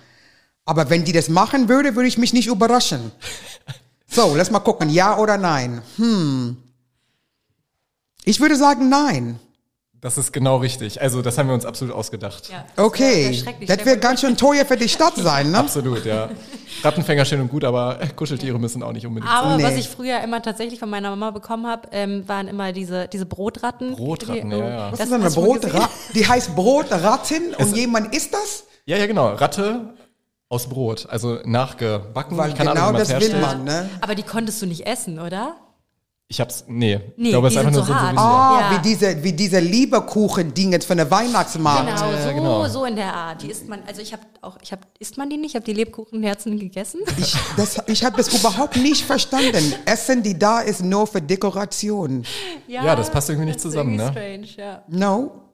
Aber 0.66 0.90
wenn 0.90 1.06
die 1.06 1.12
das 1.12 1.30
machen 1.30 1.70
würde, 1.70 1.96
würde 1.96 2.08
ich 2.08 2.18
mich 2.18 2.34
nicht 2.34 2.48
überraschen. 2.48 3.12
So, 4.10 4.34
lass 4.38 4.52
mal 4.52 4.62
gucken, 4.62 4.90
ja 4.90 5.18
oder 5.18 5.38
nein. 5.38 5.82
Hm. 5.98 6.56
Ich 8.24 8.40
würde 8.40 8.56
sagen 8.56 8.88
nein. 8.88 9.38
Das 10.00 10.18
ist 10.18 10.32
genau 10.32 10.58
richtig. 10.58 11.02
Also 11.02 11.24
das 11.24 11.38
haben 11.40 11.48
wir 11.48 11.56
uns 11.56 11.66
absolut 11.66 11.94
ausgedacht. 11.96 12.50
Ja, 12.50 12.64
das 12.76 12.86
Okay, 12.86 13.44
das 13.66 13.84
wird 13.84 14.00
ganz 14.00 14.22
schön 14.22 14.38
teuer 14.38 14.64
für 14.64 14.78
die 14.78 14.88
Stadt 14.90 15.16
sein, 15.16 15.50
ne? 15.52 15.58
Absolut, 15.58 16.06
ja. 16.06 16.30
Rattenfänger 16.84 17.26
schön 17.26 17.42
und 17.42 17.50
gut, 17.50 17.64
aber 17.64 17.98
Kuscheltiere 18.16 18.60
müssen 18.60 18.84
auch 18.84 18.92
nicht 18.92 19.08
unbedingt 19.08 19.32
Aber 19.32 19.58
Nee. 19.58 19.64
was 19.64 19.74
ich 19.74 19.90
früher 19.90 20.22
immer 20.22 20.40
tatsächlich 20.42 20.80
von 20.80 20.90
meiner 20.92 21.10
Mama 21.10 21.32
bekommen 21.32 21.66
habe, 21.66 21.88
ähm, 21.92 22.28
waren 22.28 22.48
immer 22.48 22.72
diese, 22.74 23.08
diese 23.08 23.26
Brotratten. 23.26 23.96
Brotratten, 23.96 24.52
Die- 24.52 24.56
ja, 24.58 24.70
ja. 24.70 24.92
Was 24.92 25.00
Das 25.00 25.08
ist 25.08 25.14
denn 25.14 25.22
eine 25.22 25.32
Brotratte? 25.32 25.90
Die 26.14 26.28
heißt 26.28 26.56
Brotratten 26.56 27.54
und 27.58 27.76
jemand 27.76 28.16
isst 28.16 28.34
das? 28.36 28.66
Ja, 28.86 28.98
ja, 28.98 29.08
genau. 29.08 29.30
Ratte 29.34 29.94
aus 30.50 30.68
Brot, 30.70 31.08
also 31.10 31.40
nachgebacken. 31.44 32.38
Weil 32.38 32.54
Keine 32.54 32.72
Ahnung, 32.72 32.86
genau 32.88 33.00
das 33.00 33.10
will 33.10 33.16
herstellt. 33.16 33.42
man, 33.42 33.64
ne? 33.64 33.90
Aber 34.02 34.14
die 34.14 34.24
konntest 34.24 34.62
du 34.62 34.68
nicht 34.68 34.86
essen, 34.86 35.20
oder? 35.20 35.56
Ich 36.30 36.42
hab's, 36.42 36.66
nee. 36.68 37.00
Nee, 37.16 37.28
ich 37.28 37.30
glaube, 37.32 37.48
es 37.48 37.54
ist 37.54 37.60
einfach 37.60 37.72
nur 37.72 37.82
so 37.84 37.88
so 37.88 37.96
hart. 37.96 38.18
Souvenir. 38.18 38.22
Ah, 38.22 38.72
Ja. 38.72 38.78
wie 38.78 38.82
diese, 38.90 39.24
wie 39.24 39.32
diese 39.32 39.60
Lieberkuchen-Dingens 39.60 40.84
von 40.84 40.98
der 40.98 41.10
Weihnachtsmarkt. 41.10 41.88
Genau, 41.88 42.18
so, 42.22 42.34
genau. 42.34 42.68
so 42.68 42.84
in 42.86 42.98
der 42.98 43.14
Art. 43.14 43.42
Die 43.42 43.48
isst 43.50 43.70
man, 43.70 43.80
also 43.88 44.02
ich 44.02 44.12
habe 44.12 44.24
auch, 44.42 44.58
ich 44.62 44.74
habe, 44.74 44.82
isst 45.00 45.18
man 45.18 45.30
die 45.30 45.38
nicht? 45.38 45.52
Ich 45.52 45.56
habe 45.56 45.64
die 45.64 45.72
Lebkuchenherzen 45.74 46.60
gegessen. 46.60 47.00
Ich, 47.18 47.34
das, 47.56 47.78
ich 47.88 48.04
habe 48.04 48.18
das 48.18 48.28
überhaupt 48.38 48.76
nicht 48.76 49.06
verstanden. 49.06 49.74
Essen, 49.86 50.22
die 50.22 50.38
da 50.38 50.60
ist, 50.60 50.84
nur 50.84 51.08
für 51.08 51.22
Dekoration. 51.22 52.24
Ja, 52.68 52.94
das 52.98 53.10
passt 53.10 53.30
irgendwie 53.30 53.46
nicht 53.46 53.60
das 53.60 53.66
ist 53.66 53.72
zusammen, 53.72 53.96
ne? 53.96 54.10
Strange, 54.12 54.48
ja. 54.58 54.84
No. 54.90 55.47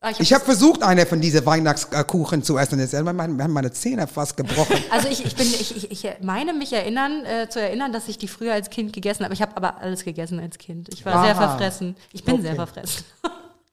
Ah, 0.00 0.12
ich 0.18 0.32
habe 0.34 0.44
versucht, 0.44 0.82
eine 0.82 1.06
von 1.06 1.20
diesen 1.20 1.44
Weihnachtskuchen 1.46 2.42
zu 2.42 2.58
essen. 2.58 2.78
Das 2.78 2.92
hat 2.92 3.02
meine, 3.04 3.48
meine 3.48 3.72
Zähne 3.72 4.06
fast 4.06 4.36
gebrochen. 4.36 4.76
Also 4.90 5.08
ich, 5.08 5.24
ich 5.24 5.34
bin, 5.34 5.46
ich, 5.46 5.74
ich, 5.90 6.04
ich 6.04 6.12
meine 6.20 6.52
mich 6.52 6.72
erinnern, 6.72 7.24
äh, 7.24 7.48
zu 7.48 7.60
erinnern, 7.60 7.92
dass 7.92 8.06
ich 8.08 8.18
die 8.18 8.28
früher 8.28 8.52
als 8.52 8.68
Kind 8.70 8.92
gegessen 8.92 9.24
habe. 9.24 9.32
Ich 9.34 9.40
habe 9.42 9.56
aber 9.56 9.80
alles 9.80 10.04
gegessen 10.04 10.38
als 10.38 10.58
Kind. 10.58 10.90
Ich 10.92 11.04
war 11.06 11.14
Aha. 11.14 11.24
sehr 11.24 11.36
verfressen. 11.36 11.96
Ich 12.12 12.22
bin 12.24 12.34
Okay. 12.34 12.42
sehr 12.44 12.54
verfressen. 12.54 13.04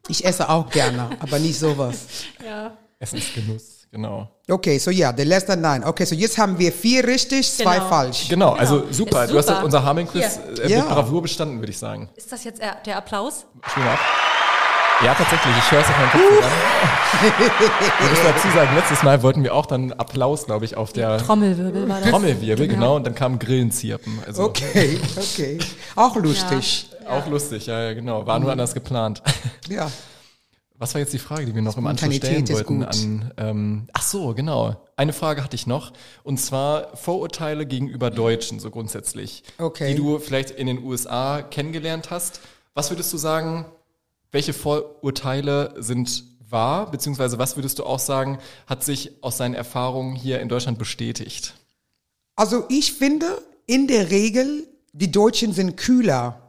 Ich 0.10 0.26
esse 0.26 0.50
auch 0.50 0.70
gerne, 0.70 1.12
aber 1.22 1.40
nicht 1.40 1.58
sowas. 1.58 1.96
ja. 2.46 2.76
Essensgenuss, 3.00 3.88
genau. 3.90 4.28
Okay, 4.50 4.78
so 4.78 4.92
ja, 4.92 5.14
der 5.14 5.24
letzte 5.24 5.56
Nein. 5.56 5.82
Okay, 5.86 6.04
so 6.04 6.14
jetzt 6.14 6.38
haben 6.38 6.60
wir 6.60 6.74
vier 6.74 7.08
richtig, 7.08 7.50
zwei 7.50 7.76
Genau. 7.78 7.88
falsch. 7.88 8.28
Genau, 8.28 8.52
also 8.52 8.84
super. 8.92 9.24
Ist 9.24 9.32
Du 9.32 9.38
hast 9.38 9.48
super. 9.48 9.64
unser 9.64 9.86
Hier. 10.12 10.30
äh, 10.62 10.70
Ja. 10.70 10.80
mit 10.80 10.90
Bravour 10.90 11.22
bestanden, 11.22 11.60
würde 11.60 11.72
ich 11.72 11.78
sagen. 11.78 12.10
Ist 12.18 12.30
das 12.34 12.44
jetzt 12.44 12.62
der 12.86 12.98
Applaus? 12.98 13.46
Mal 13.78 13.88
ab. 13.92 14.00
Ja, 15.04 15.14
tatsächlich. 15.14 15.54
Ich 15.58 15.72
höre 15.72 15.82
es 15.82 15.88
auf 15.88 15.98
meinem 15.98 16.12
Kopf 16.12 16.22
sogar. 16.36 16.52
Wir 18.00 18.10
müssen 18.10 18.24
dazu 18.24 18.48
sagen, 18.56 18.76
letztes 18.76 19.04
Mal 19.04 19.22
wollten 19.22 19.44
wir 19.44 19.54
auch 19.54 19.66
dann 19.66 19.92
Applaus, 19.94 20.46
glaube 20.46 20.66
ich, 20.66 20.78
auf 20.78 20.94
der 20.94 21.18
Trommelwirbel 21.18 21.88
war 21.90 22.00
das. 22.00 22.10
Trommelwirbel, 22.10 22.68
genau. 22.68 22.96
Und 22.96 23.06
dann 23.06 23.16
kam 23.16 23.38
Grillenzirpen. 23.40 24.20
Also 24.26 24.44
Okay, 24.46 25.00
okay. 25.18 25.60
Auch 25.96 26.16
lustig. 26.16 26.90
auch 27.08 27.28
lustig, 27.28 27.66
ja, 27.68 27.82
ja, 27.84 27.94
genau. 27.94 28.26
War 28.26 28.40
nur 28.40 28.52
anders 28.52 28.74
geplant. 28.74 29.22
Ja. 29.68 29.92
Was 30.78 30.94
war 30.96 31.00
jetzt 31.00 31.14
die 31.14 31.20
Frage, 31.20 31.46
die 31.46 31.56
wir 31.56 31.62
noch 31.62 31.78
im 31.78 31.88
Anschluss 31.88 32.16
stellen 32.16 32.44
ist 32.44 32.52
wollten? 32.54 32.80
gut. 32.80 32.88
An, 32.88 33.32
ähm, 33.38 33.88
ach 33.94 34.02
so, 34.02 34.34
genau. 34.34 34.76
Eine 34.98 35.14
Frage 35.14 35.44
hatte 35.44 35.56
ich 35.56 35.68
noch. 35.68 35.94
Und 36.24 36.40
zwar 36.40 36.96
Vorurteile 36.98 37.66
gegenüber 37.66 38.10
Deutschen, 38.10 38.60
so 38.60 38.70
grundsätzlich. 38.70 39.44
Okay. 39.60 39.92
Die 39.92 39.96
du 39.96 40.20
vielleicht 40.20 40.52
in 40.52 40.68
den 40.68 40.84
USA 40.84 41.42
kennengelernt 41.42 42.10
hast. 42.10 42.42
Was 42.74 42.90
würdest 42.90 43.14
du 43.14 43.18
sagen, 43.18 43.66
welche 44.34 44.52
Vorurteile 44.52 45.76
sind 45.78 46.26
wahr? 46.50 46.92
Beziehungsweise 46.92 47.38
was 47.38 47.56
würdest 47.56 47.80
du 47.80 47.86
auch 47.86 48.00
sagen, 48.00 48.40
hat 48.68 48.84
sich 48.84 49.12
aus 49.22 49.38
deinen 49.38 49.54
Erfahrungen 49.54 50.16
hier 50.16 50.42
in 50.42 50.50
Deutschland 50.50 50.78
bestätigt? 50.78 51.54
Also 52.36 52.66
ich 52.68 52.94
finde, 52.94 53.42
in 53.68 53.88
der 53.88 54.10
Regel, 54.10 54.68
die 54.92 55.12
Deutschen 55.12 55.54
sind 55.54 55.78
kühler. 55.78 56.40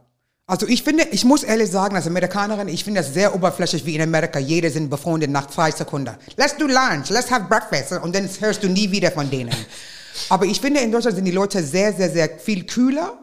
Also 0.47 0.67
ich 0.67 0.83
finde, 0.83 1.05
ich 1.13 1.25
muss 1.27 1.43
ehrlich 1.43 1.71
sagen, 1.71 1.95
als 1.95 2.07
Amerikanerin, 2.07 2.69
ich 2.69 2.85
finde 2.85 3.01
das 3.01 3.13
sehr 3.13 3.35
oberflächlich 3.35 3.85
wie 3.85 3.95
in 3.95 4.03
Amerika. 4.03 4.39
Jeder 4.39 4.71
sind 4.71 4.89
befreundet 4.89 5.31
nach 5.31 5.49
zwei 5.49 5.71
Sekunden. 5.71 6.17
Let's 6.37 6.57
do 6.57 6.67
lunch, 6.67 7.11
let's 7.11 7.31
have 7.31 7.47
breakfast. 7.49 7.93
Und 8.03 8.15
dann 8.15 8.29
hörst 8.41 8.63
du 8.63 8.69
nie 8.69 8.91
wieder 8.91 9.11
von 9.11 9.31
denen. 9.31 9.55
Aber 10.31 10.47
ich 10.47 10.61
finde, 10.61 10.81
in 10.81 10.91
Deutschland 10.91 11.17
sind 11.17 11.27
die 11.27 11.33
Leute 11.33 11.63
sehr, 11.63 11.93
sehr, 11.93 12.11
sehr 12.11 12.39
viel 12.39 12.65
kühler. 12.65 13.19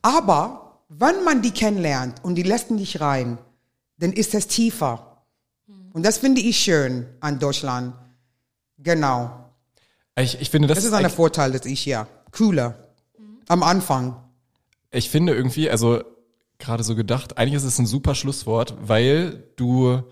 Aber 0.00 0.80
wenn 0.88 1.24
man 1.24 1.42
die 1.42 1.50
kennenlernt 1.50 2.22
und 2.22 2.36
die 2.36 2.42
lassen 2.42 2.78
dich 2.78 3.00
rein, 3.00 3.38
dann 3.98 4.12
ist 4.12 4.34
es 4.34 4.46
tiefer. 4.46 5.24
Und 5.92 6.04
das 6.04 6.18
finde 6.18 6.40
ich 6.40 6.58
schön 6.58 7.06
an 7.20 7.38
Deutschland. 7.38 7.94
Genau. 8.78 9.50
Ich, 10.16 10.40
ich 10.40 10.50
finde, 10.50 10.68
das, 10.68 10.78
Das 10.78 10.84
ist 10.84 10.92
ein 10.92 11.10
Vorteil, 11.10 11.52
dass 11.52 11.66
ich 11.66 11.84
ja 11.86 12.06
kühler 12.30 12.88
am 13.48 13.62
Anfang. 13.62 14.16
Ich 14.90 15.10
finde 15.10 15.34
irgendwie, 15.34 15.70
also 15.70 16.02
gerade 16.58 16.82
so 16.84 16.94
gedacht, 16.94 17.38
eigentlich 17.38 17.54
ist 17.54 17.64
es 17.64 17.78
ein 17.78 17.86
super 17.86 18.14
Schlusswort, 18.14 18.74
weil 18.80 19.44
du 19.56 20.02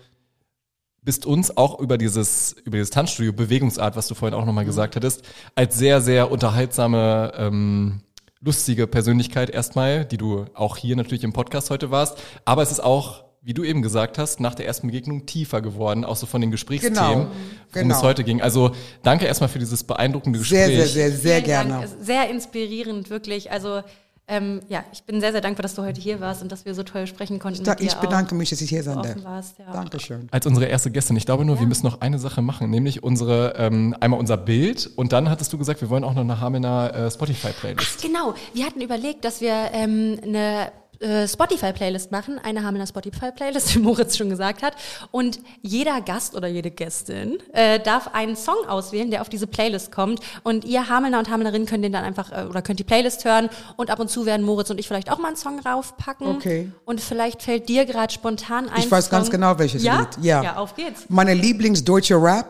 bist 1.03 1.25
uns 1.25 1.55
auch 1.57 1.79
über 1.79 1.97
dieses, 1.97 2.53
über 2.63 2.77
dieses 2.77 2.91
Tanzstudio, 2.91 3.33
Bewegungsart, 3.33 3.95
was 3.95 4.07
du 4.07 4.15
vorhin 4.15 4.37
auch 4.37 4.45
nochmal 4.45 4.65
gesagt 4.65 4.95
hattest, 4.95 5.23
als 5.55 5.77
sehr, 5.77 6.01
sehr 6.01 6.31
unterhaltsame, 6.31 7.31
ähm, 7.35 8.01
lustige 8.39 8.87
Persönlichkeit 8.87 9.49
erstmal, 9.49 10.05
die 10.05 10.17
du 10.17 10.45
auch 10.53 10.77
hier 10.77 10.95
natürlich 10.95 11.23
im 11.23 11.33
Podcast 11.33 11.69
heute 11.69 11.89
warst. 11.89 12.17
Aber 12.45 12.61
es 12.61 12.71
ist 12.71 12.83
auch, 12.83 13.23
wie 13.43 13.53
du 13.55 13.63
eben 13.63 13.81
gesagt 13.81 14.17
hast, 14.19 14.39
nach 14.39 14.53
der 14.53 14.67
ersten 14.67 14.87
Begegnung 14.87 15.25
tiefer 15.25 15.61
geworden, 15.61 16.05
auch 16.05 16.15
so 16.15 16.27
von 16.27 16.41
den 16.41 16.51
Gesprächsthemen, 16.51 16.95
Genau, 16.95 17.17
worum 17.19 17.29
genau. 17.73 17.95
es 17.97 18.03
heute 18.03 18.23
ging. 18.23 18.41
Also 18.41 18.71
danke 19.01 19.25
erstmal 19.25 19.49
für 19.49 19.57
dieses 19.59 19.83
beeindruckende 19.83 20.37
Gespräch. 20.39 20.67
Sehr, 20.67 20.87
sehr, 20.87 20.87
sehr, 20.87 21.11
sehr 21.11 21.41
gerne. 21.41 21.69
Dank. 21.71 21.89
Sehr 22.01 22.29
inspirierend, 22.29 23.09
wirklich. 23.09 23.51
Also 23.51 23.81
ähm, 24.27 24.61
ja, 24.69 24.83
ich 24.93 25.03
bin 25.03 25.19
sehr, 25.19 25.31
sehr 25.31 25.41
dankbar, 25.41 25.63
dass 25.63 25.73
du 25.75 25.81
heute 25.81 25.99
hier 25.99 26.21
warst 26.21 26.41
und 26.41 26.51
dass 26.51 26.63
wir 26.65 26.73
so 26.75 26.83
toll 26.83 27.05
sprechen 27.07 27.39
konnten. 27.39 27.63
Da, 27.63 27.71
mit 27.71 27.79
dir 27.81 27.85
ich 27.87 27.95
bedanke 27.95 28.33
auch. 28.33 28.37
mich, 28.37 28.51
dass 28.51 28.61
ich 28.61 28.69
hier 28.69 28.83
sein 28.83 28.97
offen 28.99 29.15
darf. 29.15 29.23
warst, 29.25 29.59
ja. 29.59 29.71
Dankeschön. 29.73 30.27
als 30.31 30.45
unsere 30.45 30.67
erste 30.67 30.91
Gästin. 30.91 31.17
Ich 31.17 31.25
glaube 31.25 31.43
nur, 31.43 31.59
wir 31.59 31.65
müssen 31.67 31.85
noch 31.85 31.99
eine 31.99 32.19
Sache 32.19 32.41
machen, 32.41 32.69
nämlich 32.69 33.03
unsere 33.03 33.55
ähm, 33.57 33.95
einmal 33.99 34.19
unser 34.19 34.37
Bild 34.37 34.89
und 34.95 35.11
dann 35.11 35.29
hattest 35.29 35.51
du 35.51 35.57
gesagt, 35.57 35.81
wir 35.81 35.89
wollen 35.89 36.03
auch 36.05 36.13
noch 36.13 36.21
eine 36.21 36.39
Hamener 36.39 36.93
äh, 36.93 37.11
Spotify-Playlist. 37.11 38.01
Genau, 38.03 38.35
wir 38.53 38.65
hatten 38.65 38.79
überlegt, 38.81 39.25
dass 39.25 39.41
wir 39.41 39.71
ähm, 39.73 40.17
eine 40.23 40.71
äh, 41.01 41.27
Spotify-Playlist 41.27 42.11
machen. 42.11 42.39
Eine 42.43 42.65
eine 42.65 42.87
Spotify-Playlist, 42.87 43.75
wie 43.75 43.79
Moritz 43.79 44.17
schon 44.17 44.29
gesagt 44.29 44.61
hat. 44.61 44.73
Und 45.11 45.39
jeder 45.61 46.01
Gast 46.01 46.35
oder 46.35 46.47
jede 46.47 46.71
Gästin 46.71 47.39
äh, 47.53 47.79
darf 47.79 48.13
einen 48.13 48.35
Song 48.35 48.67
auswählen, 48.67 49.11
der 49.11 49.21
auf 49.21 49.29
diese 49.29 49.47
Playlist 49.47 49.91
kommt. 49.91 50.19
Und 50.43 50.63
ihr 50.63 50.87
Hamelner 50.87 51.19
und 51.19 51.29
Hamelnerinnen 51.29 51.67
könnt 51.67 51.83
den 51.83 51.91
dann 51.91 52.03
einfach 52.03 52.31
äh, 52.31 52.45
oder 52.47 52.61
könnt 52.61 52.79
die 52.79 52.83
Playlist 52.83 53.25
hören. 53.25 53.49
Und 53.77 53.89
ab 53.89 53.99
und 53.99 54.09
zu 54.09 54.25
werden 54.25 54.45
Moritz 54.45 54.69
und 54.69 54.79
ich 54.79 54.87
vielleicht 54.87 55.11
auch 55.11 55.17
mal 55.17 55.29
einen 55.29 55.37
Song 55.37 55.59
raufpacken. 55.59 56.27
Okay. 56.27 56.71
Und 56.85 57.01
vielleicht 57.01 57.41
fällt 57.41 57.67
dir 57.67 57.85
gerade 57.85 58.13
spontan 58.13 58.69
ein. 58.69 58.79
Ich 58.79 58.91
weiß 58.91 59.09
ganz 59.09 59.27
Song. 59.27 59.31
genau, 59.33 59.57
welches 59.57 59.83
ja? 59.83 60.01
Lied. 60.01 60.23
Ja. 60.23 60.43
Ja, 60.43 60.55
auf 60.57 60.75
geht's. 60.75 61.05
Meine 61.09 61.33
Lieblingsdeutsche 61.33 62.21
Rap 62.21 62.45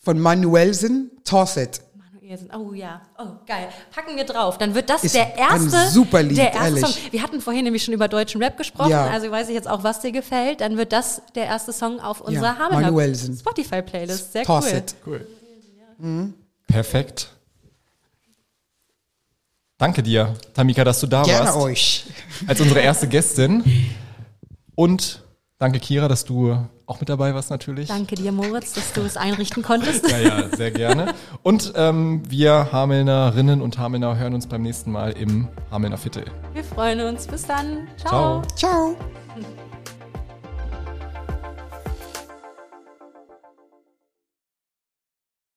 von 0.00 0.20
Manuelsen, 0.20 1.10
Toss 1.24 1.56
It. 1.56 1.80
Manuelsen. 2.24 2.48
Oh 2.54 2.72
ja, 2.72 3.02
oh 3.18 3.26
geil. 3.46 3.68
Packen 3.94 4.16
wir 4.16 4.24
drauf. 4.24 4.56
Dann 4.58 4.74
wird 4.74 4.88
das 4.88 5.04
Ist 5.04 5.14
der 5.14 5.26
ein 5.26 5.38
erste, 5.68 5.88
super 5.90 6.22
Lied, 6.22 6.38
der 6.38 6.52
erste 6.52 6.68
ehrlich. 6.80 6.84
Song. 6.86 7.12
Wir 7.12 7.22
hatten 7.22 7.40
vorhin 7.40 7.64
nämlich 7.64 7.84
schon 7.84 7.94
über 7.94 8.08
deutschen 8.08 8.42
Rap 8.42 8.56
gesprochen, 8.56 8.90
Ja. 8.90 9.06
also 9.08 9.30
weiß 9.30 9.48
ich 9.48 9.54
jetzt 9.54 9.68
auch, 9.68 9.82
was 9.84 10.00
dir 10.00 10.12
gefällt. 10.12 10.60
Dann 10.60 10.76
wird 10.76 10.92
das 10.92 11.22
der 11.34 11.44
erste 11.46 11.72
Song 11.72 12.00
auf 12.00 12.20
unserer 12.20 12.56
Ja, 12.58 12.68
Manuelsen. 12.70 13.36
Spotify-Playlist. 13.36 14.32
Sehr 14.32 14.44
Toss 14.44 14.66
cool. 14.66 14.72
It. 14.78 14.94
Cool. 15.06 16.34
Perfekt. 16.66 17.28
Danke 19.78 20.02
dir, 20.02 20.34
Tamika, 20.54 20.84
dass 20.84 21.00
du 21.00 21.06
da 21.06 21.22
Gerne 21.24 21.46
warst. 21.46 21.58
euch. 21.58 22.04
Als 22.46 22.60
unsere 22.60 22.80
erste 22.80 23.06
Gästin. 23.08 23.62
Und 24.74 25.22
danke, 25.58 25.78
Kira, 25.78 26.08
dass 26.08 26.24
du 26.24 26.56
auch 26.86 27.00
mit 27.00 27.08
dabei 27.08 27.34
warst 27.34 27.50
natürlich. 27.50 27.88
Danke 27.88 28.14
dir, 28.14 28.32
Moritz, 28.32 28.72
dass 28.74 28.92
du 28.92 29.02
es 29.02 29.16
einrichten 29.16 29.62
konntest. 29.62 30.08
Ja, 30.10 30.18
ja, 30.18 30.56
sehr 30.56 30.70
gerne. 30.70 31.14
Und 31.42 31.72
ähm, 31.76 32.22
wir 32.28 32.72
Hamelnerinnen 32.72 33.62
und 33.62 33.78
Hamelner 33.78 34.16
hören 34.16 34.34
uns 34.34 34.46
beim 34.46 34.62
nächsten 34.62 34.92
Mal 34.92 35.12
im 35.12 35.48
Hamelner 35.70 35.98
Viertel. 35.98 36.24
Wir 36.52 36.64
freuen 36.64 37.00
uns. 37.00 37.26
Bis 37.26 37.46
dann. 37.46 37.88
Ciao. 37.96 38.42
Ciao. 38.56 38.96
Ciao. 38.96 38.96